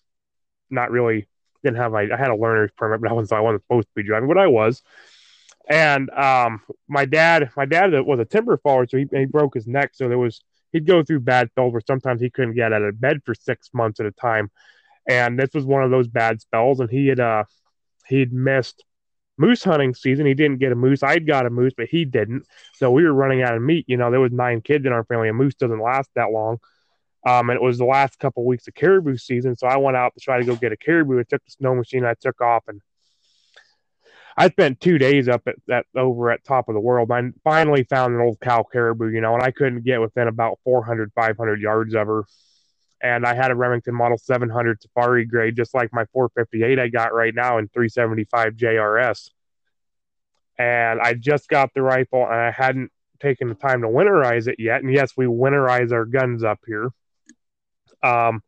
not 0.71 0.93
really, 0.93 1.27
didn't 1.65 1.79
have 1.79 1.91
my, 1.91 2.03
I 2.03 2.17
had 2.17 2.31
a 2.31 2.37
learner's 2.37 2.71
permit, 2.77 3.01
but 3.01 3.11
I 3.11 3.15
wasn't, 3.15 3.39
I 3.39 3.41
wasn't 3.41 3.65
supposed 3.65 3.89
to 3.89 3.95
be 3.97 4.05
driving, 4.05 4.29
but 4.29 4.39
I 4.39 4.47
was. 4.47 4.83
And 5.69 6.11
um, 6.11 6.61
my 6.87 7.07
dad, 7.07 7.51
my 7.57 7.65
dad 7.65 7.93
was 8.07 8.21
a 8.21 8.25
timber 8.25 8.57
faller, 8.59 8.87
so 8.87 8.99
he, 8.99 9.07
he 9.13 9.25
broke 9.25 9.55
his 9.55 9.67
neck. 9.67 9.93
So 9.95 10.09
there 10.09 10.19
was 10.19 10.41
he'd 10.71 10.87
go 10.87 11.03
through 11.03 11.21
bad 11.21 11.49
where 11.57 11.81
sometimes 11.85 12.21
he 12.21 12.31
couldn't 12.31 12.55
get 12.55 12.73
out 12.73 12.83
of 12.83 13.01
bed 13.01 13.23
for 13.25 13.35
six 13.35 13.71
months 13.73 13.99
at 13.99 14.07
a 14.07 14.13
time. 14.13 14.51
And 15.09 15.39
this 15.39 15.51
was 15.55 15.65
one 15.65 15.83
of 15.83 15.91
those 15.91 16.09
bad 16.09 16.41
spells. 16.41 16.81
And 16.81 16.91
he 16.91 17.07
had 17.09 17.21
uh 17.21 17.45
he'd 18.09 18.33
missed 18.33 18.85
moose 19.37 19.65
hunting 19.65 19.95
season. 19.95 20.27
He 20.27 20.35
didn't 20.35 20.59
get 20.59 20.73
a 20.73 20.77
moose. 20.77 21.03
I'd 21.03 21.27
got 21.27 21.47
a 21.47 21.51
moose, 21.51 21.73
but 21.77 21.87
he 21.87 22.05
didn't. 22.05 22.47
So 22.75 22.91
we 22.91 23.05
were 23.05 23.13
running 23.13 23.43
out 23.43 23.55
of 23.55 23.63
meat. 23.63 23.85
You 23.89 23.97
know, 23.97 24.11
there 24.11 24.21
was 24.21 24.33
nine 24.33 24.61
kids 24.61 24.87
in 24.87 24.93
our 24.93 25.05
family. 25.05 25.29
A 25.29 25.33
moose 25.33 25.55
doesn't 25.55 25.81
last 25.81 26.11
that 26.15 26.31
long. 26.31 26.59
Um, 27.27 27.49
and 27.49 27.57
it 27.57 27.63
was 27.63 27.79
the 27.79 27.87
last 27.87 28.19
couple 28.19 28.43
of 28.43 28.47
weeks 28.47 28.69
of 28.69 28.75
caribou 28.75 29.17
season. 29.17 29.57
So 29.57 29.67
I 29.67 29.79
went 29.79 29.97
out 29.97 30.13
to 30.15 30.21
try 30.21 30.39
to 30.39 30.45
go 30.45 30.57
get 30.57 30.73
a 30.73 30.77
caribou. 30.77 31.19
I 31.19 31.23
took 31.23 31.45
the 31.45 31.51
snow 31.51 31.75
machine. 31.75 32.05
I 32.05 32.15
took 32.15 32.41
off 32.41 32.65
and 32.69 32.81
I 34.37 34.49
spent 34.51 34.81
two 34.81 34.99
days 34.99 35.29
up 35.29 35.43
at 35.47 35.57
that 35.69 35.87
over 35.97 36.31
at 36.31 36.45
top 36.45 36.69
of 36.69 36.75
the 36.75 36.81
world. 36.81 37.11
I 37.11 37.23
finally 37.45 37.85
found 37.85 38.15
an 38.15 38.21
old 38.21 38.41
cow 38.41 38.65
caribou, 38.65 39.09
you 39.09 39.21
know, 39.21 39.35
and 39.35 39.43
I 39.43 39.53
couldn't 39.53 39.85
get 39.85 40.01
within 40.01 40.29
about 40.29 40.59
400, 40.65 41.13
500 41.15 41.61
yards 41.61 41.95
of 41.95 42.07
her. 42.07 42.25
And 43.05 43.27
I 43.27 43.35
had 43.35 43.51
a 43.51 43.55
Remington 43.55 43.95
Model 43.95 44.17
700 44.17 44.81
Safari 44.81 45.27
grade, 45.27 45.57
just 45.57 45.75
like 45.75 45.93
my 45.93 46.07
458 46.07 46.79
I 46.79 46.89
got 46.89 47.13
right 47.13 47.35
now 47.35 47.59
in 47.59 47.69
375 47.69 48.55
JRS. 48.55 49.29
And 50.59 50.99
I 51.01 51.13
just 51.13 51.49
got 51.49 51.75
the 51.75 51.83
rifle, 51.83 52.25
and 52.25 52.35
I 52.35 52.51
hadn't 52.51 52.91
taken 53.21 53.49
the 53.49 53.55
time 53.57 53.83
to 53.83 53.89
winterize 53.89 54.49
it 54.49 54.57
yet. 54.59 54.83
And 54.83 54.91
yes, 54.91 55.13
we 55.19 55.27
winterize 55.27 55.93
our 55.93 56.07
guns 56.07 56.43
up 56.43 56.61
here. 56.67 56.89
Um, 58.03 58.43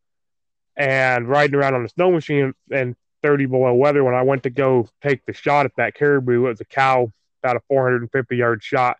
and 0.75 1.29
riding 1.29 1.55
around 1.55 1.75
on 1.75 1.83
the 1.83 1.89
snow 1.89 2.11
machine 2.11 2.55
and 2.71 2.95
30 3.21 3.45
below 3.45 3.75
weather 3.75 4.03
when 4.03 4.15
I 4.15 4.23
went 4.23 4.41
to 4.43 4.49
go 4.49 4.89
take 5.03 5.23
the 5.27 5.33
shot 5.33 5.67
at 5.67 5.75
that 5.77 5.93
caribou. 5.93 6.45
It 6.45 6.49
was 6.49 6.61
a 6.61 6.65
cow, 6.65 7.11
about 7.43 7.57
a 7.57 7.61
450 7.67 8.35
yard 8.35 8.63
shot. 8.63 8.97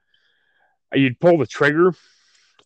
You'd 0.94 1.20
pull 1.20 1.40
the 1.40 1.48
trigger, 1.48 1.94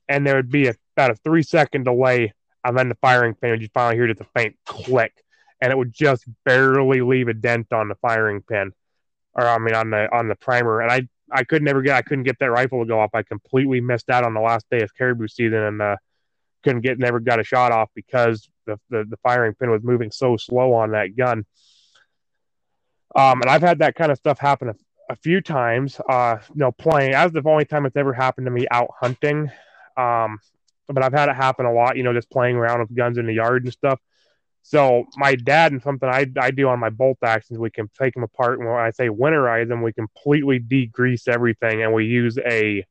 and 0.10 0.28
there 0.28 0.36
would 0.36 0.52
be 0.52 0.68
a, 0.68 0.76
about 0.98 1.12
a 1.12 1.16
three 1.16 1.44
second 1.44 1.84
delay, 1.84 2.34
and 2.64 2.78
then 2.78 2.89
the 2.89 2.95
firing 2.95 3.34
pin 3.34 3.51
would 3.51 3.62
you 3.62 3.70
finally 3.74 3.95
hear 3.95 4.07
just 4.07 4.22
a 4.22 4.28
faint 4.36 4.55
click, 4.66 5.14
and 5.62 5.72
it 5.72 5.78
would 5.78 5.93
just 5.93 6.26
barely 6.45 7.01
leave 7.01 7.28
a 7.28 7.34
dent 7.34 7.72
on 7.74 7.88
the 7.88 7.95
firing 7.95 8.41
pin, 8.41 8.72
or 9.34 9.47
I 9.47 9.57
mean 9.57 9.76
on 9.76 9.89
the 9.89 10.14
on 10.16 10.28
the 10.28 10.36
primer, 10.36 10.82
and 10.82 10.91
I 10.91 11.07
I 11.32 11.43
could 11.43 11.64
never 11.64 11.82
get 11.82 11.95
I 11.95 12.01
couldn't 12.01 12.24
get 12.24 12.39
that 12.39 12.51
rifle 12.51 12.82
to 12.82 12.88
go 12.88 12.99
off. 12.99 13.12
I 13.14 13.24
completely 13.24 13.82
missed 13.82 14.09
out 14.09 14.24
on 14.24 14.34
the 14.34 14.41
last 14.41 14.66
day 14.70 14.82
of 14.82 14.95
caribou 14.95 15.28
season 15.28 15.59
and 15.59 15.82
uh, 15.82 15.95
couldn't 16.64 16.82
get 16.82 16.99
never 16.99 17.20
got 17.20 17.39
a 17.39 17.43
shot 17.43 17.72
off 17.72 17.89
because 17.95 18.49
the, 18.66 18.80
the, 18.89 19.05
the 19.09 19.18
firing 19.18 19.53
pin 19.55 19.72
was 19.72 19.84
moving 19.84 20.12
so 20.12 20.38
slow 20.38 20.74
on 20.74 20.91
that 20.91 21.16
gun. 21.16 21.45
Um, 23.16 23.41
and 23.41 23.49
I've 23.49 23.62
had 23.62 23.80
that 23.80 23.95
kind 23.95 24.12
of 24.12 24.18
stuff 24.18 24.39
happen 24.39 24.70
a, 24.70 24.76
a 25.09 25.16
few 25.16 25.41
times. 25.41 25.99
Uh, 26.07 26.38
you 26.49 26.59
know, 26.59 26.72
playing 26.72 27.14
as 27.14 27.32
the 27.32 27.41
only 27.45 27.66
time 27.66 27.86
it's 27.86 27.97
ever 27.97 28.14
happened 28.14 28.45
to 28.45 28.51
me 28.51 28.68
out 28.72 28.89
hunting. 28.99 29.51
Um, 29.97 30.39
but 30.88 31.04
I've 31.04 31.14
had 31.14 31.30
it 31.30 31.36
happen 31.36 31.66
a 31.66 31.74
lot. 31.74 31.98
You 31.98 32.04
know, 32.04 32.14
just 32.14 32.30
playing 32.30 32.56
around 32.56 32.82
with 32.82 32.96
guns 32.96 33.18
in 33.18 33.26
the 33.26 33.34
yard 33.34 33.64
and 33.64 33.74
stuff. 33.74 34.00
So 34.64 35.06
my 35.16 35.36
dad 35.36 35.72
and 35.72 35.82
something 35.82 36.08
I, 36.08 36.28
I 36.40 36.52
do 36.52 36.68
on 36.68 36.80
my 36.80 36.92
bolt 36.92 37.18
actions, 37.24 37.58
we 37.58 37.72
can 37.72 37.90
take 37.98 38.14
them 38.14 38.24
apart. 38.24 38.60
And 38.60 38.68
when 38.68 38.78
I 38.78 38.92
say 38.92 39.10
winterize 39.10 39.68
them, 39.68 39.82
we 39.82 39.92
completely 39.92 40.60
degrease 40.60 41.28
everything, 41.28 41.82
and 41.84 41.94
we 41.94 42.06
use 42.06 42.38
a 42.38 42.86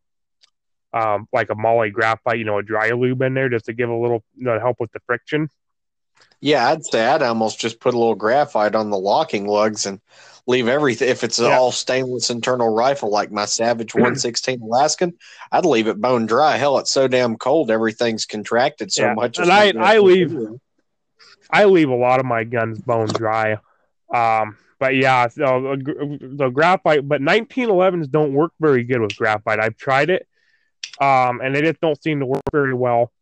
um, 0.93 1.29
like 1.33 1.51
a 1.51 1.55
moly 1.55 1.91
graphite, 1.91 2.39
you 2.39 2.45
know, 2.45 2.59
a 2.59 2.63
dry 2.63 2.91
lube 2.91 3.23
in 3.23 3.35
there 3.35 3.49
just 3.49 3.67
to 3.67 3.73
give 3.73 3.89
a 3.89 3.97
little 3.97 4.25
you 4.35 4.45
know, 4.45 4.59
help 4.59 4.79
with 4.81 4.91
the 4.93 5.01
friction. 5.07 5.49
Yeah, 6.41 6.69
I'd 6.69 6.85
say 6.85 7.05
I'd 7.05 7.23
almost 7.23 7.61
just 7.61 7.81
put 7.81 7.95
a 7.95 7.99
little 7.99 8.15
graphite 8.15 8.75
on 8.75 8.91
the 8.91 8.99
locking 8.99 9.47
lugs 9.47 9.85
and 9.85 10.01
leave 10.47 10.69
everything. 10.69 11.09
If 11.09 11.23
it's 11.23 11.39
yeah. 11.39 11.57
all 11.57 11.71
stainless 11.71 12.31
internal 12.31 12.75
rifle 12.75 13.11
like 13.11 13.31
my 13.31 13.45
Savage 13.45 13.95
116 13.95 14.61
Alaskan, 14.63 15.15
I'd 15.53 15.67
leave 15.67 15.87
it 15.87 16.01
bone 16.01 16.27
dry. 16.27 16.57
Hell, 16.57 16.79
it's 16.79 16.93
so 16.93 17.09
damn 17.09 17.37
cold, 17.37 17.71
everything's 17.71 18.27
contracted 18.27 18.93
so 18.93 19.05
yeah. 19.05 19.15
much. 19.15 19.39
And 19.39 19.51
I, 19.51 19.73
I 19.77 19.99
leave. 19.99 20.37
I 21.53 21.65
leave 21.65 21.89
a 21.89 21.97
lot 21.97 22.21
of 22.21 22.27
my 22.27 22.45
guns 22.45 22.81
bone 22.81 23.09
dry. 23.09 23.59
Um, 24.15 24.57
but 24.79 24.95
yeah, 24.97 25.29
so 25.29 25.77
the 25.77 26.51
graphite, 26.53 27.07
but 27.07 27.21
1911s 27.21 28.11
don't 28.11 28.33
work 28.33 28.53
very 28.61 28.83
good 28.85 29.01
with 29.01 29.17
graphite. 29.17 29.61
I've 29.61 29.77
tried 29.77 30.11
it, 30.11 30.27
um, 31.01 31.41
and 31.41 31.55
they 31.55 31.61
just 31.61 31.81
don't 31.81 32.03
seem 32.03 32.21
to 32.21 32.27
work 32.27 32.43
very 32.51 32.73
well. 32.73 33.13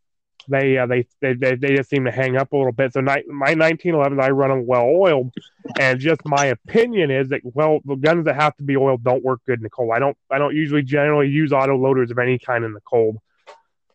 They, 0.49 0.79
uh, 0.79 0.87
they, 0.87 1.07
they, 1.21 1.35
they, 1.35 1.55
they 1.55 1.77
just 1.77 1.91
seem 1.91 2.05
to 2.05 2.11
hang 2.11 2.37
up 2.37 2.53
a 2.53 2.57
little 2.57 2.73
bit. 2.73 2.93
So 2.93 3.03
my 3.03 3.23
1911s, 3.29 4.21
I 4.21 4.31
run 4.31 4.51
them 4.51 4.67
well 4.67 4.87
oiled, 4.87 5.33
and 5.79 6.01
just 6.01 6.21
my 6.25 6.47
opinion 6.47 7.11
is 7.11 7.29
that 7.29 7.43
well, 7.45 7.81
the 7.85 7.97
guns 7.97 8.25
that 8.25 8.37
have 8.37 8.57
to 8.57 8.63
be 8.63 8.77
oiled 8.77 9.05
don't 9.05 9.23
work 9.23 9.41
good 9.47 9.59
in 9.59 9.63
the 9.63 9.71
cold. 9.71 9.93
I 9.95 9.99
don't, 9.99 10.17
I 10.31 10.39
don't 10.39 10.55
usually 10.55 10.83
generally 10.83 11.29
use 11.29 11.53
auto 11.53 11.77
loaders 11.77 12.11
of 12.11 12.19
any 12.19 12.39
kind 12.39 12.65
in 12.65 12.73
the 12.73 12.81
cold. 12.81 13.19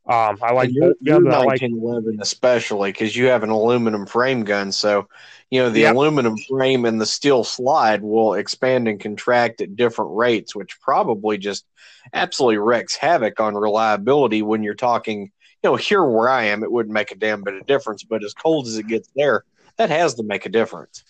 Um, 0.05 0.37
I 0.41 0.51
like 0.51 0.69
your, 0.73 0.93
your 0.99 1.23
1911 1.23 2.17
like, 2.17 2.21
especially 2.21 2.91
because 2.91 3.15
you 3.15 3.27
have 3.27 3.43
an 3.43 3.49
aluminum 3.49 4.05
frame 4.05 4.43
gun. 4.43 4.73
So, 4.73 5.07
you 5.49 5.61
know, 5.61 5.69
the 5.69 5.81
yep. 5.81 5.95
aluminum 5.95 6.35
frame 6.37 6.83
and 6.83 6.99
the 6.99 7.05
steel 7.05 7.45
slide 7.45 8.01
will 8.01 8.33
expand 8.33 8.89
and 8.89 8.99
contract 8.99 9.61
at 9.61 9.77
different 9.77 10.11
rates, 10.13 10.53
which 10.53 10.81
probably 10.81 11.37
just 11.37 11.65
absolutely 12.11 12.57
wrecks 12.57 12.97
havoc 12.97 13.39
on 13.39 13.55
reliability 13.55 14.41
when 14.41 14.61
you're 14.61 14.75
talking, 14.75 15.31
you 15.63 15.69
know, 15.69 15.75
here 15.75 16.03
where 16.03 16.29
I 16.29 16.45
am, 16.45 16.63
it 16.63 16.71
wouldn't 16.71 16.93
make 16.93 17.11
a 17.11 17.15
damn 17.15 17.43
bit 17.43 17.55
of 17.55 17.65
difference. 17.65 18.03
But 18.03 18.23
as 18.23 18.33
cold 18.33 18.67
as 18.67 18.77
it 18.77 18.87
gets 18.87 19.09
there, 19.15 19.43
that 19.77 19.89
has 19.89 20.15
to 20.15 20.23
make 20.23 20.45
a 20.45 20.49
difference. 20.49 21.03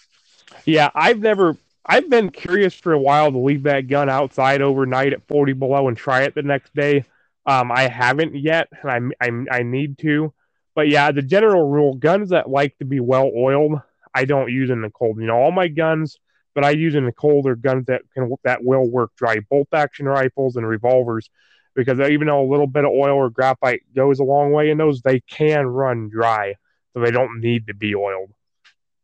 Yeah, 0.65 0.89
I've 0.93 1.19
never, 1.19 1.57
I've 1.85 2.09
been 2.09 2.29
curious 2.29 2.73
for 2.73 2.93
a 2.93 2.99
while 2.99 3.31
to 3.31 3.37
leave 3.37 3.63
that 3.63 3.87
gun 3.87 4.09
outside 4.09 4.61
overnight 4.61 5.13
at 5.13 5.27
40 5.27 5.53
below 5.53 5.87
and 5.87 5.97
try 5.97 6.23
it 6.23 6.35
the 6.35 6.43
next 6.43 6.73
day 6.75 7.05
um, 7.45 7.71
I 7.71 7.87
haven't 7.87 8.35
yet, 8.35 8.69
and 8.81 9.13
I, 9.21 9.25
I 9.25 9.57
I 9.59 9.63
need 9.63 9.97
to. 9.99 10.33
But 10.75 10.87
yeah, 10.89 11.11
the 11.11 11.21
general 11.21 11.69
rule: 11.69 11.95
guns 11.95 12.29
that 12.29 12.49
like 12.49 12.77
to 12.77 12.85
be 12.85 12.99
well 12.99 13.31
oiled, 13.35 13.81
I 14.13 14.25
don't 14.25 14.51
use 14.51 14.69
in 14.69 14.81
the 14.81 14.89
cold. 14.89 15.17
You 15.19 15.25
know, 15.27 15.35
all 15.37 15.51
my 15.51 15.67
guns 15.67 16.17
that 16.55 16.63
I 16.63 16.71
use 16.71 16.95
in 16.95 17.05
the 17.05 17.11
cold 17.11 17.47
are 17.47 17.55
guns 17.55 17.87
that 17.87 18.03
can 18.13 18.33
that 18.43 18.63
will 18.63 18.89
work 18.89 19.11
dry. 19.17 19.39
Bolt 19.49 19.67
action 19.73 20.05
rifles 20.07 20.55
and 20.55 20.67
revolvers, 20.67 21.29
because 21.75 21.99
even 21.99 22.27
though 22.27 22.43
a 22.43 22.49
little 22.49 22.67
bit 22.67 22.85
of 22.85 22.91
oil 22.91 23.15
or 23.15 23.29
graphite 23.29 23.81
goes 23.95 24.19
a 24.19 24.23
long 24.23 24.51
way 24.51 24.69
in 24.69 24.77
those, 24.77 25.01
they 25.01 25.19
can 25.21 25.65
run 25.65 26.09
dry, 26.09 26.55
so 26.93 27.01
they 27.01 27.11
don't 27.11 27.39
need 27.39 27.67
to 27.67 27.73
be 27.73 27.95
oiled. 27.95 28.31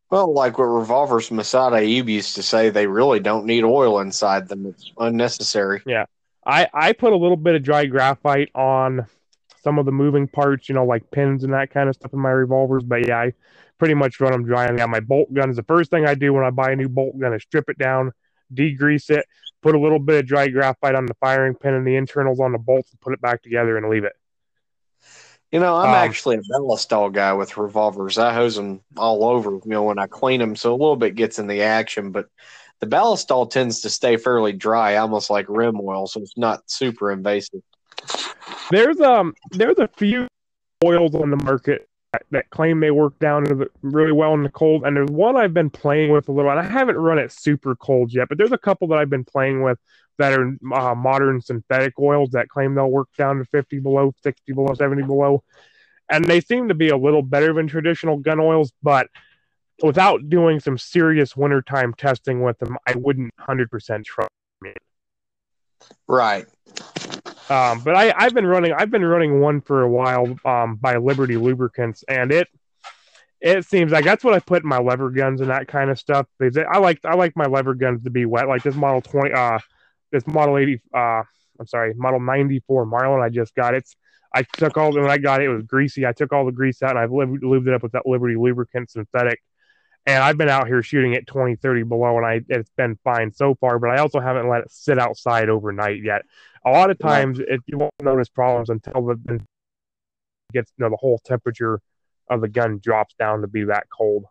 Well, 0.10 0.34
like 0.34 0.58
what 0.58 0.66
revolvers 0.66 1.30
Massad 1.30 1.72
Ayoob 1.72 2.10
used 2.10 2.36
to 2.36 2.44
say, 2.44 2.70
they 2.70 2.88
really 2.88 3.20
don't 3.20 3.46
need 3.46 3.64
oil 3.64 4.00
inside 4.00 4.48
them. 4.48 4.66
It's 4.66 4.92
unnecessary. 4.98 5.82
Yeah. 5.86 6.06
I 6.46 6.68
I 6.74 6.94
put 6.94 7.14
a 7.14 7.18
little 7.18 7.38
bit 7.38 7.56
of 7.56 7.64
dry 7.64 7.86
graphite 7.86 8.50
on 8.56 9.06
some 9.62 9.78
of 9.78 9.86
the 9.86 9.92
moving 9.92 10.28
parts, 10.28 10.68
you 10.68 10.74
know, 10.76 10.86
like 10.86 11.12
pins 11.12 11.44
and 11.44 11.54
that 11.54 11.70
kind 11.70 11.90
of 11.90 11.96
stuff 11.96 12.14
in 12.14 12.20
my 12.20 12.32
revolvers. 12.32 12.84
But 12.84 13.08
yeah, 13.08 13.20
I 13.20 13.34
pretty 13.78 13.94
much 13.94 14.20
run 14.20 14.32
them 14.32 14.46
dry. 14.46 14.66
And 14.66 14.80
yeah, 14.80 14.86
my 14.88 15.00
bolt 15.00 15.32
gun 15.34 15.50
is 15.50 15.58
the 15.58 15.64
first 15.64 15.92
thing 15.92 16.08
I 16.08 16.16
do 16.16 16.34
when 16.34 16.44
I 16.44 16.50
buy 16.50 16.72
a 16.72 16.76
new 16.76 16.90
bolt 16.90 17.20
gun 17.20 17.34
is 17.34 17.44
strip 17.44 17.70
it 17.70 17.78
down, 17.78 18.12
degrease 18.54 19.10
it, 19.12 19.26
put 19.62 19.76
a 19.76 19.80
little 19.80 20.00
bit 20.00 20.20
of 20.20 20.28
dry 20.28 20.48
graphite 20.48 20.96
on 20.96 21.06
the 21.06 21.14
firing 21.16 21.56
pin 21.56 21.74
and 21.74 21.86
the 21.86 21.96
internals 21.96 22.40
on 22.40 22.52
the 22.52 22.58
bolts, 22.58 22.92
and 22.92 23.00
put 23.02 23.14
it 23.14 23.22
back 23.22 23.42
together 23.42 23.78
and 23.78 23.90
leave 23.90 24.04
it. 24.04 24.14
You 25.52 25.60
know, 25.60 25.76
I'm 25.76 25.90
um, 25.90 25.96
actually 25.96 26.38
a 26.38 26.42
ballistol 26.42 27.12
guy 27.12 27.34
with 27.34 27.58
revolvers. 27.58 28.20
I 28.20 28.34
hose 28.34 28.56
them 28.56 28.82
all 28.98 29.26
over, 29.26 29.52
you 29.52 29.62
know, 29.66 29.84
when 29.84 29.98
I 29.98 30.06
clean 30.06 30.40
them, 30.40 30.56
so 30.56 30.72
a 30.72 30.78
little 30.78 30.96
bit 30.96 31.16
gets 31.16 31.40
in 31.40 31.48
the 31.48 31.64
action. 31.64 32.12
But 32.12 32.28
the 32.80 32.88
ballistol 32.88 33.50
tends 33.50 33.82
to 33.82 33.90
stay 33.90 34.18
fairly 34.18 34.54
dry, 34.54 34.98
almost 34.98 35.30
like 35.30 35.48
Rem 35.50 35.80
oil, 35.82 36.06
so 36.06 36.22
it's 36.22 36.38
not 36.38 36.70
super 36.70 37.12
invasive. 37.12 37.62
There's 38.70 39.00
um 39.02 39.34
there's 39.52 39.80
a 39.80 39.88
few 39.88 40.28
oils 40.84 41.16
on 41.16 41.32
the 41.32 41.44
market 41.44 41.89
that, 42.32 42.50
claim 42.50 42.80
they 42.80 42.92
work 42.92 43.18
down 43.20 43.46
really 43.82 44.12
well 44.12 44.34
in 44.34 44.44
the 44.44 44.50
cold, 44.50 44.84
and 44.84 44.96
there's 44.96 45.10
one 45.10 45.38
I've 45.38 45.54
been 45.54 45.70
playing 45.70 46.12
with 46.12 46.28
a 46.30 46.32
little, 46.32 46.52
and 46.52 46.60
I 46.60 46.64
haven't 46.64 46.98
run 46.98 47.20
it 47.20 47.32
super 47.32 47.76
cold 47.76 48.14
yet, 48.14 48.30
but 48.30 48.38
there's 48.38 48.52
a 48.52 48.58
couple 48.58 48.88
that 48.90 49.00
I've 49.00 49.10
been 49.10 49.26
playing 49.26 49.62
with 49.62 49.78
that 50.18 50.34
are 50.34 50.54
uh, 50.74 50.96
modern 50.96 51.40
synthetic 51.40 51.94
oils 52.00 52.32
that 52.32 52.50
claim 52.50 52.76
they'll 52.76 52.90
work 52.90 53.08
down 53.18 53.38
to 53.38 53.46
50 53.46 53.80
below, 53.80 54.14
60 54.22 54.54
below, 54.54 54.74
70 54.74 55.04
below, 55.04 55.44
and 56.10 56.26
they 56.26 56.42
seem 56.42 56.68
to 56.68 56.74
be 56.74 56.90
a 56.90 56.98
little 56.98 57.22
better 57.22 57.54
than 57.54 57.68
traditional 57.68 58.18
gun 58.18 58.40
oils, 58.40 58.72
but 58.82 59.08
without 59.84 60.30
doing 60.30 60.60
some 60.60 60.78
serious 60.78 61.38
wintertime 61.38 61.94
testing 61.94 62.42
with 62.42 62.58
them, 62.60 62.78
I 62.88 62.96
wouldn't 62.96 63.32
100% 63.40 64.04
trust 64.04 64.30
me. 64.62 64.74
Right. 66.08 66.48
Um, 67.50 67.82
but 67.82 67.96
I, 67.96 68.14
I've 68.16 68.34
been 68.34 68.46
running, 68.46 68.74
I've 68.74 68.92
been 68.92 69.06
running 69.06 69.40
one 69.40 69.62
for 69.62 69.82
a 69.82 69.90
while 69.90 70.38
um, 70.46 70.76
by 70.76 70.98
Liberty 70.98 71.36
Lubricants, 71.36 72.04
and 72.08 72.32
it 72.32 72.48
it 73.42 73.66
seems 73.66 73.92
like 73.92 74.04
that's 74.04 74.24
what 74.24 74.34
I 74.34 74.40
put 74.40 74.64
in 74.64 74.70
my 74.70 74.80
lever 74.80 75.10
guns 75.10 75.42
and 75.42 75.50
that 75.50 75.68
kind 75.68 75.90
of 75.90 75.98
stuff. 75.98 76.28
Because 76.38 76.58
I 76.58 76.78
like 76.78 77.00
I 77.06 77.16
like 77.16 77.36
my 77.36 77.46
lever 77.46 77.74
guns 77.74 78.04
to 78.04 78.10
be 78.10 78.26
wet, 78.26 78.48
like 78.48 78.64
this 78.64 78.76
model 78.76 79.02
twenty, 79.02 79.34
uh, 79.34 79.60
this 80.12 80.28
model 80.28 80.58
eighty, 80.58 80.82
uh, 80.94 81.24
I'm 81.60 81.68
sorry, 81.68 81.94
model 81.96 82.20
ninety 82.20 82.60
four 82.68 82.86
Marlin 82.86 83.22
I 83.22 83.30
just 83.30 83.56
got. 83.56 83.74
It's 83.74 83.96
I 84.34 84.44
took 84.44 84.78
all 84.78 84.92
when 84.92 85.10
I 85.10 85.18
got 85.18 85.42
it, 85.42 85.46
it 85.46 85.50
was 85.50 85.64
greasy. 85.64 86.06
I 86.06 86.12
took 86.12 86.34
all 86.34 86.46
the 86.46 86.52
grease 86.52 86.84
out 86.84 86.92
and 86.92 87.00
I've 87.00 87.10
lubed 87.10 87.68
it 87.68 87.74
up 87.74 87.82
with 87.82 87.94
that 87.94 88.06
Liberty 88.06 88.36
Lubricant 88.36 88.92
synthetic 88.92 89.42
and 90.06 90.24
I've 90.24 90.38
been 90.38 90.50
out 90.50 90.68
here 90.68 90.82
shooting 90.82 91.16
at 91.16 91.28
20, 91.28 91.56
30 91.58 91.84
below, 91.84 92.18
and 92.18 92.26
I 92.26 92.42
it's 92.50 92.72
been 92.78 92.98
fine 93.04 93.32
so 93.32 93.56
far. 93.56 93.80
But 93.80 93.92
I 93.92 94.00
also 94.00 94.20
haven't 94.20 94.50
let 94.50 94.62
it 94.62 94.72
sit 94.72 94.98
outside 94.98 95.50
overnight 95.50 96.04
yet. 96.04 96.24
A 96.66 96.72
lot 96.72 96.90
of 96.90 97.00
times, 97.00 97.40
it, 97.40 97.62
you 97.66 97.78
won't 97.78 97.94
notice 98.02 98.30
problems 98.30 98.70
until 98.70 99.06
the 99.06 99.42
gets 100.52 100.72
you 100.78 100.84
know 100.84 100.90
the 100.90 100.98
whole 100.98 101.20
temperature 101.20 101.80
of 102.30 102.42
the 102.42 102.48
gun 102.48 102.80
drops 102.82 103.16
down 103.18 103.42
to 103.42 103.48
be 103.48 103.66
that 103.66 103.88
cold. 103.90 104.26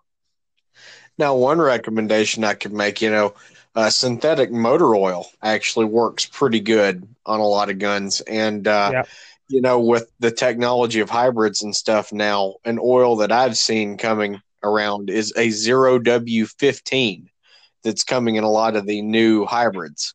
Now, 1.17 1.35
one 1.35 1.61
recommendation 1.61 2.45
I 2.45 2.55
could 2.55 2.73
make, 2.73 3.03
you 3.03 3.11
know, 3.11 3.35
uh, 3.75 3.91
synthetic 3.91 4.53
motor 4.53 4.95
oil 4.95 5.27
actually 5.43 5.87
works 5.87 6.27
pretty 6.27 6.61
good 6.61 7.07
on 7.27 7.41
a 7.41 7.47
lot 7.47 7.71
of 7.71 7.79
guns, 7.79 8.21
and 8.23 8.67
uh, 8.67 8.91
yeah. 8.93 9.03
you 9.49 9.61
know, 9.61 9.81
with 9.81 10.11
the 10.19 10.31
technology 10.31 11.01
of 11.01 11.11
hybrids 11.11 11.63
and 11.63 11.75
stuff 11.75 12.13
now, 12.13 12.57
an 12.65 12.79
oil 12.83 13.17
that 13.17 13.33
I've 13.33 13.57
seen 13.57 13.97
coming 13.97 14.41
around 14.63 15.11
is 15.11 15.33
a 15.37 15.51
zero 15.51 15.99
W15 15.99 17.27
that's 17.85 18.05
coming 18.05 18.37
in 18.37 18.45
a 18.45 18.51
lot 18.51 18.77
of 18.77 18.87
the 18.87 19.03
new 19.03 19.45
hybrids. 19.45 20.15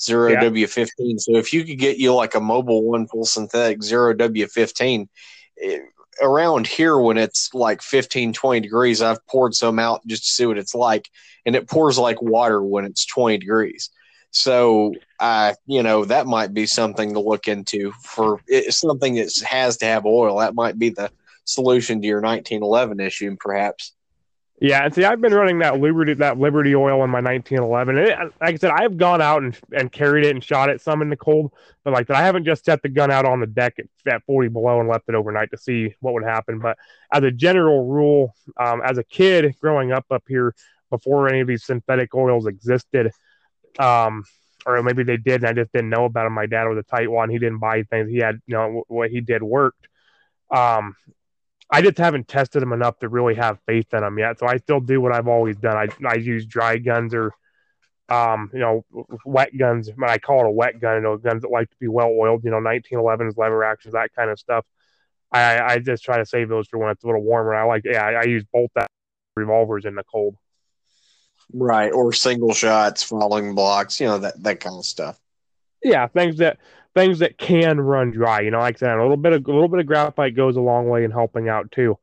Zero 0.00 0.32
yeah. 0.32 0.42
W15. 0.42 1.20
So 1.20 1.36
if 1.36 1.52
you 1.52 1.64
could 1.64 1.78
get 1.78 1.98
you 1.98 2.14
like 2.14 2.34
a 2.34 2.40
Mobil 2.40 2.82
one 2.82 3.06
full 3.06 3.24
synthetic 3.24 3.82
zero 3.82 4.14
W15, 4.14 5.08
it, 5.56 5.80
eh, 5.80 5.84
around 6.20 6.66
here 6.66 6.98
when 6.98 7.16
it's 7.16 7.52
like 7.54 7.82
15, 7.82 8.32
20 8.32 8.60
degrees, 8.60 9.00
I've 9.00 9.24
poured 9.26 9.54
some 9.54 9.78
out 9.78 10.06
just 10.06 10.24
to 10.24 10.30
see 10.30 10.46
what 10.46 10.58
it's 10.58 10.74
like, 10.74 11.08
and 11.46 11.56
it 11.56 11.68
pours 11.68 11.98
like 11.98 12.20
water 12.20 12.62
when 12.62 12.84
it's 12.84 13.06
20 13.06 13.38
degrees. 13.38 13.90
So, 14.30 14.94
I, 15.20 15.54
you 15.66 15.82
know, 15.82 16.04
that 16.06 16.26
might 16.26 16.54
be 16.54 16.66
something 16.66 17.12
to 17.12 17.20
look 17.20 17.48
into 17.48 17.92
for 18.02 18.40
it's 18.46 18.80
something 18.80 19.16
that 19.16 19.30
has 19.46 19.76
to 19.78 19.86
have 19.86 20.06
oil. 20.06 20.38
That 20.38 20.54
might 20.54 20.78
be 20.78 20.88
the 20.88 21.10
solution 21.44 22.00
to 22.00 22.06
your 22.06 22.20
1911 22.20 23.00
issue, 23.00 23.36
perhaps. 23.38 23.92
Yeah, 24.62 24.88
see, 24.90 25.04
I've 25.04 25.20
been 25.20 25.34
running 25.34 25.58
that 25.58 25.80
Liberty 25.80 26.14
that 26.14 26.38
Liberty 26.38 26.76
oil 26.76 27.02
in 27.02 27.10
my 27.10 27.20
1911. 27.20 27.98
And 27.98 28.06
it, 28.06 28.18
like 28.40 28.54
I 28.54 28.56
said, 28.58 28.70
I've 28.70 28.96
gone 28.96 29.20
out 29.20 29.42
and, 29.42 29.58
and 29.72 29.90
carried 29.90 30.24
it 30.24 30.30
and 30.30 30.44
shot 30.44 30.70
it 30.70 30.80
some 30.80 31.02
in 31.02 31.10
the 31.10 31.16
cold, 31.16 31.50
but 31.82 31.92
like 31.92 32.06
that, 32.06 32.16
I 32.16 32.22
haven't 32.22 32.44
just 32.44 32.64
set 32.64 32.80
the 32.80 32.88
gun 32.88 33.10
out 33.10 33.24
on 33.24 33.40
the 33.40 33.46
deck 33.48 33.80
at, 33.80 33.86
at 34.06 34.22
40 34.24 34.50
below 34.50 34.78
and 34.78 34.88
left 34.88 35.08
it 35.08 35.16
overnight 35.16 35.50
to 35.50 35.58
see 35.58 35.96
what 35.98 36.14
would 36.14 36.22
happen. 36.22 36.60
But 36.60 36.78
as 37.12 37.24
a 37.24 37.32
general 37.32 37.88
rule, 37.88 38.36
um, 38.56 38.80
as 38.84 38.98
a 38.98 39.04
kid 39.04 39.52
growing 39.60 39.90
up 39.90 40.06
up 40.12 40.22
here 40.28 40.54
before 40.90 41.28
any 41.28 41.40
of 41.40 41.48
these 41.48 41.64
synthetic 41.64 42.14
oils 42.14 42.46
existed, 42.46 43.10
um, 43.80 44.22
or 44.64 44.80
maybe 44.84 45.02
they 45.02 45.16
did 45.16 45.42
and 45.42 45.46
I 45.46 45.54
just 45.54 45.72
didn't 45.72 45.90
know 45.90 46.04
about 46.04 46.22
them. 46.22 46.34
My 46.34 46.46
dad 46.46 46.68
was 46.68 46.78
a 46.78 46.84
tight 46.84 47.10
one; 47.10 47.30
he 47.30 47.40
didn't 47.40 47.58
buy 47.58 47.82
things. 47.82 48.08
He 48.08 48.18
had, 48.18 48.40
you 48.46 48.54
know, 48.54 48.84
what 48.86 49.10
he 49.10 49.20
did 49.20 49.42
worked. 49.42 49.88
Um, 50.52 50.94
I 51.72 51.80
just 51.80 51.96
haven't 51.96 52.28
tested 52.28 52.60
them 52.60 52.74
enough 52.74 52.98
to 52.98 53.08
really 53.08 53.34
have 53.34 53.58
faith 53.66 53.92
in 53.94 54.00
them 54.00 54.18
yet. 54.18 54.38
So 54.38 54.46
I 54.46 54.58
still 54.58 54.80
do 54.80 55.00
what 55.00 55.12
I've 55.12 55.26
always 55.26 55.56
done. 55.56 55.76
I 55.76 56.06
I 56.06 56.14
use 56.16 56.44
dry 56.44 56.76
guns 56.76 57.14
or 57.14 57.32
um, 58.10 58.50
you 58.52 58.58
know, 58.58 58.84
wet 59.24 59.56
guns. 59.56 59.88
When 59.94 60.10
I 60.10 60.18
call 60.18 60.40
it 60.40 60.48
a 60.48 60.50
wet 60.50 60.80
gun, 60.80 60.96
you 60.96 61.00
know, 61.00 61.16
guns 61.16 61.42
that 61.42 61.50
like 61.50 61.70
to 61.70 61.76
be 61.80 61.88
well 61.88 62.10
oiled, 62.10 62.44
you 62.44 62.50
know, 62.50 62.58
1911s, 62.58 63.38
lever 63.38 63.64
actions, 63.64 63.94
that 63.94 64.14
kind 64.14 64.30
of 64.30 64.38
stuff. 64.38 64.66
I, 65.32 65.60
I 65.60 65.78
just 65.78 66.04
try 66.04 66.18
to 66.18 66.26
save 66.26 66.50
those 66.50 66.68
for 66.68 66.78
when 66.78 66.90
it's 66.90 67.02
a 67.04 67.06
little 67.06 67.22
warmer. 67.22 67.54
I 67.54 67.64
like, 67.64 67.82
yeah, 67.86 68.04
I, 68.04 68.12
I 68.12 68.22
use 68.24 68.44
bolt 68.52 68.70
that 68.74 68.88
revolvers 69.34 69.86
in 69.86 69.94
the 69.94 70.04
cold. 70.04 70.36
Right, 71.54 71.90
or 71.90 72.12
single 72.12 72.52
shots, 72.52 73.02
falling 73.02 73.54
blocks, 73.54 73.98
you 74.00 74.06
know 74.06 74.18
that 74.18 74.42
that 74.42 74.60
kind 74.60 74.76
of 74.76 74.84
stuff. 74.84 75.18
Yeah, 75.82 76.06
things 76.06 76.36
that 76.38 76.58
things 76.94 77.20
that 77.20 77.38
can 77.38 77.80
run 77.80 78.10
dry. 78.10 78.40
You 78.40 78.50
know, 78.50 78.58
like 78.58 78.76
I 78.76 78.78
said, 78.78 78.98
a 78.98 79.02
little 79.02 79.16
bit 79.16 79.32
of 79.32 79.46
a 79.46 79.52
little 79.52 79.68
bit 79.68 79.80
of 79.80 79.86
graphite 79.86 80.36
goes 80.36 80.56
a 80.56 80.60
long 80.60 80.88
way 80.88 81.04
in 81.04 81.10
helping 81.10 81.48
out 81.48 81.70
too. 81.70 81.98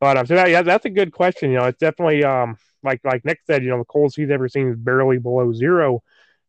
But 0.00 0.16
um, 0.16 0.26
so 0.26 0.34
that, 0.34 0.50
yeah, 0.50 0.62
that's 0.62 0.84
a 0.84 0.90
good 0.90 1.12
question. 1.12 1.50
You 1.50 1.58
know, 1.58 1.64
it's 1.66 1.78
definitely 1.78 2.24
um 2.24 2.56
like 2.82 3.00
like 3.04 3.24
Nick 3.24 3.40
said. 3.46 3.62
You 3.62 3.70
know, 3.70 3.78
the 3.78 3.84
coldest 3.84 4.16
he's 4.16 4.30
ever 4.30 4.48
seen 4.48 4.68
is 4.68 4.76
barely 4.76 5.18
below 5.18 5.52
zero. 5.52 6.02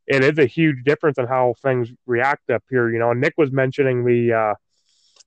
It 0.08 0.24
is 0.24 0.38
a 0.38 0.46
huge 0.46 0.84
difference 0.84 1.18
in 1.18 1.26
how 1.26 1.56
things 1.64 1.90
react 2.06 2.50
up 2.50 2.64
here. 2.70 2.90
You 2.90 3.00
know, 3.00 3.12
and 3.12 3.22
Nick 3.22 3.34
was 3.38 3.52
mentioning 3.52 4.06
the 4.06 4.34
uh, 4.34 4.54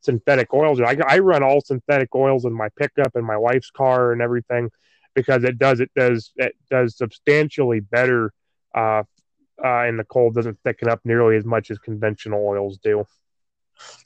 synthetic 0.01 0.53
oils. 0.53 0.81
I, 0.81 0.97
I 1.07 1.19
run 1.19 1.43
all 1.43 1.61
synthetic 1.61 2.15
oils 2.15 2.45
in 2.45 2.53
my 2.53 2.69
pickup 2.77 3.17
and 3.17 3.27
my 3.27 3.37
wife's 3.37 3.71
car 3.71 4.13
and 4.13 4.23
everything 4.23 4.71
because 5.15 5.43
it 5.45 5.59
does 5.59 5.81
it 5.81 5.91
does 5.97 6.33
it 6.37 6.55
does 6.71 6.97
substantially 6.97 7.81
better 7.81 8.33
uh, 8.75 9.03
uh, 9.63 9.83
and 9.83 9.99
the 9.99 10.05
cold 10.05 10.35
doesn't 10.35 10.59
thicken 10.65 10.89
up 10.89 11.01
nearly 11.05 11.37
as 11.37 11.45
much 11.45 11.71
as 11.71 11.79
conventional 11.79 12.45
oils 12.47 12.79
do. 12.79 13.05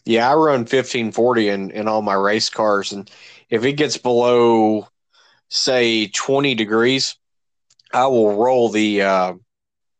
Yeah, 0.04 0.30
I 0.30 0.34
run 0.34 0.60
1540 0.60 1.48
in, 1.48 1.70
in 1.70 1.88
all 1.88 2.02
my 2.02 2.14
race 2.14 2.50
cars. 2.50 2.92
And 2.92 3.10
if 3.48 3.64
it 3.64 3.74
gets 3.74 3.96
below, 3.96 4.88
say, 5.48 6.08
20 6.08 6.54
degrees, 6.54 7.16
I 7.92 8.06
will 8.06 8.36
roll 8.36 8.70
the 8.70 9.02
uh, 9.02 9.34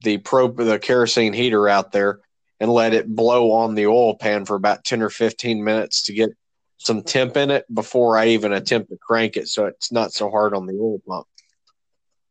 the 0.03 0.19
pro 0.19 0.49
the 0.49 0.79
kerosene 0.79 1.33
heater 1.33 1.69
out 1.69 1.93
there 1.93 2.21
and 2.59 2.71
let 2.71 2.95
it 2.95 3.09
blow 3.09 3.53
on 3.53 3.75
the 3.75 3.87
oil 3.87 4.17
pan 4.17 4.45
for 4.45 4.57
about 4.57 4.85
10 4.85 5.03
or 5.03 5.11
15 5.11 5.63
minutes 5.63 6.03
to 6.03 6.13
get 6.13 6.31
some 6.79 7.03
temp 7.03 7.37
in 7.37 7.51
it 7.51 7.65
before 7.73 8.17
I 8.17 8.29
even 8.29 8.53
attempt 8.53 8.91
to 8.91 8.97
crank 8.97 9.37
it 9.37 9.49
so 9.49 9.67
it's 9.67 9.93
not 9.93 10.13
so 10.13 10.31
hard 10.31 10.55
on 10.55 10.67
the 10.67 10.75
oil 10.75 11.01
pump 11.07 11.27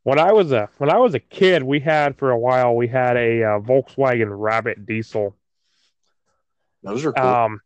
when 0.04 0.20
I 0.20 0.32
was 0.34 0.52
a 0.52 0.70
when 0.78 0.90
I 0.90 0.98
was 0.98 1.14
a 1.14 1.20
kid, 1.20 1.64
we 1.64 1.80
had 1.80 2.18
for 2.18 2.32
a 2.32 2.38
while 2.38 2.76
we 2.76 2.88
had 2.88 3.18
a 3.18 3.44
uh, 3.44 3.60
Volkswagen 3.60 4.30
Rabbit 4.32 4.86
diesel. 4.86 5.36
Those 6.84 7.06
are 7.06 7.14
cool. 7.14 7.24
Um, 7.24 7.62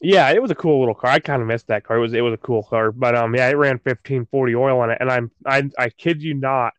yeah, 0.00 0.30
it 0.30 0.40
was 0.40 0.50
a 0.50 0.54
cool 0.54 0.80
little 0.80 0.94
car. 0.94 1.10
I 1.10 1.18
kind 1.20 1.42
of 1.42 1.48
missed 1.48 1.68
that 1.68 1.84
car. 1.84 1.98
It 1.98 2.00
was 2.00 2.12
it 2.12 2.22
was 2.22 2.34
a 2.34 2.38
cool 2.38 2.62
car, 2.62 2.90
but 2.90 3.14
um, 3.14 3.34
yeah, 3.34 3.48
it 3.48 3.56
ran 3.56 3.78
fifteen 3.78 4.26
forty 4.26 4.54
oil 4.54 4.80
on 4.80 4.90
it, 4.90 4.98
and 5.00 5.10
I'm 5.10 5.30
I 5.46 5.70
I 5.78 5.90
kid 5.90 6.22
you 6.22 6.34
not 6.34 6.72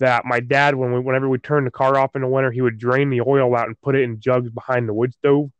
that 0.00 0.24
my 0.24 0.40
dad 0.40 0.74
when 0.74 0.92
we 0.92 1.00
whenever 1.00 1.28
we 1.28 1.38
turned 1.38 1.66
the 1.66 1.72
car 1.72 1.96
off 1.96 2.14
in 2.14 2.22
the 2.22 2.28
winter, 2.28 2.50
he 2.50 2.60
would 2.60 2.78
drain 2.78 3.10
the 3.10 3.22
oil 3.22 3.54
out 3.56 3.68
and 3.68 3.80
put 3.80 3.94
it 3.94 4.02
in 4.02 4.20
jugs 4.20 4.50
behind 4.50 4.88
the 4.88 4.92
wood 4.92 5.14
stove, 5.14 5.50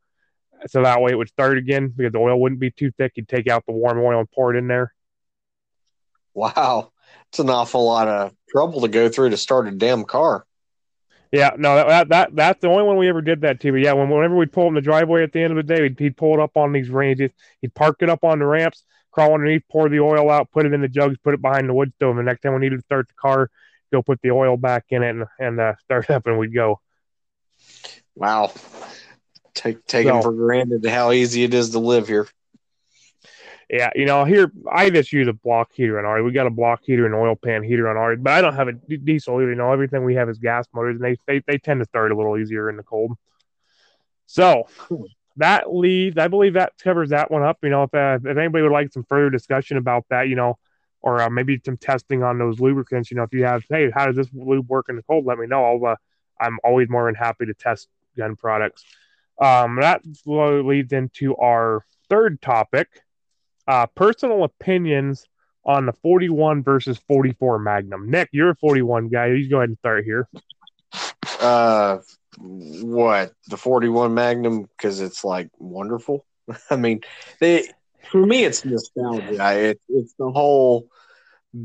so 0.67 0.83
that 0.83 1.01
way 1.01 1.13
it 1.13 1.17
would 1.17 1.29
start 1.29 1.57
again 1.57 1.93
because 1.97 2.13
the 2.13 2.19
oil 2.19 2.39
wouldn't 2.39 2.61
be 2.61 2.71
too 2.71 2.91
thick. 2.99 3.13
He'd 3.15 3.29
take 3.29 3.49
out 3.49 3.65
the 3.67 3.73
warm 3.73 3.99
oil 3.99 4.19
and 4.19 4.31
pour 4.31 4.55
it 4.55 4.59
in 4.59 4.69
there. 4.69 4.93
Wow, 6.35 6.93
it's 7.31 7.39
an 7.39 7.49
awful 7.49 7.85
lot 7.85 8.09
of 8.09 8.35
trouble 8.49 8.81
to 8.83 8.89
go 8.89 9.09
through 9.09 9.31
to 9.31 9.37
start 9.37 9.69
a 9.69 9.71
damn 9.71 10.05
car. 10.05 10.45
Yeah, 11.31 11.51
no, 11.59 11.77
that, 11.77 12.09
that 12.09 12.35
that's 12.35 12.61
the 12.63 12.69
only 12.69 12.85
one 12.85 12.97
we 12.97 13.09
ever 13.09 13.21
did 13.21 13.43
that 13.43 13.61
to. 13.61 13.73
But 13.73 13.83
yeah, 13.83 13.93
when, 13.93 14.09
whenever 14.09 14.35
we'd 14.35 14.53
pull 14.53 14.69
in 14.69 14.75
the 14.75 14.81
driveway 14.81 15.23
at 15.23 15.33
the 15.33 15.43
end 15.43 15.57
of 15.57 15.57
the 15.57 15.75
day, 15.75 15.83
he'd, 15.83 15.99
he'd 15.99 16.17
pull 16.17 16.35
it 16.35 16.41
up 16.41 16.57
on 16.57 16.73
these 16.73 16.89
ranges. 16.89 17.31
He'd 17.61 17.75
park 17.75 17.97
it 18.01 18.09
up 18.09 18.25
on 18.25 18.39
the 18.39 18.47
ramps, 18.47 18.83
crawl 19.11 19.35
underneath, 19.35 19.63
pour 19.71 19.91
the 19.91 20.01
oil 20.01 20.31
out, 20.31 20.51
put 20.51 20.65
it 20.65 20.73
in 20.73 20.81
the 20.81 20.89
jugs, 20.89 21.19
put 21.23 21.35
it 21.35 21.43
behind 21.43 21.69
the 21.69 21.75
wood 21.75 21.93
stove. 21.97 22.17
And 22.17 22.19
the 22.21 22.23
next 22.31 22.41
time 22.41 22.55
we 22.55 22.61
needed 22.61 22.77
to 22.77 22.85
start 22.85 23.09
the 23.09 23.15
car, 23.15 23.51
go 23.93 24.01
put 24.03 24.23
the 24.23 24.31
oil 24.31 24.57
back 24.57 24.87
in 24.89 25.03
it 25.03 25.11
and, 25.11 25.25
and 25.39 25.61
uh, 25.61 25.75
start 25.85 26.09
up, 26.09 26.27
and 26.27 26.39
we'd 26.39 26.55
go. 26.55 26.81
Wow, 28.15 28.53
take 29.53 29.85
taking 29.87 30.13
so, 30.13 30.23
for 30.23 30.33
granted 30.33 30.87
how 30.87 31.13
easy 31.13 31.45
it 31.45 31.53
is 31.53 31.71
to 31.71 31.79
live 31.79 32.09
here. 32.09 32.27
Yeah, 33.71 33.91
you 33.95 34.07
know, 34.07 34.25
here 34.25 34.51
I 34.71 34.89
just 34.89 35.13
use 35.13 35.29
a 35.29 35.35
block 35.35 35.73
heater 35.75 35.99
on 35.99 36.07
ours. 36.07 36.25
We 36.25 36.33
got 36.33 36.47
a 36.47 36.51
block 36.51 36.81
heater 36.85 37.05
and 37.05 37.15
oil 37.15 37.37
pan 37.37 37.63
heater 37.63 37.89
on 37.89 37.99
ours, 37.99 38.19
but 38.21 38.33
I 38.33 38.41
don't 38.41 38.55
have 38.55 38.69
a 38.69 38.73
diesel 38.73 39.35
either. 39.43 39.51
You 39.51 39.57
know, 39.57 39.73
everything 39.73 40.05
we 40.05 40.15
have 40.15 40.31
is 40.31 40.39
gas 40.39 40.67
motors, 40.73 40.97
and 40.97 41.05
they 41.05 41.17
they, 41.27 41.43
they 41.47 41.59
tend 41.59 41.81
to 41.81 41.85
start 41.85 42.11
a 42.11 42.17
little 42.17 42.39
easier 42.39 42.71
in 42.71 42.79
the 42.79 42.83
cold. 42.83 43.13
So 44.25 44.69
that 45.37 45.73
leads, 45.75 46.17
I 46.17 46.29
believe 46.29 46.55
that 46.55 46.73
covers 46.83 47.11
that 47.11 47.31
one 47.31 47.43
up. 47.43 47.59
You 47.63 47.69
know, 47.69 47.83
if 47.83 47.95
uh, 47.95 48.19
if 48.25 48.37
anybody 48.39 48.63
would 48.63 48.73
like 48.73 48.91
some 48.91 49.05
further 49.05 49.29
discussion 49.29 49.77
about 49.77 50.07
that, 50.09 50.29
you 50.29 50.35
know, 50.35 50.59
or 51.03 51.21
uh, 51.21 51.29
maybe 51.29 51.61
some 51.65 51.77
testing 51.77 52.23
on 52.23 52.39
those 52.39 52.61
lubricants, 52.61 53.11
you 53.11 53.19
know, 53.19 53.25
if 53.25 53.35
you 53.35 53.45
have, 53.45 53.65
hey, 53.69 53.91
how 53.91 54.07
does 54.07 54.17
this 54.17 54.29
lube 54.33 54.69
work 54.69 54.87
in 54.89 54.97
the 54.97 55.03
cold? 55.03 55.27
Let 55.27 55.39
me 55.39 55.47
know. 55.47 55.65
I'll, 55.65 55.93
uh, 55.93 55.97
I'm 56.41 56.59
always 56.65 56.89
more 56.89 57.05
than 57.07 57.15
happy 57.15 57.47
to 57.47 57.55
test 57.55 57.89
gun 58.17 58.35
products. 58.35 58.85
Um, 59.39 59.77
that 59.77 60.03
leads 60.27 60.93
into 60.93 61.37
our 61.37 61.85
third 62.09 62.41
topic 62.41 62.89
uh, 63.69 63.87
personal 63.87 64.43
opinions 64.43 65.27
on 65.65 65.85
the 65.87 65.93
41 65.93 66.63
versus 66.63 66.99
44 67.07 67.59
Magnum. 67.59 68.11
Nick, 68.11 68.31
you're 68.33 68.51
a 68.51 68.57
41 68.57 69.09
guy. 69.09 69.27
You 69.27 69.49
go 69.49 69.59
ahead 69.59 69.69
and 69.69 69.79
start 69.79 70.05
here. 70.05 70.27
Uh, 71.41 71.99
what 72.39 73.33
the 73.49 73.59
41 73.59 74.15
Magnum? 74.15 74.63
Because 74.63 75.01
it's 75.01 75.23
like 75.23 75.51
wonderful. 75.59 76.25
I 76.71 76.77
mean, 76.77 77.03
they 77.41 77.69
for 78.11 78.25
me 78.25 78.45
it's 78.45 78.65
nostalgia. 78.65 79.71
It, 79.71 79.81
it's 79.89 80.15
the 80.19 80.31
whole 80.31 80.89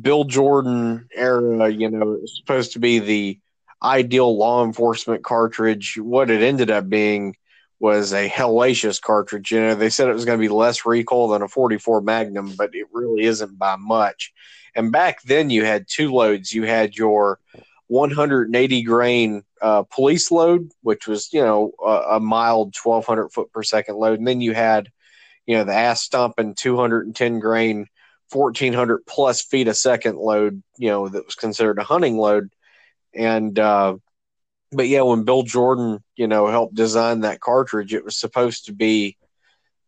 Bill 0.02 0.26
Jordan 0.26 1.08
era. 1.16 1.70
You 1.70 1.90
know, 1.90 2.20
supposed 2.26 2.74
to 2.74 2.80
be 2.80 3.00
the 3.00 3.40
ideal 3.82 4.38
law 4.38 4.66
enforcement 4.66 5.24
cartridge. 5.24 5.98
What 5.98 6.30
it 6.30 6.42
ended 6.42 6.70
up 6.70 6.90
being 6.90 7.38
was 7.84 8.14
a 8.14 8.30
hellacious 8.30 9.02
cartridge. 9.02 9.52
You 9.52 9.60
know, 9.60 9.76
they 9.76 9.90
said 9.90 10.08
it 10.08 10.14
was 10.14 10.24
going 10.24 10.40
to 10.40 10.42
be 10.42 10.48
less 10.48 10.86
recoil 10.86 11.28
than 11.28 11.42
a 11.42 11.50
44 11.50 12.00
Magnum, 12.00 12.54
but 12.58 12.74
it 12.74 12.88
really 12.94 13.24
isn't 13.24 13.60
by 13.60 13.76
much. 13.76 14.32
And 14.74 14.90
back 14.90 15.22
then, 15.24 15.50
you 15.50 15.66
had 15.66 15.86
two 15.90 16.14
loads. 16.14 16.54
You 16.54 16.64
had 16.64 16.96
your 16.96 17.40
180 17.88 18.84
grain 18.84 19.44
uh, 19.62 19.84
police 19.84 20.32
load, 20.32 20.72
which 20.82 21.08
was 21.08 21.34
you 21.34 21.42
know 21.42 21.74
a, 21.86 22.16
a, 22.16 22.20
mild 22.22 22.74
1200 22.82 23.34
foot 23.34 23.52
per 23.52 23.64
second 23.64 23.98
load, 23.98 24.18
and 24.18 24.28
then 24.28 24.40
you 24.40 24.54
had 24.54 24.90
you 25.46 25.58
know 25.58 25.66
the 25.66 25.74
ass 25.74 26.02
stomping 26.02 26.56
210 26.56 27.40
grain 27.40 27.88
1400 28.32 29.06
plus 29.06 29.42
feet 29.42 29.68
a 29.68 29.74
second 29.74 30.16
load. 30.16 30.64
You 30.78 30.88
know 30.88 31.10
that 31.10 31.26
was 31.26 31.36
considered 31.36 31.80
a 31.80 31.84
hunting 31.84 32.18
load, 32.18 32.50
and 33.14 33.60
uh, 33.60 33.98
but 34.74 34.88
yeah, 34.88 35.02
when 35.02 35.24
Bill 35.24 35.44
Jordan, 35.44 36.04
you 36.16 36.28
know, 36.28 36.48
helped 36.48 36.76
design 36.76 37.22
that 37.22 37.40
cartridge, 37.40 37.94
it 37.94 38.04
was 38.04 38.18
supposed 38.18 38.66
to 38.66 38.74
be 38.74 39.18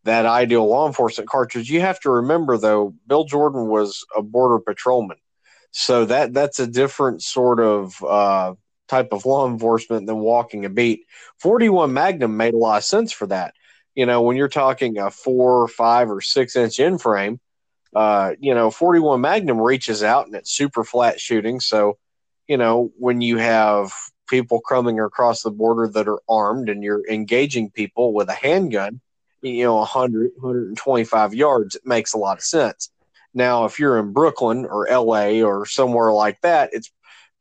that 0.03 0.25
ideal 0.25 0.67
law 0.67 0.87
enforcement 0.87 1.29
cartridge. 1.29 1.69
You 1.69 1.81
have 1.81 1.99
to 2.01 2.11
remember 2.11 2.57
though, 2.57 2.93
Bill 3.07 3.25
Jordan 3.25 3.67
was 3.67 4.05
a 4.15 4.21
border 4.21 4.59
patrolman. 4.59 5.17
So 5.71 6.05
that 6.05 6.33
that's 6.33 6.59
a 6.59 6.67
different 6.67 7.21
sort 7.21 7.59
of 7.59 8.01
uh, 8.03 8.53
type 8.87 9.09
of 9.11 9.25
law 9.25 9.49
enforcement 9.49 10.07
than 10.07 10.19
walking 10.19 10.63
a 10.63 10.69
beat. 10.69 11.05
41 11.39 11.91
Magnum 11.91 12.37
made 12.37 12.53
a 12.53 12.57
lot 12.57 12.77
of 12.77 12.83
sense 12.83 13.11
for 13.11 13.27
that. 13.27 13.53
You 13.93 14.05
know, 14.05 14.21
when 14.21 14.37
you're 14.37 14.47
talking 14.47 14.97
a 14.99 15.11
four, 15.11 15.67
five, 15.67 16.09
or 16.09 16.21
six 16.21 16.55
inch 16.55 16.79
N 16.79 16.97
frame, 16.97 17.39
uh, 17.95 18.33
you 18.39 18.53
know, 18.53 18.69
41 18.69 19.21
Magnum 19.21 19.59
reaches 19.59 20.03
out 20.03 20.27
and 20.27 20.35
it's 20.35 20.51
super 20.51 20.83
flat 20.83 21.19
shooting. 21.19 21.59
So, 21.59 21.97
you 22.47 22.57
know, 22.57 22.91
when 22.97 23.21
you 23.21 23.37
have 23.37 23.91
people 24.27 24.61
coming 24.61 24.99
across 24.99 25.41
the 25.41 25.51
border 25.51 25.87
that 25.87 26.07
are 26.07 26.21
armed 26.29 26.69
and 26.69 26.83
you're 26.83 27.07
engaging 27.09 27.69
people 27.69 28.13
with 28.13 28.29
a 28.29 28.33
handgun, 28.33 29.01
you 29.41 29.63
know, 29.63 29.75
100, 29.75 30.31
125 30.35 31.33
yards, 31.33 31.75
it 31.75 31.85
makes 31.85 32.13
a 32.13 32.17
lot 32.17 32.37
of 32.37 32.43
sense. 32.43 32.89
Now, 33.33 33.65
if 33.65 33.79
you're 33.79 33.99
in 33.99 34.13
Brooklyn 34.13 34.65
or 34.65 34.87
LA 34.89 35.41
or 35.41 35.65
somewhere 35.65 36.11
like 36.13 36.39
that, 36.41 36.69
it's 36.71 36.91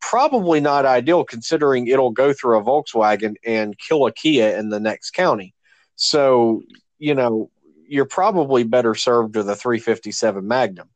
probably 0.01 0.61
not 0.61 0.85
ideal 0.85 1.25
considering 1.25 1.87
it'll 1.87 2.11
go 2.11 2.33
through 2.33 2.59
a 2.59 2.63
Volkswagen 2.63 3.37
and 3.45 3.79
kill 3.79 4.07
a 4.07 4.13
Kia 4.13 4.59
in 4.59 4.69
the 4.69 4.81
next 4.81 5.13
county. 5.13 5.55
So, 5.97 6.63
you 6.99 7.15
know, 7.15 7.51
you're 7.87 8.05
probably 8.05 8.65
better 8.65 8.95
served 8.95 9.37
with 9.37 9.49
a 9.49 9.55
357 9.55 10.47
Magnum. 10.47 10.89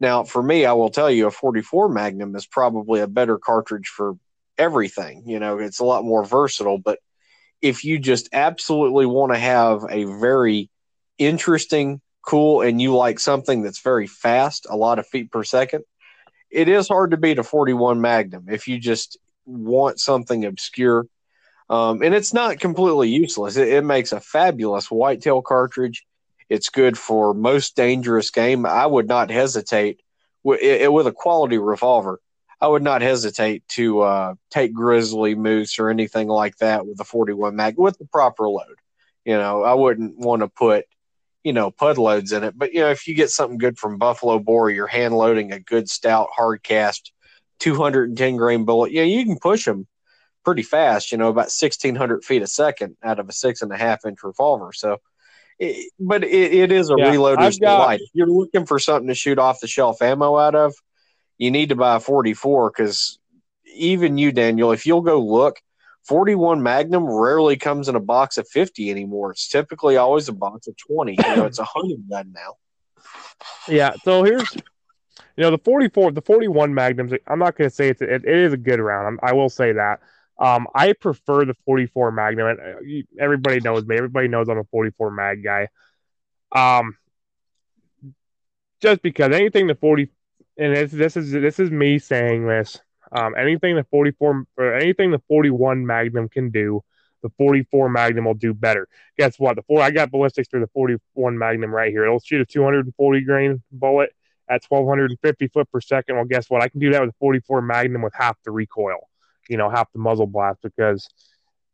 Now, 0.00 0.24
for 0.24 0.42
me, 0.42 0.64
I 0.64 0.72
will 0.72 0.90
tell 0.90 1.10
you 1.10 1.26
a 1.26 1.30
44 1.30 1.88
Magnum 1.88 2.34
is 2.36 2.46
probably 2.46 3.00
a 3.00 3.06
better 3.06 3.38
cartridge 3.38 3.88
for 3.88 4.16
everything. 4.58 5.24
You 5.26 5.38
know, 5.38 5.58
it's 5.58 5.80
a 5.80 5.84
lot 5.84 6.04
more 6.04 6.24
versatile, 6.24 6.78
but 6.78 6.98
if 7.62 7.84
you 7.84 7.98
just 7.98 8.28
absolutely 8.32 9.06
want 9.06 9.32
to 9.32 9.38
have 9.38 9.84
a 9.88 10.04
very 10.04 10.70
interesting, 11.18 12.00
cool, 12.22 12.62
and 12.62 12.80
you 12.80 12.94
like 12.94 13.18
something 13.18 13.62
that's 13.62 13.80
very 13.80 14.06
fast, 14.06 14.66
a 14.68 14.76
lot 14.76 14.98
of 14.98 15.06
feet 15.06 15.30
per 15.30 15.44
second, 15.44 15.84
it 16.50 16.68
is 16.68 16.88
hard 16.88 17.10
to 17.10 17.16
beat 17.16 17.38
a 17.38 17.42
41 17.42 18.00
Magnum 18.00 18.46
if 18.48 18.68
you 18.68 18.78
just 18.78 19.18
want 19.46 19.98
something 19.98 20.44
obscure. 20.44 21.06
Um, 21.68 22.02
and 22.02 22.14
it's 22.14 22.34
not 22.34 22.60
completely 22.60 23.08
useless. 23.08 23.56
It, 23.56 23.68
it 23.68 23.84
makes 23.84 24.12
a 24.12 24.20
fabulous 24.20 24.90
whitetail 24.90 25.42
cartridge. 25.42 26.04
It's 26.48 26.68
good 26.68 26.98
for 26.98 27.32
most 27.32 27.74
dangerous 27.74 28.30
game. 28.30 28.66
I 28.66 28.86
would 28.86 29.08
not 29.08 29.30
hesitate 29.30 30.00
with, 30.42 30.60
it, 30.60 30.92
with 30.92 31.06
a 31.06 31.12
quality 31.12 31.58
revolver. 31.58 32.20
I 32.60 32.68
would 32.68 32.82
not 32.82 33.02
hesitate 33.02 33.66
to 33.70 34.00
uh, 34.00 34.34
take 34.50 34.72
grizzly 34.72 35.34
moose 35.34 35.78
or 35.78 35.90
anything 35.90 36.28
like 36.28 36.56
that 36.58 36.86
with 36.86 37.00
a 37.00 37.04
41 37.04 37.56
mag 37.56 37.76
with 37.76 37.98
the 37.98 38.06
proper 38.06 38.48
load. 38.48 38.78
You 39.24 39.36
know, 39.36 39.62
I 39.62 39.74
wouldn't 39.74 40.18
want 40.18 40.42
to 40.42 40.48
put, 40.48 40.86
you 41.42 41.52
know, 41.52 41.70
pud 41.70 41.98
loads 41.98 42.32
in 42.32 42.44
it. 42.44 42.56
But 42.56 42.72
you 42.72 42.80
know, 42.80 42.90
if 42.90 43.06
you 43.06 43.14
get 43.14 43.30
something 43.30 43.58
good 43.58 43.78
from 43.78 43.98
Buffalo 43.98 44.38
Bore, 44.38 44.70
you're 44.70 44.86
hand 44.86 45.16
loading 45.16 45.52
a 45.52 45.60
good 45.60 45.88
stout 45.88 46.28
hard 46.34 46.62
cast, 46.62 47.12
210 47.60 48.36
grain 48.36 48.64
bullet. 48.64 48.92
Yeah, 48.92 49.02
you 49.02 49.24
can 49.24 49.38
push 49.38 49.64
them 49.64 49.86
pretty 50.44 50.62
fast. 50.62 51.10
You 51.10 51.18
know, 51.18 51.28
about 51.28 51.50
1600 51.50 52.24
feet 52.24 52.42
a 52.42 52.46
second 52.46 52.96
out 53.02 53.18
of 53.18 53.28
a 53.28 53.32
six 53.32 53.62
and 53.62 53.72
a 53.72 53.76
half 53.76 54.04
inch 54.04 54.22
revolver. 54.22 54.72
So 54.72 54.98
it, 55.58 55.92
but 55.98 56.24
it, 56.24 56.54
it 56.54 56.72
is 56.72 56.90
a 56.90 56.94
yeah, 56.98 57.12
reloader's 57.12 57.58
got, 57.58 57.78
delight. 57.78 58.00
If 58.00 58.10
you're 58.12 58.28
looking 58.28 58.66
for 58.66 58.78
something 58.78 59.08
to 59.08 59.14
shoot 59.14 59.38
off 59.38 59.60
the 59.60 59.66
shelf 59.66 60.02
ammo 60.02 60.36
out 60.36 60.54
of, 60.54 60.74
you 61.38 61.50
need 61.50 61.70
to 61.70 61.76
buy 61.76 61.96
a 61.96 62.00
44 62.00 62.70
because 62.70 63.18
even 63.74 64.18
you, 64.18 64.32
Daniel, 64.32 64.72
if 64.72 64.86
you'll 64.86 65.00
go 65.00 65.20
look, 65.20 65.60
41 66.06 66.62
Magnum 66.62 67.04
rarely 67.04 67.56
comes 67.56 67.88
in 67.88 67.96
a 67.96 68.00
box 68.00 68.36
of 68.36 68.46
50 68.48 68.90
anymore. 68.90 69.32
It's 69.32 69.48
typically 69.48 69.96
always 69.96 70.28
a 70.28 70.32
box 70.32 70.66
of 70.66 70.76
20. 70.76 71.12
You 71.12 71.36
know, 71.36 71.46
it's 71.46 71.58
a 71.58 71.64
hunting 71.64 72.04
gun 72.08 72.32
now. 72.34 72.54
Yeah. 73.68 73.94
So 74.04 74.22
here's, 74.22 74.54
you 74.54 75.42
know, 75.42 75.50
the 75.50 75.58
44, 75.58 76.12
the 76.12 76.20
41 76.20 76.74
Magnums. 76.74 77.12
I'm 77.26 77.38
not 77.38 77.56
going 77.56 77.70
to 77.70 77.74
say 77.74 77.88
it's 77.88 78.02
it, 78.02 78.24
it 78.24 78.24
is 78.26 78.52
a 78.52 78.58
good 78.58 78.80
round. 78.80 79.18
I 79.22 79.32
will 79.32 79.48
say 79.48 79.72
that. 79.72 80.00
Um, 80.38 80.66
I 80.74 80.92
prefer 80.92 81.44
the 81.44 81.54
44 81.64 82.12
Magnum. 82.12 82.58
Uh, 82.60 83.02
everybody 83.18 83.60
knows 83.60 83.86
me. 83.86 83.96
Everybody 83.96 84.28
knows 84.28 84.48
I'm 84.48 84.58
a 84.58 84.64
44 84.64 85.10
Mag 85.10 85.42
guy. 85.42 85.68
Um, 86.52 86.96
just 88.80 89.00
because 89.00 89.32
anything 89.32 89.68
the 89.68 89.74
40 89.74 90.10
and 90.58 90.76
this 90.76 90.90
this 90.92 91.16
is 91.16 91.32
this 91.32 91.58
is 91.58 91.70
me 91.70 91.98
saying 91.98 92.46
this. 92.46 92.78
Um, 93.12 93.34
anything 93.36 93.76
the 93.76 93.84
44 93.84 94.44
or 94.56 94.74
anything 94.74 95.10
the 95.10 95.22
41 95.28 95.86
Magnum 95.86 96.28
can 96.28 96.50
do, 96.50 96.82
the 97.22 97.30
44 97.38 97.88
Magnum 97.88 98.24
will 98.24 98.34
do 98.34 98.54
better. 98.54 98.88
Guess 99.18 99.38
what? 99.38 99.56
The 99.56 99.62
four 99.62 99.80
I 99.82 99.90
got 99.90 100.10
ballistics 100.10 100.48
for 100.48 100.60
the 100.60 100.68
41 100.68 101.38
Magnum 101.38 101.72
right 101.72 101.90
here. 101.90 102.04
It'll 102.04 102.20
shoot 102.20 102.40
a 102.40 102.46
240 102.46 103.20
grain 103.22 103.62
bullet 103.70 104.10
at 104.48 104.64
1250 104.66 105.48
foot 105.48 105.70
per 105.70 105.80
second. 105.80 106.16
Well, 106.16 106.24
guess 106.24 106.50
what? 106.50 106.62
I 106.62 106.68
can 106.68 106.80
do 106.80 106.92
that 106.92 107.00
with 107.00 107.10
a 107.10 107.16
44 107.20 107.62
Magnum 107.62 108.02
with 108.02 108.14
half 108.14 108.36
the 108.44 108.50
recoil 108.50 109.08
you 109.48 109.56
know 109.56 109.70
half 109.70 109.92
the 109.92 109.98
muzzle 109.98 110.26
blast 110.26 110.60
because 110.62 111.08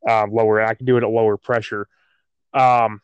um, 0.09 0.33
lower. 0.33 0.63
I 0.63 0.75
can 0.75 0.87
do 0.87 0.97
it 0.97 1.03
at 1.03 1.11
lower 1.11 1.37
pressure. 1.37 1.89
Um, 2.53 3.01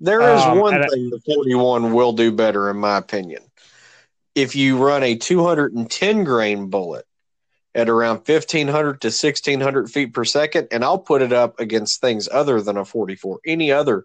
there 0.00 0.20
is 0.20 0.42
um, 0.42 0.58
one 0.58 0.74
thing 0.74 1.10
I, 1.12 1.16
the 1.16 1.22
41 1.34 1.92
will 1.92 2.12
do 2.12 2.32
better, 2.32 2.70
in 2.70 2.76
my 2.76 2.98
opinion. 2.98 3.42
If 4.38 4.54
you 4.54 4.78
run 4.78 5.02
a 5.02 5.16
210 5.16 6.22
grain 6.22 6.70
bullet 6.70 7.04
at 7.74 7.88
around 7.88 8.18
1500 8.18 9.00
to 9.00 9.08
1600 9.08 9.90
feet 9.90 10.14
per 10.14 10.24
second, 10.24 10.68
and 10.70 10.84
I'll 10.84 11.00
put 11.00 11.22
it 11.22 11.32
up 11.32 11.58
against 11.58 12.00
things 12.00 12.28
other 12.30 12.62
than 12.62 12.76
a 12.76 12.84
44, 12.84 13.40
any 13.44 13.72
other 13.72 14.04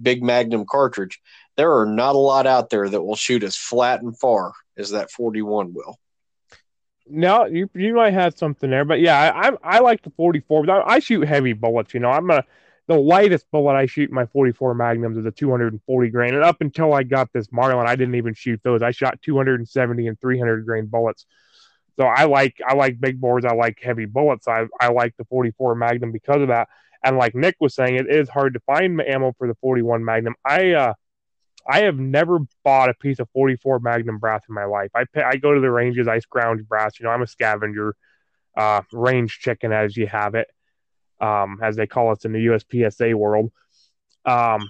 big 0.00 0.22
magnum 0.22 0.66
cartridge, 0.70 1.18
there 1.56 1.78
are 1.78 1.86
not 1.86 2.14
a 2.14 2.18
lot 2.18 2.46
out 2.46 2.68
there 2.68 2.90
that 2.90 3.00
will 3.00 3.16
shoot 3.16 3.42
as 3.42 3.56
flat 3.56 4.02
and 4.02 4.18
far 4.18 4.52
as 4.76 4.90
that 4.90 5.10
41 5.10 5.72
will. 5.72 5.98
No, 7.06 7.46
you 7.46 7.70
you 7.74 7.94
might 7.94 8.12
have 8.12 8.36
something 8.36 8.68
there, 8.68 8.84
but 8.84 9.00
yeah, 9.00 9.32
I 9.34 9.76
I, 9.76 9.78
like 9.78 10.02
the 10.02 10.10
44. 10.10 10.70
I, 10.70 10.96
I, 10.96 10.98
shoot 10.98 11.26
heavy 11.26 11.54
bullets. 11.54 11.94
You 11.94 12.00
know, 12.00 12.10
I'm 12.10 12.30
a 12.30 12.44
the 12.90 13.00
lightest 13.00 13.48
bullet 13.52 13.74
I 13.74 13.86
shoot 13.86 14.08
in 14.08 14.14
my 14.16 14.26
44 14.26 14.74
Magnums 14.74 15.16
is 15.16 15.24
a 15.24 15.30
240 15.30 16.10
grain, 16.10 16.34
and 16.34 16.42
up 16.42 16.60
until 16.60 16.92
I 16.92 17.04
got 17.04 17.32
this 17.32 17.46
Marlin, 17.52 17.86
I 17.86 17.94
didn't 17.94 18.16
even 18.16 18.34
shoot 18.34 18.60
those. 18.64 18.82
I 18.82 18.90
shot 18.90 19.22
270 19.22 20.08
and 20.08 20.20
300 20.20 20.66
grain 20.66 20.86
bullets. 20.86 21.24
So 21.94 22.04
I 22.04 22.24
like 22.24 22.60
I 22.66 22.74
like 22.74 23.00
big 23.00 23.20
bores. 23.20 23.44
I 23.44 23.54
like 23.54 23.78
heavy 23.80 24.06
bullets. 24.06 24.48
I 24.48 24.66
I 24.80 24.88
like 24.88 25.16
the 25.16 25.24
44 25.26 25.76
Magnum 25.76 26.10
because 26.10 26.42
of 26.42 26.48
that. 26.48 26.68
And 27.04 27.16
like 27.16 27.32
Nick 27.36 27.54
was 27.60 27.76
saying, 27.76 27.94
it 27.94 28.10
is 28.10 28.28
hard 28.28 28.54
to 28.54 28.60
find 28.60 29.00
ammo 29.00 29.34
for 29.38 29.46
the 29.46 29.54
41 29.60 30.04
Magnum. 30.04 30.34
I 30.44 30.72
uh 30.72 30.94
I 31.68 31.82
have 31.82 31.96
never 31.96 32.40
bought 32.64 32.90
a 32.90 32.94
piece 32.94 33.20
of 33.20 33.28
44 33.32 33.78
Magnum 33.78 34.18
brass 34.18 34.42
in 34.48 34.54
my 34.56 34.64
life. 34.64 34.90
I 34.96 35.04
pay, 35.04 35.22
I 35.22 35.36
go 35.36 35.54
to 35.54 35.60
the 35.60 35.70
ranges, 35.70 36.08
I 36.08 36.18
scrounge 36.18 36.66
brass. 36.66 36.98
You 36.98 37.04
know, 37.04 37.12
I'm 37.12 37.22
a 37.22 37.26
scavenger, 37.28 37.94
uh, 38.56 38.80
range 38.90 39.38
chicken 39.38 39.70
as 39.70 39.96
you 39.96 40.08
have 40.08 40.34
it, 40.34 40.48
um, 41.20 41.58
as 41.62 41.76
they 41.76 41.86
call 41.86 42.10
us 42.10 42.24
in 42.24 42.32
the 42.32 42.46
USPSA 42.46 43.14
world. 43.14 43.52
Um, 44.24 44.68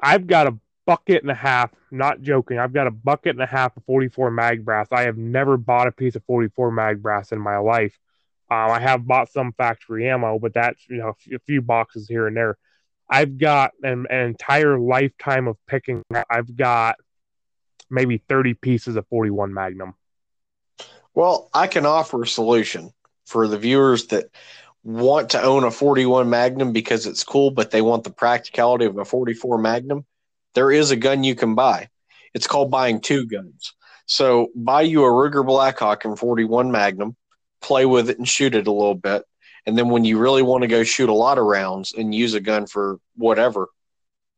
I've 0.00 0.26
got 0.26 0.46
a 0.46 0.58
bucket 0.86 1.22
and 1.22 1.30
a 1.30 1.34
half, 1.34 1.70
not 1.90 2.22
joking. 2.22 2.58
I've 2.58 2.72
got 2.72 2.86
a 2.86 2.90
bucket 2.90 3.34
and 3.34 3.42
a 3.42 3.46
half 3.46 3.76
of 3.76 3.84
44 3.84 4.30
mag 4.30 4.64
brass. 4.64 4.88
I 4.90 5.02
have 5.02 5.18
never 5.18 5.56
bought 5.56 5.88
a 5.88 5.92
piece 5.92 6.16
of 6.16 6.24
44 6.24 6.70
mag 6.70 7.02
brass 7.02 7.32
in 7.32 7.40
my 7.40 7.58
life. 7.58 7.98
Um, 8.50 8.70
I 8.70 8.80
have 8.80 9.06
bought 9.06 9.30
some 9.30 9.52
factory 9.52 10.08
ammo, 10.08 10.38
but 10.38 10.54
that's 10.54 10.80
you 10.88 10.96
know 10.96 11.14
a 11.34 11.38
few 11.40 11.60
boxes 11.60 12.08
here 12.08 12.26
and 12.26 12.36
there. 12.36 12.56
I've 13.10 13.36
got 13.38 13.72
an, 13.82 14.06
an 14.08 14.26
entire 14.26 14.78
lifetime 14.78 15.48
of 15.48 15.56
picking. 15.66 16.02
I've 16.30 16.56
got 16.56 16.96
maybe 17.90 18.22
30 18.28 18.54
pieces 18.54 18.96
of 18.96 19.06
41 19.08 19.52
Magnum. 19.52 19.94
Well, 21.14 21.50
I 21.52 21.66
can 21.66 21.84
offer 21.84 22.22
a 22.22 22.26
solution 22.26 22.92
for 23.28 23.46
the 23.46 23.58
viewers 23.58 24.06
that 24.06 24.30
want 24.82 25.30
to 25.30 25.42
own 25.42 25.64
a 25.64 25.70
41 25.70 26.30
Magnum 26.30 26.72
because 26.72 27.06
it's 27.06 27.24
cool, 27.24 27.50
but 27.50 27.70
they 27.70 27.82
want 27.82 28.04
the 28.04 28.10
practicality 28.10 28.86
of 28.86 28.96
a 28.96 29.04
44 29.04 29.58
Magnum. 29.58 30.06
There 30.54 30.72
is 30.72 30.90
a 30.90 30.96
gun 30.96 31.24
you 31.24 31.34
can 31.34 31.54
buy. 31.54 31.90
It's 32.32 32.46
called 32.46 32.70
buying 32.70 33.00
two 33.00 33.26
guns. 33.26 33.74
So 34.06 34.48
buy 34.54 34.82
you 34.82 35.04
a 35.04 35.08
Ruger 35.08 35.44
Blackhawk 35.44 36.06
and 36.06 36.18
41 36.18 36.70
Magnum, 36.70 37.16
play 37.60 37.84
with 37.84 38.08
it 38.08 38.16
and 38.16 38.26
shoot 38.26 38.54
it 38.54 38.66
a 38.66 38.72
little 38.72 38.94
bit. 38.94 39.24
And 39.66 39.76
then 39.76 39.90
when 39.90 40.06
you 40.06 40.18
really 40.18 40.42
want 40.42 40.62
to 40.62 40.68
go 40.68 40.82
shoot 40.82 41.10
a 41.10 41.14
lot 41.14 41.36
of 41.36 41.44
rounds 41.44 41.92
and 41.92 42.14
use 42.14 42.32
a 42.32 42.40
gun 42.40 42.66
for 42.66 42.98
whatever, 43.16 43.68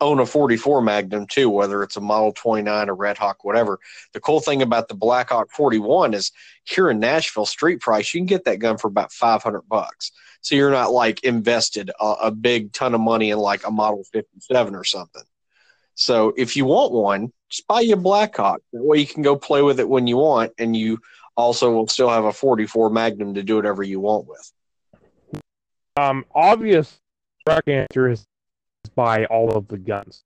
own 0.00 0.18
a 0.18 0.26
44 0.26 0.80
Magnum 0.80 1.26
too, 1.26 1.50
whether 1.50 1.82
it's 1.82 1.96
a 1.96 2.00
Model 2.00 2.32
29 2.32 2.88
or 2.88 2.94
Redhawk, 2.94 3.44
whatever. 3.44 3.78
The 4.12 4.20
cool 4.20 4.40
thing 4.40 4.62
about 4.62 4.88
the 4.88 4.94
Blackhawk 4.94 5.50
41 5.50 6.14
is 6.14 6.32
here 6.64 6.90
in 6.90 7.00
Nashville, 7.00 7.46
street 7.46 7.80
price, 7.80 8.14
you 8.14 8.20
can 8.20 8.26
get 8.26 8.44
that 8.44 8.58
gun 8.58 8.78
for 8.78 8.88
about 8.88 9.12
500 9.12 9.62
bucks. 9.62 10.12
So 10.40 10.54
you're 10.54 10.70
not 10.70 10.92
like 10.92 11.22
invested 11.24 11.90
a, 12.00 12.14
a 12.22 12.30
big 12.30 12.72
ton 12.72 12.94
of 12.94 13.00
money 13.00 13.30
in 13.30 13.38
like 13.38 13.66
a 13.66 13.70
Model 13.70 14.04
57 14.12 14.74
or 14.74 14.84
something. 14.84 15.22
So 15.94 16.32
if 16.36 16.56
you 16.56 16.64
want 16.64 16.92
one, 16.92 17.32
just 17.50 17.66
buy 17.66 17.80
you 17.80 17.94
a 17.94 17.96
Blackhawk. 17.96 18.60
That 18.72 18.82
way 18.82 18.98
you 18.98 19.06
can 19.06 19.22
go 19.22 19.36
play 19.36 19.60
with 19.60 19.80
it 19.80 19.88
when 19.88 20.06
you 20.06 20.16
want, 20.16 20.52
and 20.58 20.74
you 20.74 20.98
also 21.36 21.72
will 21.72 21.88
still 21.88 22.08
have 22.08 22.24
a 22.24 22.32
44 22.32 22.90
Magnum 22.90 23.34
to 23.34 23.42
do 23.42 23.56
whatever 23.56 23.82
you 23.82 24.00
want 24.00 24.26
with. 24.26 24.52
Um, 25.96 26.24
obvious 26.34 27.00
correct 27.46 27.68
answer 27.68 28.08
is 28.08 28.26
buy 29.00 29.24
all 29.26 29.50
of 29.56 29.68
the 29.68 29.78
guns. 29.78 30.24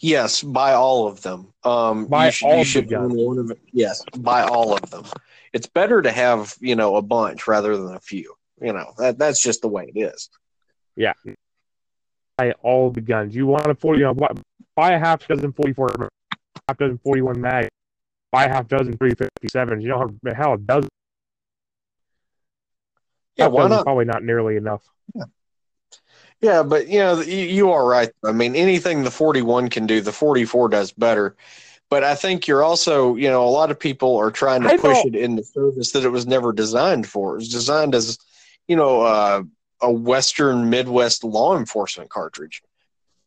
Yes, 0.00 0.42
buy 0.42 0.72
all 0.72 1.06
of 1.06 1.22
them. 1.22 1.52
Um, 1.62 2.06
buy 2.06 2.26
you 2.26 2.32
should, 2.32 2.46
all 2.46 2.58
you 2.58 2.64
should 2.64 2.88
the 2.88 2.96
guns. 2.96 3.12
One 3.14 3.38
of. 3.38 3.52
Yes, 3.72 4.04
buy 4.18 4.42
all 4.42 4.74
of 4.74 4.90
them. 4.90 5.04
It's 5.52 5.68
better 5.68 6.02
to 6.02 6.10
have 6.10 6.56
you 6.60 6.74
know 6.74 6.96
a 6.96 7.02
bunch 7.02 7.46
rather 7.46 7.76
than 7.76 7.94
a 7.94 8.00
few. 8.00 8.34
You 8.60 8.72
know 8.72 8.92
that 8.98 9.18
that's 9.18 9.40
just 9.40 9.62
the 9.62 9.68
way 9.68 9.92
it 9.94 9.98
is. 9.98 10.28
Yeah, 10.96 11.12
buy 12.36 12.52
all 12.62 12.90
the 12.90 13.00
guns. 13.00 13.34
You 13.34 13.46
want 13.46 13.66
a 13.66 13.76
forty? 13.76 14.00
You 14.00 14.06
know, 14.06 14.28
buy 14.74 14.92
a 14.92 14.98
half 14.98 15.26
dozen 15.28 15.52
forty-four, 15.52 16.10
half 16.68 16.78
dozen 16.78 16.98
forty-one 16.98 17.40
mag. 17.40 17.68
Buy 18.32 18.44
a 18.44 18.48
half 18.48 18.66
dozen 18.66 18.96
three 18.96 19.14
fifty-sevens. 19.14 19.82
You 19.84 19.90
know 19.90 19.98
how 19.98 20.32
hell 20.34 20.54
a 20.54 20.58
dozen 20.58 20.90
yeah, 23.36 23.46
why 23.46 23.68
not? 23.68 23.84
Probably 23.84 24.04
not 24.04 24.22
nearly 24.22 24.56
enough. 24.56 24.82
Yeah. 25.14 25.24
Yeah, 26.40 26.62
but 26.62 26.88
you 26.88 27.00
know, 27.00 27.20
you, 27.20 27.36
you 27.36 27.70
are 27.72 27.86
right. 27.86 28.10
I 28.24 28.32
mean, 28.32 28.56
anything 28.56 29.02
the 29.04 29.10
41 29.10 29.68
can 29.68 29.86
do, 29.86 30.00
the 30.00 30.12
44 30.12 30.70
does 30.70 30.92
better. 30.92 31.36
But 31.90 32.04
I 32.04 32.14
think 32.14 32.46
you're 32.46 32.62
also, 32.62 33.16
you 33.16 33.28
know, 33.28 33.44
a 33.44 33.50
lot 33.50 33.70
of 33.70 33.78
people 33.78 34.16
are 34.16 34.30
trying 34.30 34.62
to 34.62 34.72
I 34.72 34.76
push 34.76 35.04
it 35.04 35.16
in 35.16 35.36
the 35.36 35.42
service 35.42 35.92
that 35.92 36.04
it 36.04 36.10
was 36.10 36.26
never 36.26 36.52
designed 36.52 37.06
for. 37.08 37.32
It 37.34 37.38
was 37.38 37.48
designed 37.48 37.94
as, 37.94 38.16
you 38.68 38.76
know, 38.76 39.02
uh, 39.02 39.42
a 39.82 39.90
Western 39.90 40.70
Midwest 40.70 41.24
law 41.24 41.56
enforcement 41.58 42.10
cartridge. 42.10 42.62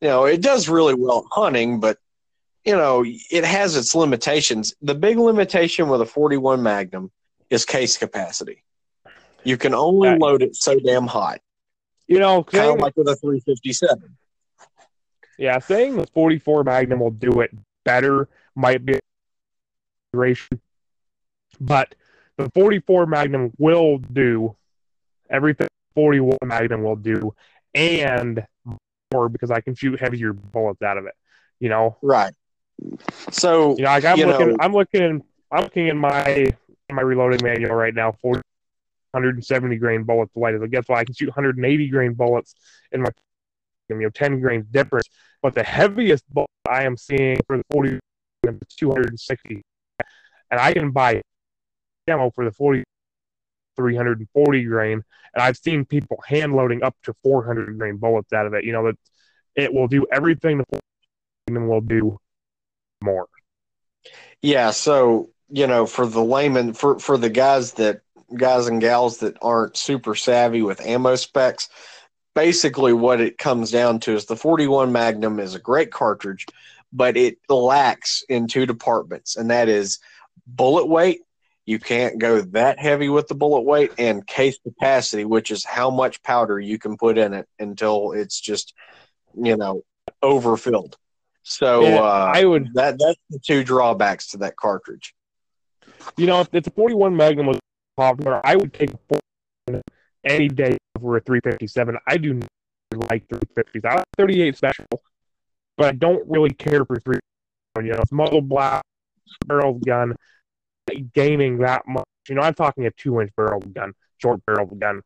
You 0.01 0.07
know, 0.07 0.25
it 0.25 0.41
does 0.41 0.69
really 0.69 0.93
well 0.93 1.27
hunting, 1.31 1.79
but 1.79 1.97
you 2.65 2.75
know, 2.75 3.03
it 3.05 3.43
has 3.43 3.75
its 3.75 3.93
limitations. 3.93 4.73
The 4.81 4.95
big 4.95 5.17
limitation 5.17 5.89
with 5.89 6.01
a 6.01 6.05
41 6.05 6.63
Magnum 6.63 7.11
is 7.49 7.65
case 7.65 7.97
capacity. 7.97 8.63
You 9.43 9.57
can 9.57 9.73
only 9.73 10.09
Right. 10.09 10.19
load 10.21 10.41
it 10.41 10.55
so 10.55 10.79
damn 10.79 11.07
hot, 11.07 11.41
You 12.07 12.19
know, 12.19 12.43
kind 12.43 12.69
of 12.69 12.79
like 12.79 12.95
with 12.97 13.07
a 13.07 13.15
357. 13.15 14.15
yeah, 15.37 15.59
saying 15.59 15.95
the 15.95 16.07
44 16.07 16.63
Magnum 16.63 16.99
will 16.99 17.11
do 17.11 17.41
it 17.41 17.51
better 17.85 18.27
might 18.55 18.85
be 18.85 18.95
a 18.95 18.99
consideration, 20.11 20.59
but 21.59 21.95
the 22.37 22.49
44 22.51 23.05
Magnum 23.05 23.51
will 23.57 23.97
do 23.97 24.55
everything 25.29 25.67
41 25.95 26.37
Magnum 26.43 26.83
will 26.83 26.95
do, 26.95 27.33
and 27.73 28.45
more 29.13 29.29
because 29.29 29.51
I 29.51 29.61
can 29.61 29.75
shoot 29.75 29.99
heavier 29.99 30.33
bullets 30.33 30.81
out 30.81 30.97
of 30.97 31.05
it. 31.05 31.13
You 31.59 31.69
know, 31.69 31.97
Right. 32.01 32.33
So 33.31 33.75
you 33.77 33.83
know, 33.83 33.89
like 33.89 34.05
I'm 34.05 34.17
looking, 34.19 34.47
know- 34.49 34.57
I'm 34.59 34.73
looking, 34.73 35.23
I'm 35.51 35.63
looking 35.63 35.87
in 35.87 35.97
my 35.97 36.25
in 36.89 36.95
my 36.95 37.01
reloading 37.01 37.39
manual 37.43 37.75
right 37.75 37.93
now. 37.93 38.11
40, 38.21 38.41
170 39.13 39.77
grain 39.77 40.03
bullets 40.03 40.35
light. 40.35 40.55
So 40.59 40.67
guess 40.67 40.87
what? 40.87 40.99
I 40.99 41.05
can 41.05 41.13
shoot 41.13 41.27
180 41.27 41.89
grain 41.89 42.13
bullets 42.13 42.55
in 42.91 43.01
my, 43.01 43.09
you 43.89 43.95
know, 43.95 44.09
10 44.09 44.41
grains 44.41 44.65
difference. 44.71 45.07
But 45.41 45.55
the 45.55 45.63
heaviest 45.63 46.23
bullet 46.33 46.49
I 46.67 46.83
am 46.83 46.97
seeing 46.97 47.37
for 47.45 47.57
the 47.57 47.63
40 47.71 47.99
is 48.43 48.55
260, 48.77 49.61
and 50.51 50.59
I 50.59 50.73
can 50.73 50.91
buy 50.91 51.21
ammo 52.07 52.31
for 52.31 52.45
the 52.45 52.51
40, 52.51 52.83
340 53.75 54.63
grain, 54.63 55.03
and 55.33 55.43
I've 55.43 55.57
seen 55.57 55.85
people 55.85 56.21
hand 56.25 56.55
loading 56.55 56.83
up 56.83 56.95
to 57.03 57.13
400 57.23 57.77
grain 57.77 57.97
bullets 57.97 58.33
out 58.33 58.45
of 58.45 58.53
it. 58.53 58.63
You 58.63 58.71
know 58.71 58.85
that 58.85 58.97
it 59.55 59.73
will 59.73 59.87
do 59.87 60.05
everything 60.11 60.57
the 60.57 60.81
40 61.49 61.67
will 61.67 61.81
do 61.81 62.17
more. 63.03 63.27
Yeah, 64.41 64.71
so 64.71 65.29
you 65.49 65.67
know, 65.67 65.85
for 65.85 66.05
the 66.07 66.23
layman, 66.23 66.73
for 66.73 66.99
for 66.99 67.17
the 67.17 67.29
guys 67.29 67.73
that 67.73 68.01
guys 68.35 68.67
and 68.67 68.81
gals 68.81 69.19
that 69.19 69.37
aren't 69.41 69.77
super 69.77 70.15
savvy 70.15 70.61
with 70.61 70.81
ammo 70.81 71.15
specs, 71.15 71.69
basically 72.35 72.93
what 72.93 73.21
it 73.21 73.37
comes 73.37 73.71
down 73.71 73.99
to 74.01 74.13
is 74.13 74.25
the 74.25 74.35
41 74.35 74.91
Magnum 74.91 75.39
is 75.39 75.55
a 75.55 75.59
great 75.59 75.91
cartridge, 75.91 76.45
but 76.91 77.17
it 77.17 77.37
lacks 77.49 78.23
in 78.29 78.47
two 78.47 78.65
departments, 78.65 79.35
and 79.35 79.49
that 79.51 79.69
is 79.69 79.99
bullet 80.45 80.87
weight. 80.87 81.21
You 81.65 81.79
can't 81.79 82.19
go 82.19 82.41
that 82.41 82.77
heavy 82.77 83.07
with 83.07 83.27
the 83.27 83.35
bullet 83.35 83.61
weight 83.61 83.93
and 83.97 84.27
case 84.27 84.59
capacity, 84.63 85.23
which 85.23 85.49
is 85.49 85.63
how 85.63 85.89
much 85.89 86.21
powder 86.21 86.59
you 86.59 86.77
can 86.77 86.97
put 86.97 87.17
in 87.17 87.33
it 87.33 87.47
until 87.57 88.11
it's 88.11 88.39
just, 88.39 88.73
you 89.33 89.55
know, 89.55 89.81
overfilled. 90.21 90.97
So 91.43 91.83
Yeah, 91.83 91.99
uh, 91.99 92.31
I 92.33 92.43
would 92.43 92.73
that 92.73 92.97
that's 92.99 93.19
the 93.29 93.39
two 93.39 93.63
drawbacks 93.63 94.27
to 94.29 94.37
that 94.37 94.55
cartridge. 94.57 95.13
You 96.17 96.25
know, 96.25 96.41
if 96.41 96.49
it's 96.53 96.67
a 96.67 96.71
41 96.71 97.15
Magnum 97.15 97.47
was 97.47 97.59
popular, 97.95 98.41
I 98.45 98.55
would 98.55 98.73
take 98.73 98.91
a 98.93 98.97
41 99.67 99.81
any 100.25 100.47
day 100.47 100.77
over 100.97 101.17
a 101.17 101.21
357. 101.21 101.97
I 102.07 102.17
do 102.17 102.39
like 103.09 103.27
350s. 103.27 103.85
I 103.85 103.95
like 103.95 104.05
38 104.17 104.57
special, 104.57 104.85
but 105.77 105.87
I 105.87 105.91
don't 105.91 106.27
really 106.29 106.53
care 106.53 106.85
for 106.85 106.99
3. 106.99 107.17
You 107.79 107.93
know, 107.93 107.99
it's 108.01 108.11
muzzle 108.11 108.41
blast, 108.41 108.83
barrel 109.47 109.79
gun, 109.85 110.15
gaining 111.13 111.59
that 111.59 111.83
much. 111.87 112.05
You 112.29 112.35
know, 112.35 112.41
I'm 112.41 112.53
talking 112.53 112.85
a 112.85 112.91
two 112.91 113.19
inch 113.21 113.31
barrel 113.35 113.61
gun, 113.61 113.93
short 114.17 114.45
barrel 114.45 114.67
gun, 114.67 115.01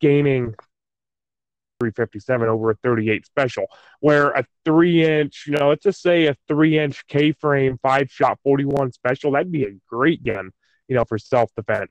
gaining 0.00 0.54
357 1.80 2.48
over 2.48 2.70
a 2.70 2.74
38 2.76 3.26
special 3.26 3.66
where 4.00 4.30
a 4.30 4.44
three 4.64 5.04
inch, 5.04 5.44
you 5.46 5.54
know, 5.54 5.70
let's 5.70 5.82
just 5.82 6.02
say 6.02 6.26
a 6.26 6.36
three 6.48 6.78
inch 6.78 7.06
K 7.06 7.32
frame, 7.32 7.78
five 7.82 8.10
shot 8.10 8.38
41 8.44 8.92
special, 8.92 9.32
that'd 9.32 9.50
be 9.50 9.64
a 9.64 9.74
great 9.88 10.22
gun, 10.22 10.50
you 10.88 10.96
know, 10.96 11.04
for 11.04 11.18
self 11.18 11.54
defense. 11.54 11.90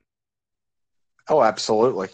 Oh, 1.28 1.42
absolutely. 1.42 2.08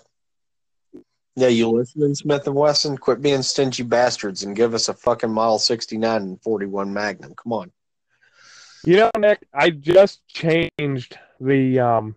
Yeah, 1.37 1.49
you 1.49 1.71
listening, 1.71 2.15
Smith 2.15 2.47
and 2.47 2.57
Wesson? 2.57 2.99
Quit 2.99 3.23
being 3.23 3.43
stingy 3.43 3.83
bastards 3.83 4.43
and 4.43 4.55
give 4.55 4.75
us 4.75 4.89
a 4.89 4.95
fucking 4.95 5.31
Model 5.31 5.59
69 5.59 6.23
and 6.23 6.43
41 6.43 6.93
Magnum. 6.93 7.35
Come 7.35 7.53
on. 7.53 7.73
You 8.85 8.97
know, 8.97 9.11
Nick, 9.19 9.47
I 9.53 9.71
just 9.71 10.27
changed 10.27 11.19
the 11.41 11.81
um 11.81 12.17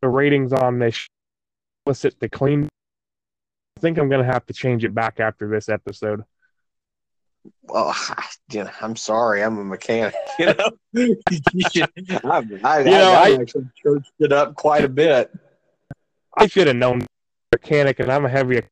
the 0.00 0.08
ratings 0.08 0.52
on 0.52 0.78
this 0.78 1.08
illicit 1.86 2.18
to 2.20 2.28
clean. 2.28 2.68
I 3.76 3.80
think 3.80 3.98
I'm 3.98 4.08
gonna 4.08 4.24
have 4.24 4.46
to 4.46 4.52
change 4.52 4.84
it 4.84 4.94
back 4.94 5.20
after 5.20 5.48
this 5.48 5.68
episode. 5.68 6.24
Well, 7.62 7.88
I, 7.96 8.24
you 8.50 8.64
know, 8.64 8.70
I'm 8.80 8.96
sorry. 8.96 9.42
I'm 9.42 9.58
a 9.58 9.64
mechanic. 9.64 10.14
You 10.38 10.46
know, 10.46 10.70
you 10.92 11.16
I, 12.24 12.42
I, 12.62 12.78
You 12.78 12.84
know, 12.84 13.12
I, 13.12 13.38
actually 13.40 13.68
churched 13.82 14.12
it 14.20 14.32
up 14.32 14.54
quite 14.54 14.84
a 14.84 14.88
bit. 14.88 15.32
I 16.36 16.46
should 16.46 16.68
have 16.68 16.76
known 16.76 17.04
mechanic, 17.52 17.98
and 17.98 18.10
I'm 18.10 18.24
a 18.24 18.28
heavy 18.28 18.62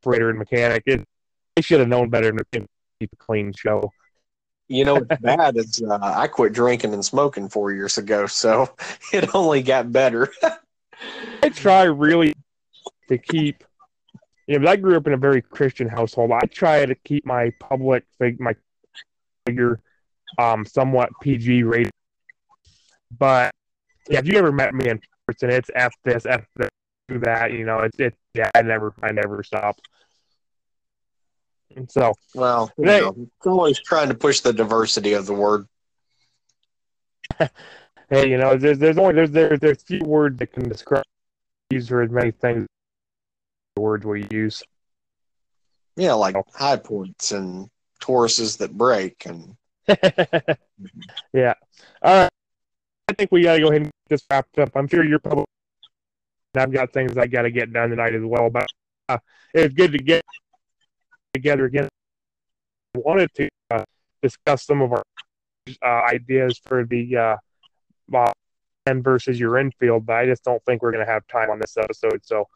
operator 0.00 0.30
and 0.30 0.38
mechanic. 0.38 0.84
It, 0.86 1.04
I 1.56 1.60
should 1.60 1.80
have 1.80 1.88
known 1.88 2.08
better 2.08 2.28
than 2.28 2.38
to 2.38 2.68
keep 3.00 3.10
a 3.12 3.16
clean 3.16 3.52
show. 3.52 3.90
You 4.68 4.84
know 4.84 4.94
what's 4.94 5.20
bad 5.20 5.56
is 5.56 5.82
uh, 5.82 5.98
I 6.00 6.28
quit 6.28 6.52
drinking 6.52 6.94
and 6.94 7.04
smoking 7.04 7.48
four 7.48 7.72
years 7.72 7.98
ago, 7.98 8.26
so 8.26 8.70
it 9.12 9.34
only 9.34 9.62
got 9.62 9.90
better. 9.90 10.32
I 11.42 11.48
try 11.48 11.84
really 11.84 12.34
to 13.08 13.18
keep. 13.18 13.64
You 14.48 14.58
know, 14.58 14.70
I 14.70 14.76
grew 14.76 14.96
up 14.96 15.06
in 15.06 15.12
a 15.12 15.18
very 15.18 15.42
Christian 15.42 15.88
household. 15.88 16.32
I 16.32 16.46
try 16.46 16.86
to 16.86 16.94
keep 16.94 17.26
my 17.26 17.52
public 17.60 18.04
fig, 18.18 18.40
my 18.40 18.56
figure, 19.46 19.80
um, 20.38 20.64
somewhat 20.64 21.10
PG 21.20 21.64
rated. 21.64 21.92
But 23.16 23.52
yeah, 24.08 24.20
if 24.20 24.26
you 24.26 24.38
ever 24.38 24.50
met 24.50 24.74
me 24.74 24.88
in 24.88 25.00
person, 25.26 25.50
it's 25.50 25.70
f 25.74 25.92
this, 26.02 26.24
f 26.24 26.46
this, 26.56 26.70
do 27.08 27.18
that. 27.18 27.52
You 27.52 27.66
know, 27.66 27.80
it's 27.80 28.00
it. 28.00 28.14
Yeah, 28.32 28.50
I 28.54 28.62
never, 28.62 28.94
I 29.02 29.12
never 29.12 29.42
stop. 29.42 29.76
And 31.76 31.90
so, 31.90 32.14
Well, 32.34 32.72
you 32.78 32.86
know, 32.86 33.14
it's 33.18 33.46
always 33.46 33.78
trying 33.78 34.08
to 34.08 34.14
push 34.14 34.40
the 34.40 34.54
diversity 34.54 35.12
of 35.12 35.26
the 35.26 35.34
word. 35.34 35.66
hey, 37.38 38.30
you 38.30 38.38
know, 38.38 38.56
there's 38.56 38.78
there's 38.78 38.96
only 38.96 39.12
there's 39.12 39.30
there's 39.30 39.60
there's 39.60 39.82
few 39.82 40.00
words 40.06 40.38
that 40.38 40.54
can 40.54 40.70
describe 40.70 41.04
use 41.70 41.88
for 41.88 42.00
as 42.00 42.10
many 42.10 42.30
things. 42.30 42.66
Words 43.78 44.04
we 44.06 44.26
use. 44.30 44.62
Yeah, 45.96 46.14
like 46.14 46.36
Hi-Points 46.54 47.32
and 47.32 47.68
Tauruses 48.00 48.58
that 48.58 48.76
break 48.76 49.26
and 49.26 49.56
yeah. 51.32 51.54
All 52.02 52.14
right. 52.14 52.30
I 53.08 53.12
think 53.14 53.32
we 53.32 53.42
got 53.42 53.54
to 53.54 53.60
go 53.60 53.68
ahead 53.68 53.82
and 53.82 53.86
get 53.86 53.92
this 54.08 54.22
wrapped 54.30 54.58
up. 54.58 54.70
I'm 54.74 54.86
sure 54.86 55.04
you're 55.04 55.18
probably. 55.18 55.44
I've 56.54 56.72
got 56.72 56.92
things 56.92 57.16
I 57.16 57.26
got 57.26 57.42
to 57.42 57.50
get 57.50 57.72
done 57.72 57.90
tonight 57.90 58.14
as 58.14 58.22
well, 58.22 58.50
but 58.50 58.66
uh, 59.08 59.18
it's 59.54 59.74
good 59.74 59.92
to 59.92 59.98
get 59.98 60.22
together 61.32 61.64
again. 61.64 61.88
I 62.94 62.98
wanted 62.98 63.32
to 63.34 63.48
uh, 63.70 63.84
discuss 64.22 64.64
some 64.64 64.82
of 64.82 64.92
our 64.92 65.02
uh, 65.82 66.02
ideas 66.12 66.60
for 66.64 66.84
the 66.84 67.16
uh, 67.16 67.36
uh, 68.14 68.32
versus 68.94 69.38
your 69.38 69.58
infield, 69.58 70.06
but 70.06 70.16
I 70.16 70.26
just 70.26 70.44
don't 70.44 70.62
think 70.64 70.82
we're 70.82 70.92
going 70.92 71.04
to 71.04 71.10
have 71.10 71.26
time 71.28 71.50
on 71.50 71.58
this 71.58 71.76
episode. 71.76 72.24
So, 72.24 72.46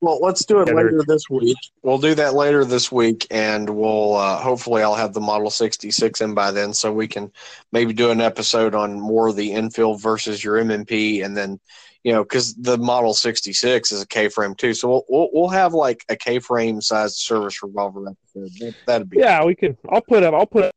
Well, 0.00 0.20
let's 0.20 0.44
do 0.44 0.60
it 0.60 0.68
Yeah, 0.68 0.74
later 0.74 1.02
this 1.06 1.28
week. 1.28 1.56
We'll 1.82 1.98
do 1.98 2.14
that 2.14 2.34
later 2.34 2.64
this 2.64 2.92
week, 2.92 3.26
and 3.30 3.68
we'll 3.68 4.14
uh, 4.14 4.38
hopefully 4.38 4.82
I'll 4.82 4.94
have 4.94 5.12
the 5.12 5.20
Model 5.20 5.50
66 5.50 6.20
in 6.20 6.32
by 6.32 6.52
then, 6.52 6.72
so 6.72 6.92
we 6.92 7.08
can 7.08 7.32
maybe 7.72 7.92
do 7.92 8.10
an 8.10 8.20
episode 8.20 8.74
on 8.74 9.00
more 9.00 9.28
of 9.28 9.36
the 9.36 9.52
infield 9.52 10.00
versus 10.00 10.42
your 10.44 10.62
MMP, 10.62 11.24
and 11.24 11.36
then 11.36 11.58
you 12.04 12.12
know 12.12 12.22
because 12.22 12.54
the 12.54 12.78
Model 12.78 13.12
66 13.12 13.92
is 13.92 14.00
a 14.00 14.06
K 14.06 14.28
frame 14.28 14.54
too, 14.54 14.74
so 14.74 14.88
we'll, 14.88 15.04
we'll 15.08 15.30
we'll 15.32 15.48
have 15.48 15.74
like 15.74 16.04
a 16.08 16.16
K 16.16 16.38
frame 16.38 16.80
sized 16.80 17.16
service 17.16 17.62
revolver 17.62 18.04
episode. 18.08 18.50
That, 18.60 18.74
that'd 18.86 19.10
be 19.10 19.18
yeah, 19.18 19.44
we 19.44 19.56
can. 19.56 19.76
I'll 19.88 20.02
put 20.02 20.22
up. 20.22 20.34
I'll 20.34 20.46
put 20.46 20.64
up 20.64 20.74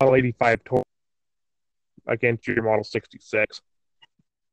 Model 0.00 0.16
85 0.16 0.64
Tor 0.64 0.82
against 2.06 2.48
your 2.48 2.62
Model 2.62 2.84
66. 2.84 3.60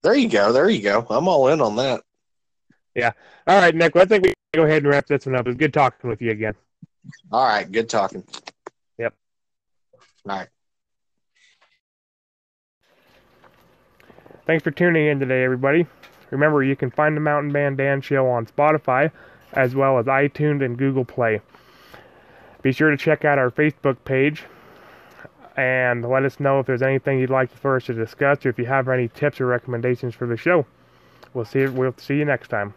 there. 0.04 0.16
You 0.16 0.30
go, 0.30 0.54
there 0.54 0.70
you 0.70 0.84
go. 0.84 1.06
I'm 1.10 1.28
all 1.28 1.48
in 1.48 1.62
on 1.62 1.78
that. 1.78 2.02
All 3.48 3.60
right, 3.60 3.74
Nick. 3.76 3.96
Well, 3.96 4.04
I 4.04 4.08
think 4.08 4.24
we 4.24 4.30
can 4.30 4.62
go 4.62 4.64
ahead 4.64 4.84
and 4.84 4.88
wrap 4.88 5.08
this 5.08 5.26
one 5.26 5.36
up. 5.36 5.46
It 5.46 5.50
was 5.50 5.58
good 5.58 5.74
talking 5.74 6.10
with 6.10 6.22
you 6.22 6.32
again. 6.32 6.56
All 7.32 7.46
right, 7.46 7.72
good 7.72 7.90
talking. 7.90 8.24
Yep. 8.98 9.14
All 10.28 10.38
right. 10.38 10.48
Thanks 14.46 14.64
for 14.64 14.72
tuning 14.72 15.08
in 15.08 15.20
today, 15.20 15.44
everybody. 15.44 15.86
Remember, 16.32 16.64
you 16.64 16.76
can 16.76 16.90
find 16.90 17.16
the 17.16 17.22
Mountain 17.22 17.52
Man 17.52 17.76
Dan 17.76 18.02
Show 18.02 18.28
on 18.28 18.46
Spotify, 18.46 19.12
as 19.54 19.76
well 19.76 20.00
as 20.00 20.06
iTunes 20.06 20.64
and 20.64 20.78
Google 20.78 21.06
Play. 21.06 21.42
Be 22.62 22.72
sure 22.72 22.90
to 22.90 22.98
check 22.98 23.24
out 23.24 23.38
our 23.38 23.52
Facebook 23.52 23.98
page 24.04 24.44
and 25.56 26.08
let 26.08 26.24
us 26.24 26.40
know 26.40 26.60
if 26.60 26.66
there's 26.66 26.82
anything 26.82 27.20
you'd 27.20 27.30
like 27.30 27.52
for 27.52 27.76
us 27.76 27.86
to 27.86 27.94
discuss 27.94 28.46
or 28.46 28.50
if 28.50 28.60
you 28.60 28.66
have 28.66 28.88
any 28.88 29.08
tips 29.08 29.42
or 29.42 29.48
recommendations 29.48 30.16
for 30.16 30.28
the 30.28 30.38
show. 30.38 30.66
We'll 31.34 31.46
see 31.46 31.66
we'll 31.68 31.96
see 31.98 32.16
you 32.16 32.26
next 32.26 32.50
time. 32.50 32.74